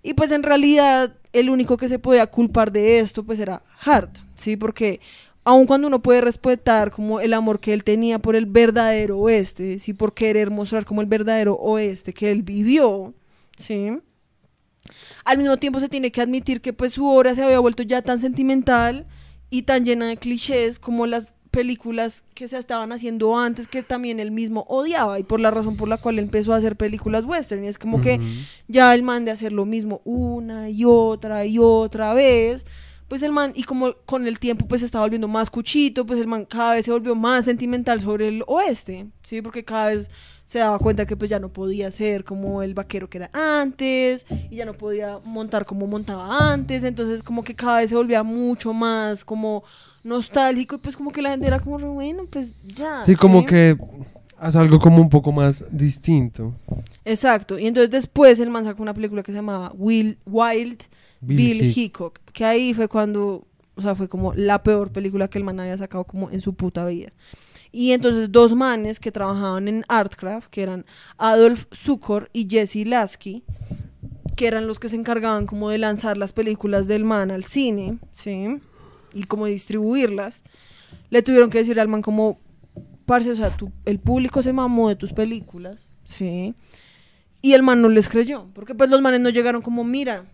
[0.02, 4.16] Y pues en realidad el único que se podía culpar de esto pues era Hart,
[4.34, 4.56] ¿sí?
[4.56, 5.00] Porque
[5.44, 9.78] aun cuando uno puede respetar como el amor que él tenía por el verdadero oeste,
[9.78, 9.92] ¿sí?
[9.92, 13.14] Por querer mostrar como el verdadero oeste que él vivió,
[13.56, 13.90] ¿sí?
[15.24, 18.02] Al mismo tiempo se tiene que admitir que pues su obra se había vuelto ya
[18.02, 19.06] tan sentimental
[19.50, 24.18] y tan llena de clichés como las películas que se estaban haciendo antes que también
[24.18, 27.62] él mismo odiaba y por la razón por la cual empezó a hacer películas western
[27.62, 28.18] y es como que
[28.68, 32.64] ya el man de hacer lo mismo una y otra y otra vez,
[33.06, 36.18] pues el man, y como con el tiempo pues se estaba volviendo más cuchito, pues
[36.18, 39.42] el man cada vez se volvió más sentimental sobre el oeste, ¿sí?
[39.42, 40.10] Porque cada vez
[40.44, 44.26] se daba cuenta que pues ya no podía ser como el vaquero que era antes,
[44.50, 48.22] y ya no podía montar como montaba antes, entonces como que cada vez se volvía
[48.22, 49.64] mucho más como
[50.04, 53.02] nostálgico, y pues como que la gente era como, bueno, pues ya.
[53.04, 53.78] Sí, como que
[54.38, 56.52] hace algo como un poco más distinto.
[57.04, 57.58] Exacto.
[57.58, 60.82] Y entonces después el man sacó una película que se llamaba Will, Wild
[61.20, 63.46] Bill, Hick- Hickok, que ahí fue cuando,
[63.76, 66.54] o sea, fue como la peor película que el man había sacado como en su
[66.54, 67.12] puta vida.
[67.72, 70.84] Y entonces dos manes que trabajaban en Artcraft, que eran
[71.16, 73.42] Adolf Zukor y Jesse Lasky,
[74.36, 77.98] que eran los que se encargaban como de lanzar las películas del man al cine,
[78.12, 78.58] ¿sí?
[79.14, 80.42] Y como distribuirlas,
[81.10, 82.38] le tuvieron que decir al man como,
[83.06, 86.54] parce, o sea, tú- el público se mamó de tus películas, ¿sí?
[87.40, 90.24] Y el man no les creyó, porque pues los manes no llegaron como, mira,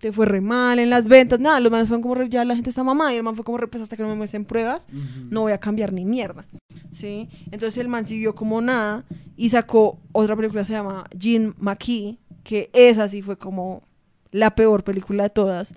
[0.00, 2.54] te fue re mal en las ventas, nada, los manes fueron como, re, ya la
[2.54, 4.44] gente está mamada, y el man fue como, re, pues hasta que no me muestren
[4.44, 4.86] pruebas,
[5.30, 6.44] no voy a cambiar ni mierda,
[6.92, 7.28] ¿sí?
[7.50, 9.04] Entonces el man siguió como nada
[9.36, 13.82] y sacó otra película se llama Jean McKee, que esa sí fue como
[14.30, 15.74] la peor película de todas.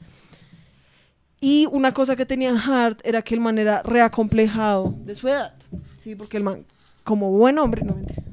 [1.40, 5.56] Y una cosa que tenía Hart era que el man era reacomplejado de su edad,
[5.98, 6.16] ¿sí?
[6.16, 6.66] Porque el man,
[7.04, 8.24] como buen hombre, no mentira,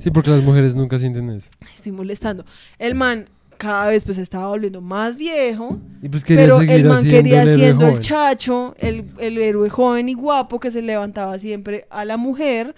[0.00, 1.48] Sí, porque las mujeres nunca sienten eso.
[1.74, 2.44] estoy molestando.
[2.78, 3.28] El man
[3.58, 7.88] cada vez pues estaba volviendo más viejo, Y pues pero el man quería el siendo
[7.88, 12.74] el chacho, el, el héroe joven y guapo que se levantaba siempre a la mujer.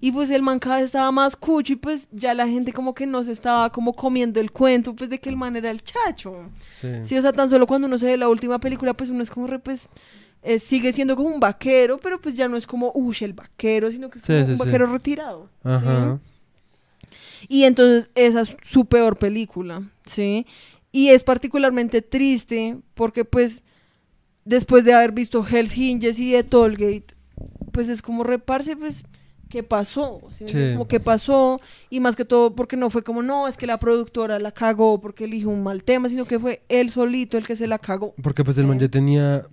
[0.00, 2.94] Y pues el man cada vez estaba más cucho y pues ya la gente como
[2.94, 5.82] que no se estaba como comiendo el cuento pues de que el man era el
[5.82, 6.50] chacho.
[6.80, 6.88] Sí.
[7.02, 9.30] Sí, o sea, tan solo cuando uno se ve la última película pues uno es
[9.30, 9.88] como re, pues
[10.42, 13.90] eh, sigue siendo como un vaquero, pero pues ya no es como, uy, el vaquero,
[13.90, 15.48] sino que es Sí, como sí, un vaquero retirado.
[15.64, 16.20] Ajá.
[17.46, 20.46] Y entonces esa es su peor película, ¿sí?
[20.90, 23.62] Y es particularmente triste porque pues
[24.44, 27.14] después de haber visto Hell's Hinges y de Tollgate,
[27.72, 29.04] pues es como reparse, pues
[29.48, 33.48] qué pasó, ¿sí como qué pasó y más que todo porque no fue como no,
[33.48, 36.90] es que la productora la cagó porque eligió un mal tema, sino que fue él
[36.90, 38.14] solito el que se la cagó.
[38.22, 39.46] Porque pues el man ya tenía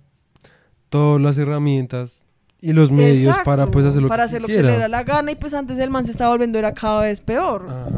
[0.88, 2.25] todas las herramientas
[2.68, 4.68] y los medios Exacto, para pues hacer lo para que hacer lo que se le
[4.70, 7.66] diera la gana y pues antes el man se estaba volviendo era cada vez peor.
[7.68, 7.90] Ajá.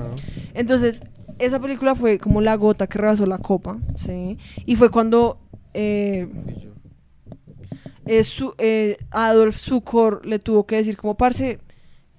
[0.54, 1.02] Entonces,
[1.38, 4.36] esa película fue como la gota que rebasó la copa, ¿sí?
[4.66, 5.38] Y fue cuando
[5.74, 6.28] eh,
[8.06, 11.58] eh, su- eh, Adolf Zukor le tuvo que decir como, parce,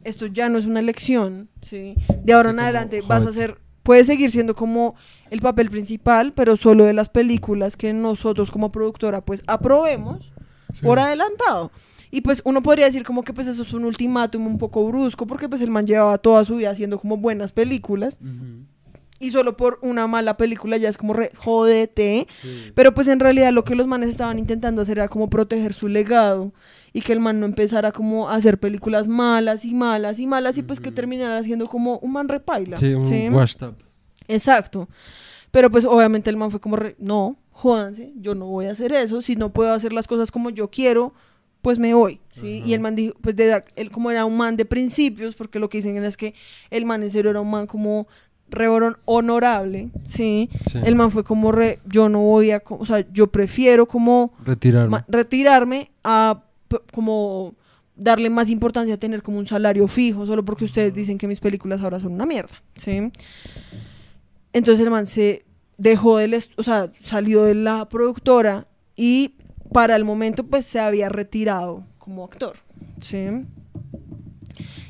[0.03, 1.95] esto ya no es una elección, ¿sí?
[2.23, 4.95] De ahora Sí, en adelante vas a ser, puedes seguir siendo como
[5.31, 10.31] el papel principal, pero solo de las películas que nosotros como productora pues aprobemos
[10.73, 10.81] Sí.
[10.85, 11.71] por adelantado.
[12.11, 15.27] Y pues uno podría decir como que pues eso es un ultimátum un poco brusco,
[15.27, 18.19] porque pues el man llevaba toda su vida haciendo como buenas películas
[19.19, 22.25] y solo por una mala película ya es como re, jódete.
[22.41, 22.71] Sí.
[22.73, 25.87] Pero pues en realidad lo que los manes estaban intentando hacer era como proteger su
[25.87, 26.53] legado
[26.93, 30.57] y que el man no empezara como a hacer películas malas y malas y malas
[30.57, 32.77] y pues que terminara siendo como un man repaila.
[32.77, 33.27] Sí, un ¿sí?
[33.29, 33.75] washed up.
[34.27, 34.87] Exacto.
[35.51, 38.93] Pero pues obviamente el man fue como, re- no, jódanse, yo no voy a hacer
[38.93, 41.13] eso, si no puedo hacer las cosas como yo quiero,
[41.61, 42.61] pues me voy, ¿sí?
[42.65, 45.67] Y el man dijo, pues de, él como era un man de principios, porque lo
[45.69, 46.33] que dicen es que
[46.69, 48.07] el man en serio era un man como
[48.49, 50.49] re hon- honorable, ¿sí?
[50.71, 50.79] Sí.
[50.83, 54.89] El man fue como re, yo no voy a, o sea, yo prefiero como Retirarme.
[54.89, 56.43] ma- retirarme a
[56.93, 57.53] como
[57.95, 61.41] darle más importancia a tener como un salario fijo, solo porque ustedes dicen que mis
[61.41, 63.11] películas ahora son una mierda, ¿sí?
[64.53, 65.45] Entonces el man se
[65.77, 69.33] dejó del, o sea, salió de la productora y
[69.71, 72.57] para el momento pues se había retirado como actor,
[73.01, 73.27] ¿sí?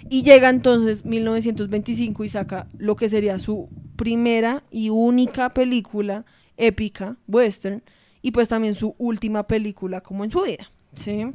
[0.09, 6.25] Y llega entonces 1925 y saca lo que sería su primera y única película
[6.57, 7.83] épica, western,
[8.21, 11.27] y pues también su última película como en su vida, ¿sí?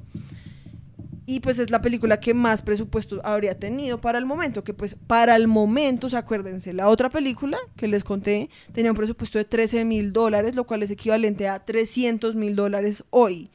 [1.26, 4.94] Y pues es la película que más presupuesto habría tenido para el momento, que pues
[5.06, 9.38] para el momento, o sea, acuérdense, la otra película que les conté tenía un presupuesto
[9.38, 13.50] de 13 mil dólares, lo cual es equivalente a 300 mil dólares hoy.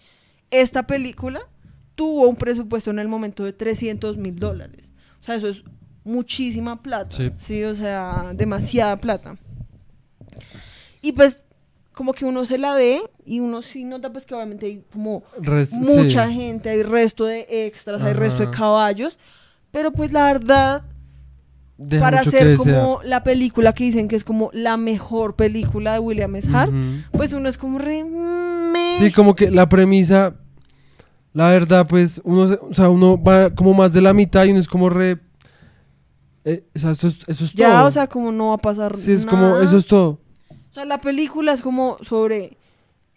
[0.50, 1.42] Esta película
[1.94, 4.86] tuvo un presupuesto en el momento de 300 mil dólares.
[5.22, 5.64] O sea, eso es
[6.04, 7.16] muchísima plata.
[7.16, 7.32] Sí.
[7.38, 7.64] Sí.
[7.64, 9.38] o sea, demasiada plata.
[11.02, 11.44] Y pues,
[12.00, 15.22] como que uno se la ve y uno sí nota pues que obviamente hay como
[15.42, 16.34] Rest- mucha sí.
[16.34, 19.20] gente, hay resto de extras, hay resto de caballos.
[19.72, 20.84] Pero pues la verdad,
[21.78, 22.82] Deja para hacer desear.
[22.84, 26.50] como la película que dicen que es como la mejor película de William S.
[26.54, 26.72] Hart,
[27.12, 28.06] pues uno es como re...
[28.06, 28.96] meh.
[29.00, 30.36] Sí, como que la premisa,
[31.34, 34.62] la verdad, pues, uno, o sea, uno va como más de la mitad y uno
[34.62, 35.20] es como re...
[36.46, 37.88] eh, o sea, esto es, eso es ya, todo.
[37.88, 39.38] o sea, como no va a pasar sí, es nada.
[39.38, 40.22] como, eso es todo.
[40.72, 42.58] O sea, la película es como sobre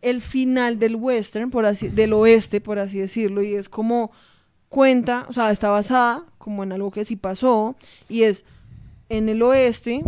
[0.00, 4.10] el final del western, por así, del oeste, por así decirlo, y es como
[4.68, 7.76] cuenta, o sea, está basada como en algo que sí pasó,
[8.08, 8.44] y es
[9.08, 10.02] en el oeste,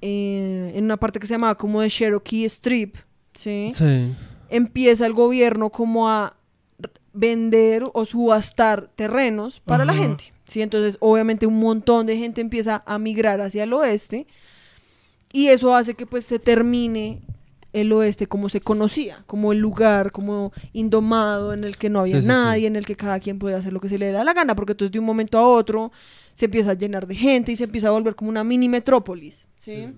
[0.00, 2.96] eh, en una parte que se llamaba como de Cherokee Strip,
[3.34, 3.72] ¿sí?
[3.74, 4.14] Sí.
[4.48, 6.34] Empieza el gobierno como a
[7.12, 10.62] vender o subastar terrenos para la gente, ¿sí?
[10.62, 14.26] Entonces, obviamente un montón de gente empieza a migrar hacia el oeste,
[15.32, 17.20] y eso hace que pues se termine
[17.72, 22.16] el oeste como se conocía, como el lugar como indomado en el que no había
[22.16, 22.28] Sí, sí, sí.
[22.28, 24.56] nadie, en el que cada quien podía hacer lo que se le diera la gana,
[24.56, 25.92] porque entonces de un momento a otro
[26.34, 29.46] se empieza a llenar de gente y se empieza a volver como una mini metrópolis,
[29.58, 29.88] ¿sí?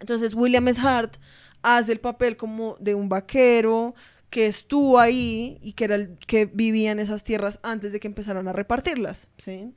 [0.00, 0.80] Entonces William S.
[0.80, 1.16] Hart
[1.62, 3.94] hace el papel como de un vaquero
[4.30, 8.08] que estuvo ahí y que era el que vivía en esas tierras antes de que
[8.08, 9.72] empezaran a repartirlas, ¿sí?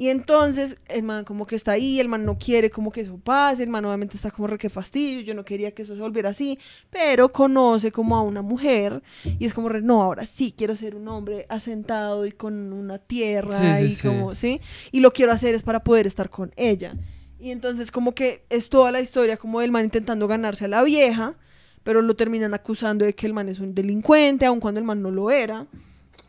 [0.00, 3.18] Y entonces el man como que está ahí, el man no quiere como que eso
[3.18, 6.00] pase, el man obviamente está como re que fastidio, yo no quería que eso se
[6.00, 6.56] volviera así,
[6.88, 9.02] pero conoce como a una mujer
[9.40, 13.00] y es como re, no, ahora sí quiero ser un hombre asentado y con una
[13.00, 14.06] tierra Sí, y sí.
[14.06, 14.60] como, ¿sí?
[14.92, 16.94] Y lo quiero hacer es para poder estar con ella.
[17.40, 20.84] Y entonces como que es toda la historia como del man intentando ganarse a la
[20.84, 21.34] vieja,
[21.82, 25.02] pero lo terminan acusando de que el man es un delincuente, aun cuando el man
[25.02, 25.66] no lo era,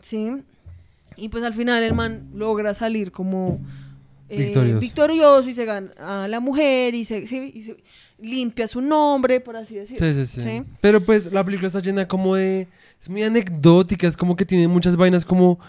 [0.01, 0.31] ¿sí?
[1.19, 3.59] Y pues al final el man logra salir como
[4.29, 4.79] eh, Victorioso.
[4.79, 7.77] victorioso y se gana a la mujer y se, sí, y se
[8.21, 10.05] limpia su nombre, por así decirlo.
[10.05, 10.63] Sí, sí, sí, ¿sí?
[10.81, 12.67] Pero pues la película está llena como de...
[13.01, 15.59] Es muy anecdótica, es como que tiene muchas vainas como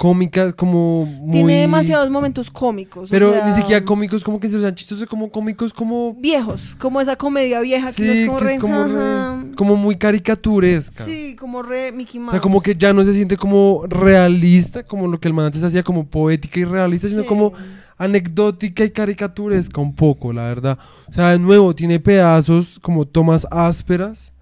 [0.00, 1.32] cómicas, como muy...
[1.32, 3.10] Tiene demasiados momentos cómicos.
[3.10, 6.14] o Pero sea, ni siquiera cómicos como que se sean chistosos, como cómicos como...
[6.14, 9.54] Viejos, como esa comedia vieja que no Sí, es como que re, es como, re-
[9.56, 11.04] como muy caricaturesca.
[11.04, 12.30] Sí, como re Mickey O Mouse.
[12.32, 15.62] sea, como que ya no se siente como realista, como lo que el man antes
[15.62, 17.28] hacía, como poética y realista, sino Sí.
[17.28, 17.52] como
[17.98, 20.78] anecdótica y caricaturesca un poco, la verdad.
[21.10, 24.32] O sea, de nuevo, tiene pedazos como tomas ásperas,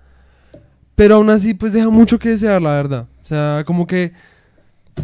[0.95, 3.07] pero aún así, pues deja mucho que desear, la verdad.
[3.21, 4.13] O sea, como que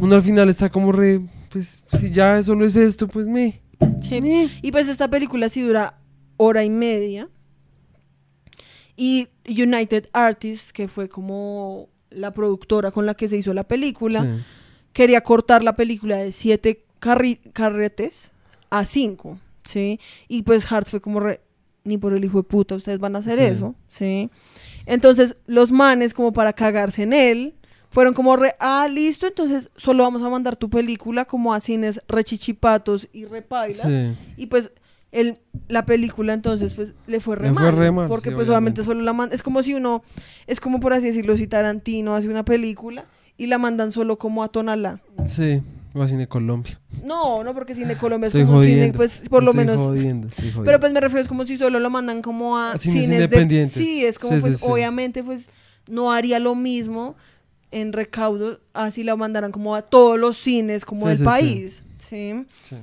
[0.01, 3.61] uno al final está como re pues si ya solo es esto, pues me.
[4.03, 4.21] Sí.
[4.21, 4.49] me.
[4.63, 5.99] Y pues esta película sí dura
[6.37, 7.29] hora y media.
[8.97, 14.23] Y United Artists, que fue como la productora con la que se hizo la película,
[14.23, 14.43] Sí.
[14.93, 18.31] quería cortar la película de siete carri- carretes
[18.71, 19.99] a cinco, ¿sí?
[20.29, 21.41] Y pues Hart fue como re,
[21.85, 23.45] ni por el hijo de puta, ustedes van a hacer Sí.
[23.45, 24.31] eso, ¿sí?
[24.87, 27.55] Entonces los manes como para cagarse en él,
[27.95, 32.01] fueron como re, ah, listo, entonces solo vamos a mandar tu película como a cines
[32.09, 33.87] rechichipatos y repailas.
[33.87, 34.17] Sí.
[34.37, 34.73] Y pues
[35.13, 35.39] el,
[35.69, 38.81] la película entonces pues le fue re Le fue re mal, porque sí, pues obviamente.
[38.81, 39.33] obviamente solo la mandan.
[39.33, 40.03] Es como si uno,
[40.49, 43.05] es como por así decirlo, si Tarantino hace una película
[43.39, 45.01] y la mandan solo como a Tonalá.
[45.27, 45.63] Sí.
[45.95, 46.81] O a Cine Colombia.
[47.05, 48.97] No, no, porque Cine Colombia es como cine, jodiendo.
[48.97, 49.79] pues por lo menos.
[49.79, 50.65] jodiendo, estoy jodiendo.
[50.65, 53.23] Pero pues me refiero, es como si solo lo mandan como a, A cines cines,
[53.23, 53.77] independientes.
[53.77, 53.85] de...
[53.85, 54.67] Sí, es como sí, pues sí.
[54.69, 55.47] obviamente pues
[55.89, 57.15] no haría lo mismo
[57.81, 61.85] en recaudo así la mandaran como a todos los cines como Sí, del sí, país.
[61.99, 62.47] ¿sí?
[62.63, 62.77] Sí.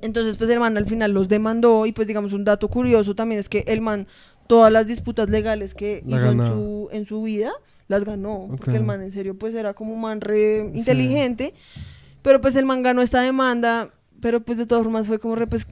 [0.00, 3.38] Entonces, pues el man al final los demandó y pues digamos un dato curioso también
[3.38, 4.06] es que el man
[4.46, 7.52] todas las disputas legales que La hizo en su, en su vida
[7.88, 8.48] las ganó.
[8.56, 11.52] Porque el man en serio pues era como un man re inteligente.
[12.22, 13.90] Pero pues el man ganó esta demanda,
[14.20, 15.66] pero pues de todas formas fue como re pues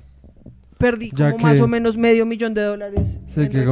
[0.85, 3.01] perdí Ya como más que- o menos medio millón de dólares.
[3.35, 3.65] Sí, que.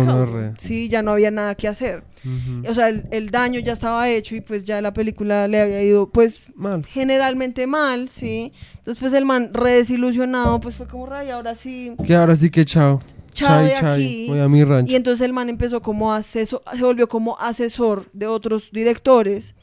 [0.59, 2.03] Sí, ya no había nada que hacer.
[2.25, 2.71] Ujú.
[2.71, 5.83] O sea, el, el daño ya estaba hecho y pues ya la película le había
[5.83, 6.85] ido pues Mal.
[6.87, 8.53] generalmente mal, ¿sí?
[8.79, 12.51] Entonces, pues el man re desilusionado, pues fue como, ray, ahora sí, Que ahora sí
[12.51, 13.01] que chao.
[13.33, 14.27] chao de aquí.
[14.29, 14.91] Voy a mi rancho.
[14.93, 19.55] Y entonces el man empezó como asesor, se volvió como asesor de otros directores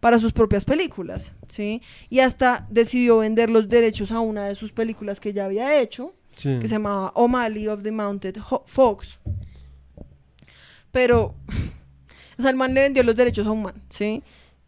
[0.00, 1.80] para sus propias películas, ¿sí?
[2.10, 6.14] Y hasta decidió vender los derechos a una de sus películas que ya había hecho,
[6.36, 6.58] Sí.
[6.60, 9.18] que se llamaba O'Malley of the Mounted Ho- Fox.
[10.92, 11.34] Pero,
[12.38, 14.22] o sea, el man le vendió los derechos a un man, ¿sí?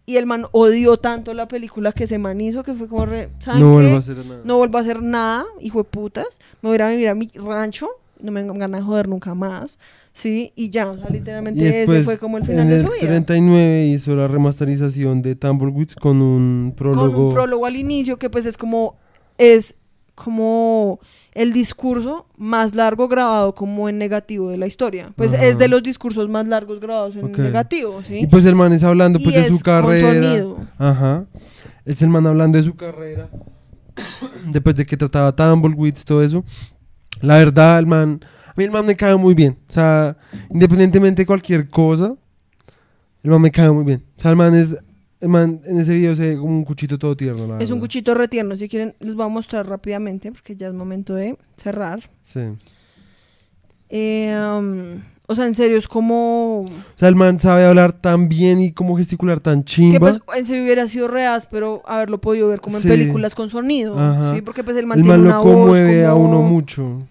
[0.07, 3.29] Y el man odió tanto la película que ese man hizo que fue como, re,
[3.41, 4.41] ¿saben No vuelvo a hacer nada.
[4.43, 6.41] No vuelvo a hacer nada, hijo de putas.
[6.63, 7.89] Me voy a ir a vivir a mi rancho.
[8.21, 9.79] No me ganas de joder nunca más.
[10.15, 12.77] Sí, y ya, o sea, literalmente Y ese después, fue como el final en de
[12.81, 13.07] el su vida.
[13.07, 17.13] 39 hizo la remasterización de Tumbleweeds con un prólogo.
[17.13, 18.97] Con un prólogo al inicio que pues es como,
[19.37, 19.77] es
[20.17, 20.99] como
[21.43, 25.13] el discurso más largo grabado como en negativo de la historia.
[25.17, 25.45] Pues Ajá.
[25.45, 27.39] es de los discursos más largos grabados en Ok.
[27.39, 28.21] negativo, ¿sí?
[28.21, 30.13] Y pues el man es hablando pues Y de es su con carrera.
[30.13, 30.59] sonido.
[30.79, 31.27] Ajá.
[31.85, 33.29] Es el man hablando de su carrera.
[34.47, 36.45] Después de que trataba Tumbleweeds, todo eso.
[37.21, 38.21] La verdad, el man.
[38.47, 39.59] A mí el man me cae muy bien.
[39.69, 40.17] O sea,
[40.51, 42.15] independientemente de cualquier cosa,
[43.23, 44.05] el man me cae muy bien.
[44.17, 44.77] O sea, el man es.
[45.21, 47.47] El man en ese video se ve como un cuchito todo tierno.
[47.47, 48.57] la es un cuchito retierno.
[48.57, 52.09] Si quieren, les voy a mostrar rápidamente porque ya es momento de cerrar.
[52.23, 52.41] Sí.
[53.91, 56.61] Eh, um, o sea, en serio, es como...
[56.63, 59.99] O sea, el man sabe hablar tan bien y como gesticular tan Que chimba.
[59.99, 63.99] pues en serio hubiera sido reas, pero haberlo podido ver como en películas con sonido.
[63.99, 64.35] Ajá.
[64.35, 66.43] Sí, porque pues el el man tiene man una lo voz conmueve a como- uno
[66.43, 67.03] mucho.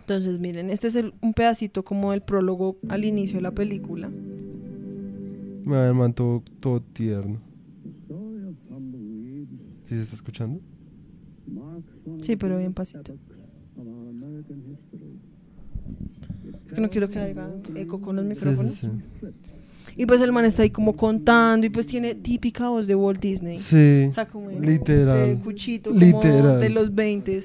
[0.00, 4.08] Entonces, miren, este es el- un pedacito como el prólogo al inicio de la película.
[5.68, 7.38] Ah, El man todo, todo tierno.
[9.88, 10.60] ¿Sí se está escuchando?
[12.22, 13.14] Sí, pero bien pasito.
[16.66, 18.74] Es que no quiero que haga eco con los Sí, micrófonos.
[18.74, 18.88] sí,
[19.96, 23.20] Y pues el man está ahí como contando y pues tiene típica voz de Walt
[23.20, 23.58] Disney.
[23.58, 24.06] sí.
[24.08, 25.28] O sea, como Literal.
[25.38, 26.60] de cuchito, como Literal.
[26.60, 27.42] de los 20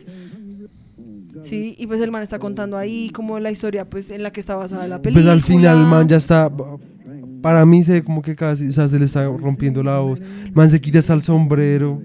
[1.43, 4.39] Sí, y pues el man está contando ahí como la historia pues en la que
[4.39, 5.23] está basada la película.
[5.23, 6.51] Pues al final el man ya está.
[7.41, 8.67] Para mí se ve como que casi.
[8.67, 10.19] O sea, se le está rompiendo la voz.
[10.19, 12.01] El man se quita hasta el sombrero.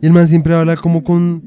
[0.00, 1.42] Y el man siempre habla como con.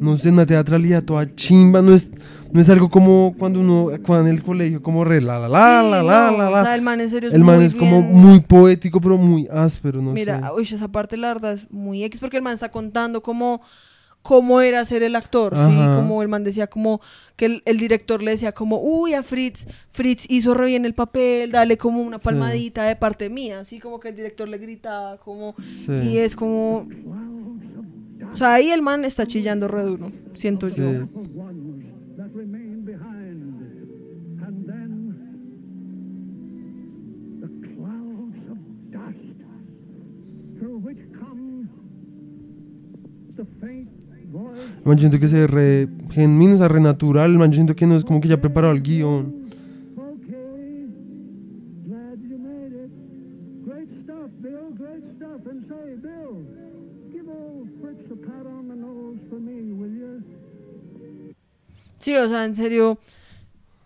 [0.00, 1.80] No sé, una teatralidad toda chimba.
[1.80, 2.10] No es,
[2.52, 3.90] no es algo como cuando uno.
[4.04, 6.48] Cuando en el colegio, como re la la la Sí, la la no, la.
[6.48, 6.64] O la.
[6.64, 9.16] sea, el man en serio es El man muy es como bien- muy poético, pero
[9.16, 10.54] muy áspero, no Mira, sé.
[10.56, 13.62] uy, esa parte la verdad es muy X porque el man está contando cómo,
[14.24, 15.76] cómo era ser el actor, ¿sí?
[15.96, 17.02] Como el man decía como
[17.36, 20.94] que el, el director le decía como, uy, a Fritz, Fritz hizo re bien el
[20.94, 22.24] papel, dale como una Sí.
[22.24, 25.54] palmadita de parte mía, así como que el director le gritaba como...
[25.84, 25.92] Sí.
[25.92, 26.88] Y es como...
[28.32, 30.76] O sea, ahí el man está chillando re duro, siento Sí.
[30.78, 31.06] yo.
[44.84, 47.36] Man yo siento que se re genuino, o sea, re natural.
[47.38, 49.44] Man yo siento que no es como que ya preparado el guion.
[62.04, 62.98] Sí, o sea, en serio,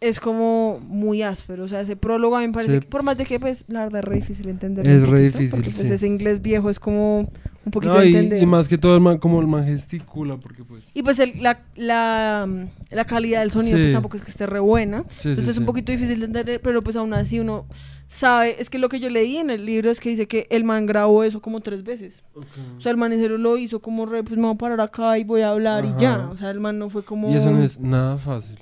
[0.00, 1.64] es como muy áspero.
[1.64, 2.80] O sea, ese prólogo a mí me parece Sí.
[2.80, 4.86] que, por más de que, pues, la verdad es re difícil entender.
[4.86, 5.92] Es re difícil, Porque, pues, sí.
[5.94, 7.20] ese inglés viejo es como
[7.64, 8.42] un poquito No, y, entender.
[8.42, 10.84] y más que todo el man, como el man gesticula, porque pues...
[10.94, 12.48] Y pues el- la, la,
[12.90, 13.82] la calidad del sonido Sí.
[13.84, 14.98] pues tampoco es que esté re buena.
[14.98, 17.66] Entonces es un poquito difícil de entender, pero pues aún así uno
[18.06, 18.56] sabe.
[18.58, 20.86] Es que lo que yo leí en el libro es que dice que el man
[20.86, 22.22] grabó eso como tres veces.
[22.34, 24.80] O sea, el man en serio lo hizo como re, pues me voy a parar
[24.80, 26.14] acá y voy a hablar y ya.
[26.14, 26.28] Ajá.
[26.30, 27.30] O sea, el man no fue como...
[27.30, 28.58] Y eso no es nada fácil.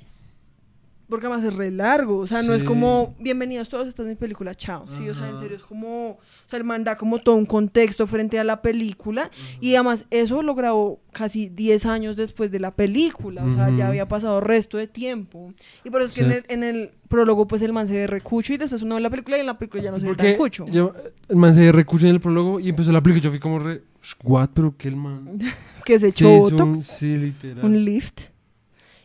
[1.09, 4.15] Porque además es re largo, o sea, no es como, bienvenidos todos, esta es mi
[4.15, 4.85] película, chao.
[4.89, 6.19] Sí, o sea, en serio es como, o
[6.49, 9.31] sea, el man da como todo un contexto frente a la película
[9.61, 13.87] y además eso lo grabó casi 10 años después de la película, o sea, ya
[13.87, 15.53] había pasado resto de tiempo.
[15.85, 18.51] Y por eso es que en, el, en el prólogo pues el man se recucho
[18.53, 20.35] y después uno ve la película y en la película ya no se ve tan
[20.35, 20.65] cucho.
[20.65, 20.93] yo,
[21.29, 23.81] el man se recucha en el prólogo y empezó la película yo fui como re...
[24.23, 24.49] ¿What?
[24.53, 25.39] ¿Pero qué el man?
[25.85, 26.61] Que se echó es Botox.
[26.63, 27.63] un- sí, literal.
[27.63, 28.23] un lift.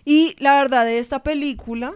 [0.04, 1.94] Y la verdad de esta película,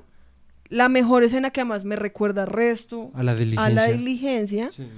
[0.69, 3.65] la mejor escena que además me recuerda al resto, A la diligencia.
[3.65, 4.89] a la diligencia, Sí.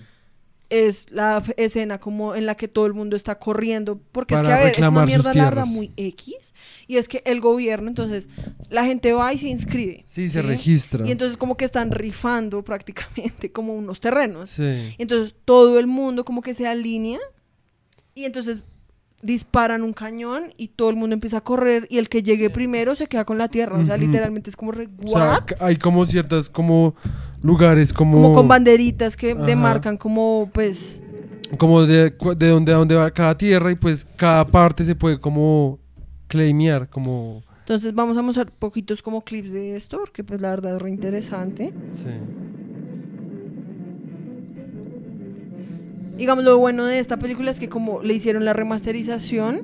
[0.71, 4.49] es la escena como en la que todo el mundo está corriendo, porque es Para
[4.57, 6.53] que, a ver, es una mierda larga muy X,
[6.87, 8.29] y es que el gobierno, entonces,
[8.69, 10.05] la gente va y se inscribe.
[10.07, 11.07] Sí, se registra.
[11.07, 14.51] Y entonces como que están rifando prácticamente como unos terrenos.
[14.51, 14.95] Sí.
[14.99, 17.21] Y entonces todo el mundo como que se alinea
[18.15, 18.61] y entonces
[19.23, 22.95] disparan un cañón y todo el mundo empieza a correr y el que llegue primero
[22.95, 23.79] se queda con la tierra.
[23.79, 25.19] O sea, literalmente es como re, O
[25.61, 26.95] hay como ciertas como
[27.43, 28.23] lugares como...
[28.23, 29.45] Como con banderitas que Ajá.
[29.45, 31.01] demarcan como pues...
[31.59, 35.21] como de, de donde a dónde va cada tierra y pues cada parte se puede
[35.21, 35.79] como
[36.29, 37.43] claimear, como...
[37.61, 40.91] Entonces vamos a mostrar poquitos como clips de esto porque pues la verdad es re
[40.91, 41.73] interesante.
[41.93, 42.09] Sí.
[46.19, 49.61] Digamos, lo bueno de esta película es que como le hicieron la remasterización,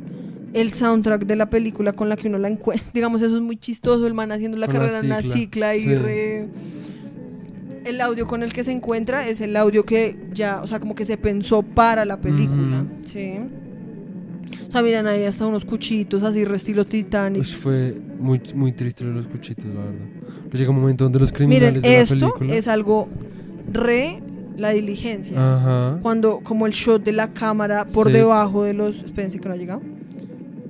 [0.55, 3.56] el soundtrack de la película con la que uno la encuentra, digamos, eso es muy
[3.56, 5.94] chistoso, el man haciendo la Con carrera en una cicla, y sí.
[5.97, 6.47] re-
[7.85, 10.94] El audio con el que se encuentra es el audio que ya, o sea, como
[10.94, 13.32] que se pensó para la película, sí.
[14.68, 17.43] O sea, miren ahí hasta unos cuchitos así, re estilo Titanic.
[17.43, 19.94] Pues fue muy, muy triste los cuchitos, la verdad.
[20.44, 22.55] Pero llega un momento donde los criminales Miren, de la esto película...
[22.55, 23.09] es algo
[23.72, 24.20] re
[24.56, 25.36] la diligencia.
[25.39, 25.98] Ajá.
[26.02, 28.12] Cuando, como el shot de la cámara por Sí.
[28.14, 28.97] debajo de los.
[29.05, 29.82] Espérense que no ha llegado.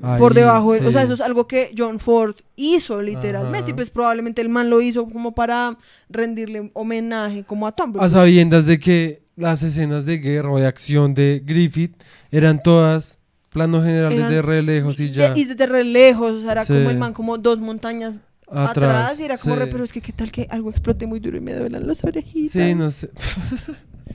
[0.02, 0.72] Ahí, por debajo.
[0.74, 3.58] de- O sea, eso es algo que John Ford hizo literalmente.
[3.58, 3.70] Ajá.
[3.70, 5.78] Y pues probablemente el man lo hizo como para
[6.10, 7.94] rendirle homenaje como a Tom.
[7.98, 11.94] A sabiendas de que las escenas de guerra o de acción de Griffith
[12.30, 13.18] eran todas
[13.50, 15.32] planos generales Eran- de re lejos y ya.
[15.36, 16.32] Y desde re lejos.
[16.32, 16.72] O sea, era Sí.
[16.74, 18.14] como el man como dos montañas
[18.54, 19.18] atrás.
[19.20, 19.60] y era como sí.
[19.60, 22.04] re, pero es que qué tal que algo explote muy duro y me duelan las
[22.04, 22.52] orejitas.
[22.52, 23.10] Sí, no sé.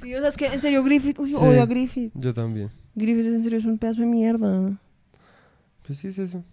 [0.01, 1.17] Sí, o sea, es que en serio Griffith.
[1.19, 1.37] Uy, Sí.
[1.41, 2.11] odio a Griffith.
[2.13, 2.69] Yo también.
[2.93, 4.79] Griffith en serio es un pedazo de mierda.
[5.85, 6.43] Pues sí, es eso.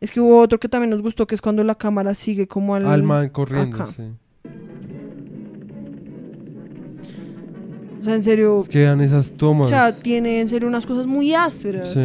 [0.00, 2.74] Es que hubo otro que también nos gustó, que es cuando la cámara sigue como
[2.74, 2.84] al...
[2.86, 3.92] Al man corriendo, acá.
[3.96, 4.02] sí.
[8.00, 8.60] O sea, en serio...
[8.60, 9.68] Es que esas O tomas.
[9.68, 11.92] sea, tiene en serio unas cosas muy ásperas.
[11.92, 12.00] sí.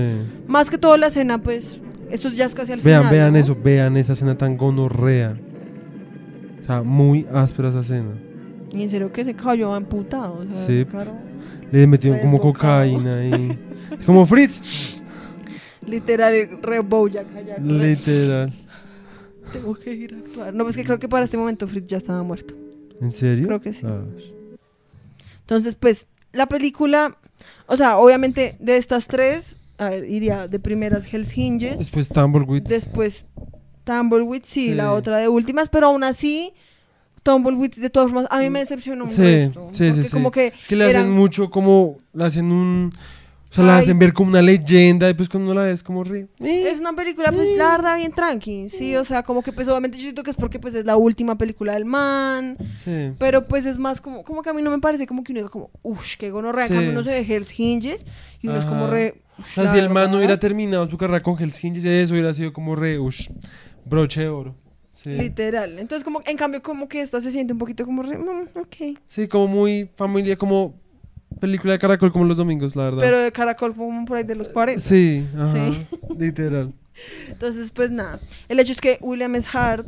[0.47, 1.79] Más que todo la escena, pues,
[2.09, 3.13] esto ya es casi al Vean, final.
[3.13, 3.39] vean ¿no?
[3.39, 5.37] eso, vean esa escena tan gonorrea.
[6.61, 8.11] O sea, muy áspera esa escena.
[8.71, 10.39] Y en serio que se cayó amputado.
[10.39, 10.85] O sea, Sí.
[11.71, 13.57] Le metieron como cocaína y.
[14.05, 15.01] como Fritz.
[15.87, 17.27] Literal, re Bojack.
[17.61, 18.53] Literal.
[19.53, 20.53] Tengo que ir a actuar.
[20.53, 22.53] No, pues que creo que para este momento Fritz ya estaba muerto.
[23.01, 23.45] ¿En serio?
[23.47, 23.85] Creo que sí.
[23.85, 24.01] Ah,
[25.41, 27.17] Entonces, pues, la película...
[27.67, 29.55] O sea, obviamente, de estas tres...
[29.77, 31.79] A ver, iría de primeras Hell's Hinges.
[31.79, 32.63] Después Tumbleweed.
[32.63, 33.25] Después
[33.83, 34.73] Tumbleweed, sí, Sí.
[34.73, 36.53] la otra de últimas, pero aún así,
[37.23, 40.53] Tumbleweed de todas formas, a mí me decepcionó un Sí, resto, sí, sí, como que
[40.59, 41.97] Es que le hacen mucho como.
[42.13, 42.93] Le hacen un.
[43.51, 43.83] O sea, la Ay.
[43.83, 45.09] hacen ver como una leyenda.
[45.09, 46.27] Y pues cuando la ves, como re.
[46.41, 46.69] eh.
[46.69, 49.97] es una película, pues, la verdad, bien tranqui, sí, o sea, como que, pues, obviamente
[49.97, 53.13] yo siento que es porque, pues, es la última película del man, Sí.
[53.17, 55.39] pero, pues, es más como, como que a mí no me parece como que uno
[55.39, 56.73] diga como, uff, qué gonorrea, Sí.
[56.73, 58.05] uno se ve Hell's Hinges,
[58.41, 58.91] y uno es como Ajá.
[59.37, 60.17] Re, O "Ush, sea, si el man no verdad".
[60.17, 62.99] hubiera terminado su carrera con Hell's Hinges, eso hubiera sido como re.
[62.99, 63.29] Ush,
[63.85, 64.55] broche de oro.
[64.93, 65.09] Sí.
[65.11, 68.57] Literal, entonces, como, en cambio, como que esta se siente un poquito como re, "Mm,
[68.57, 70.73] ok, Sí, como muy familia, como
[71.39, 73.01] película de caracol como los domingos, la verdad.
[73.01, 74.81] pero de caracol como por ahí de los 40.
[74.81, 75.85] Sí, ajá, Sí.
[76.19, 76.73] literal.
[77.29, 78.19] Entonces, pues nada.
[78.47, 79.47] El hecho es que William S.
[79.51, 79.85] Hart,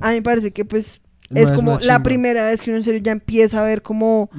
[0.00, 1.00] a mí me parece que pues
[1.34, 4.30] es como la primera vez que uno en serio ya empieza a ver como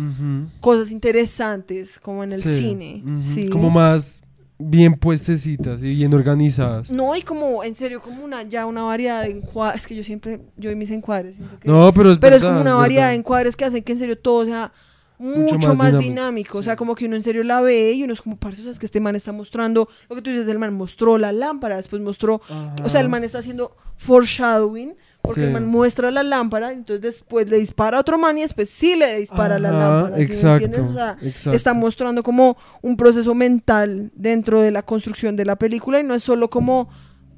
[0.62, 3.04] cosas interesantes, como en el Sí, cine.
[3.22, 3.50] Sí.
[3.50, 4.22] Como más
[4.60, 6.90] bien puestecitas y bien organizadas.
[6.90, 9.82] No, y como, en serio, como una, ya una variedad de encuadres.
[9.82, 11.36] Es que yo siempre, yo y mis encuadres.
[11.62, 12.78] que- No, pero es pero es como una verdad.
[12.78, 14.72] variedad de encuadres que hacen que en serio todo sea
[15.20, 16.58] mucho, más, dinámico, dinámico.
[16.60, 18.64] O sea, como que uno en serio la ve y uno es como, parce, o
[18.64, 21.32] sea, es que este man está mostrando lo que tú dices, el man mostró la
[21.32, 22.42] lámpara, después mostró,
[22.84, 24.96] o sea, el man está haciendo foreshadowing,
[25.28, 28.70] porque el man muestra la lámpara, entonces después le dispara a otro man y después
[28.70, 30.18] sí le dispara la lámpara.
[30.18, 30.86] ¿sí exacto?
[30.90, 31.56] O sea, exacto.
[31.56, 36.14] está mostrando como un proceso mental dentro de la construcción de la película y no
[36.14, 36.90] es solo como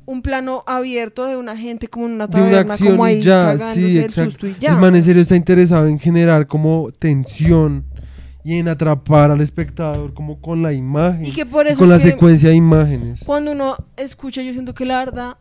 [0.05, 3.19] un plano abierto de una gente como en una de una taberna acción como ahí
[3.19, 4.31] y ya, sí, exacto.
[4.31, 4.71] susto y ya.
[4.71, 7.85] El man en serio está interesado en generar como tensión
[8.43, 11.91] y en atrapar al espectador como con la imagen Y que por y eso con
[11.91, 13.23] es la que secuencia de imágenes.
[13.23, 15.37] cuando uno escucha, yo siento que la verdad,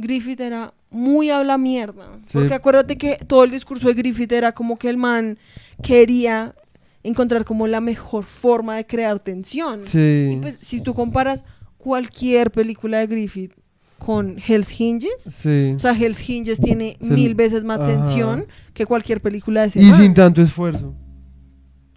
[0.00, 2.18] Griffith era muy habla mierda.
[2.24, 2.32] Sí.
[2.34, 5.38] Porque acuérdate que todo el discurso de Griffith era como que el man
[5.82, 6.54] quería
[7.02, 9.84] encontrar como la mejor forma de crear tensión.
[9.84, 10.32] Sí.
[10.32, 11.44] Y pues si tú comparas
[11.78, 13.52] cualquier película de Griffith
[13.98, 15.74] con Hell's Hinges, sí.
[15.76, 17.88] o sea, Hell's Hinges tiene Se- mil veces más ajá.
[17.92, 20.00] tensión que cualquier película de ese Y man.
[20.00, 20.94] sin tanto esfuerzo.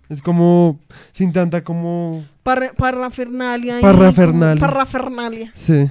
[0.10, 0.80] Es como
[1.12, 3.80] sin tanta como Parra- parrafernalia.
[3.80, 4.60] y Parrafernalia.
[4.60, 5.52] como- Parrafernalia.
[5.54, 5.88] sí,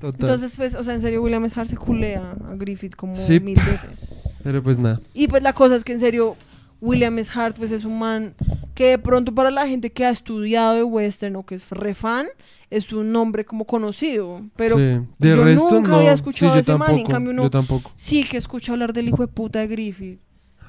[0.00, 0.20] total.
[0.20, 1.64] Entonces, pues, o sea, en serio, William S.
[1.66, 3.40] se culea a Griffith como Sí.
[3.40, 4.06] mil veces.
[4.42, 5.00] Pero pues nada.
[5.14, 6.36] Y pues la cosa es que en serio,
[6.80, 7.30] William S.
[7.34, 8.34] Hart, pues es un man
[8.74, 11.94] que de pronto para la gente que ha estudiado de western o que es re
[11.94, 12.26] fan,
[12.70, 14.40] es un nombre como conocido.
[14.56, 15.00] Pero sí.
[15.18, 15.96] De yo resto nunca no.
[15.96, 17.92] había Sí, escuchado yo a ese man, en tampoco, cambio uno- Yo tampoco.
[17.96, 20.20] sí que escucha hablar del hijo de puta de Griffith.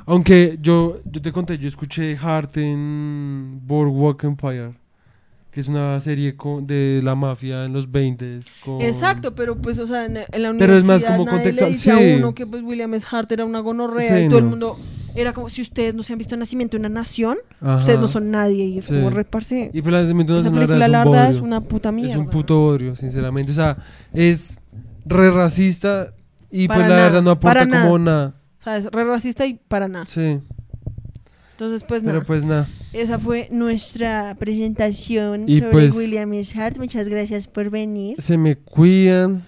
[0.05, 4.73] Aunque yo, yo te conté, yo escuché Heart en Boardwalk Empire,
[5.51, 8.81] que es una serie de la mafia en los 20 con...
[8.81, 11.69] Exacto, pero pues, o sea, en, en la universidad Pero es más como nadie contextual,
[11.69, 12.13] le dice sí.
[12.13, 13.05] a uno que pues William S.
[13.11, 14.79] Hart era una gonorrea Sí, y todo el mundo
[15.13, 17.79] era como, si ustedes no se han visto Nacimiento de una Nación, Ajá.
[17.79, 18.93] ustedes no son nadie y es Sí.
[18.93, 19.69] como reparse.
[19.73, 22.11] Y pues la Nacimiento de una Nación, película, la verdad, es una puta mierda.
[22.13, 23.51] Es un puto bodrio, sinceramente.
[23.51, 23.75] O sea,
[24.13, 24.57] es
[25.05, 26.13] re racista
[26.49, 28.35] y Para pues la verdad no aporta como nada.
[28.61, 30.05] O sea, es re racista y para nada.
[30.05, 30.39] Sí,
[31.51, 32.25] Entonces, pues pero nada.
[32.25, 32.67] pues nada.
[32.93, 36.59] Esa fue nuestra presentación Y sobre pues- William S.
[36.59, 36.77] Hart.
[36.77, 38.19] Muchas gracias por venir.
[38.21, 39.43] Se me cuidan.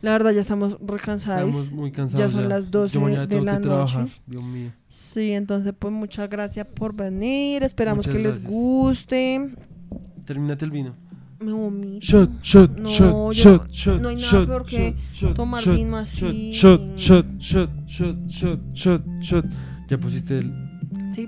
[0.00, 1.48] La verdad, ya estamos recansados.
[1.48, 2.32] Estamos muy cansados.
[2.32, 4.00] son las 12 Yo de tengo la que trabajar.
[4.02, 4.12] noche.
[4.26, 4.70] Dios mío.
[4.88, 7.62] Sí, entonces, pues muchas gracias por venir.
[7.62, 8.52] Esperamos Muchas que les gracias.
[8.52, 9.50] guste.
[10.26, 10.94] Termínate el vino.
[11.40, 12.04] Me vomito.
[12.06, 14.00] Shot, shot, No, shot, yo shot, no- shot.
[14.00, 16.52] no hay nada shot, peor que shot, tomar shot, vino así.
[16.52, 19.44] Shot, shot, shot, shot, shot, shot, shot.
[19.88, 20.52] Ya pusiste el.
[21.12, 21.26] Sí.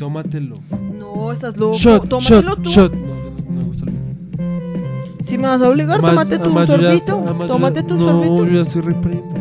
[0.00, 0.56] Tómatelo.
[0.98, 1.76] No, estás loco.
[1.76, 2.70] Shot, Tómatelo shot, tú.
[2.70, 2.92] shot.
[2.94, 5.24] No, yo no, no me gusta el vino.
[5.26, 6.96] Si me vas a obligar, Además- tómate además yo ya sorbito.
[6.96, 8.46] estoy- además yo Tómate tu no, sorbito.
[8.46, 9.34] yo ya estoy reprendo.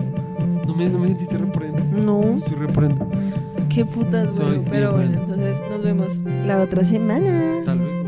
[0.67, 2.03] No me, no me sentiste reprendo.
[2.03, 3.09] No, Estoy reprendo.
[3.73, 4.63] qué putas, Soy bueno.
[4.69, 7.59] Pero bueno, entonces nos vemos la otra semana.
[7.59, 8.03] Hasta luego.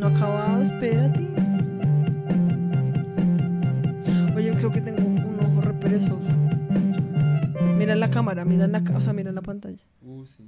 [0.00, 1.28] No ha acabado, espérate.
[4.36, 6.18] Oye, creo que tengo un ojo re perezoso.
[7.78, 9.78] Mira la cámara, mira la, ca- o sea, mira la pantalla.
[10.02, 10.44] Uh, sí.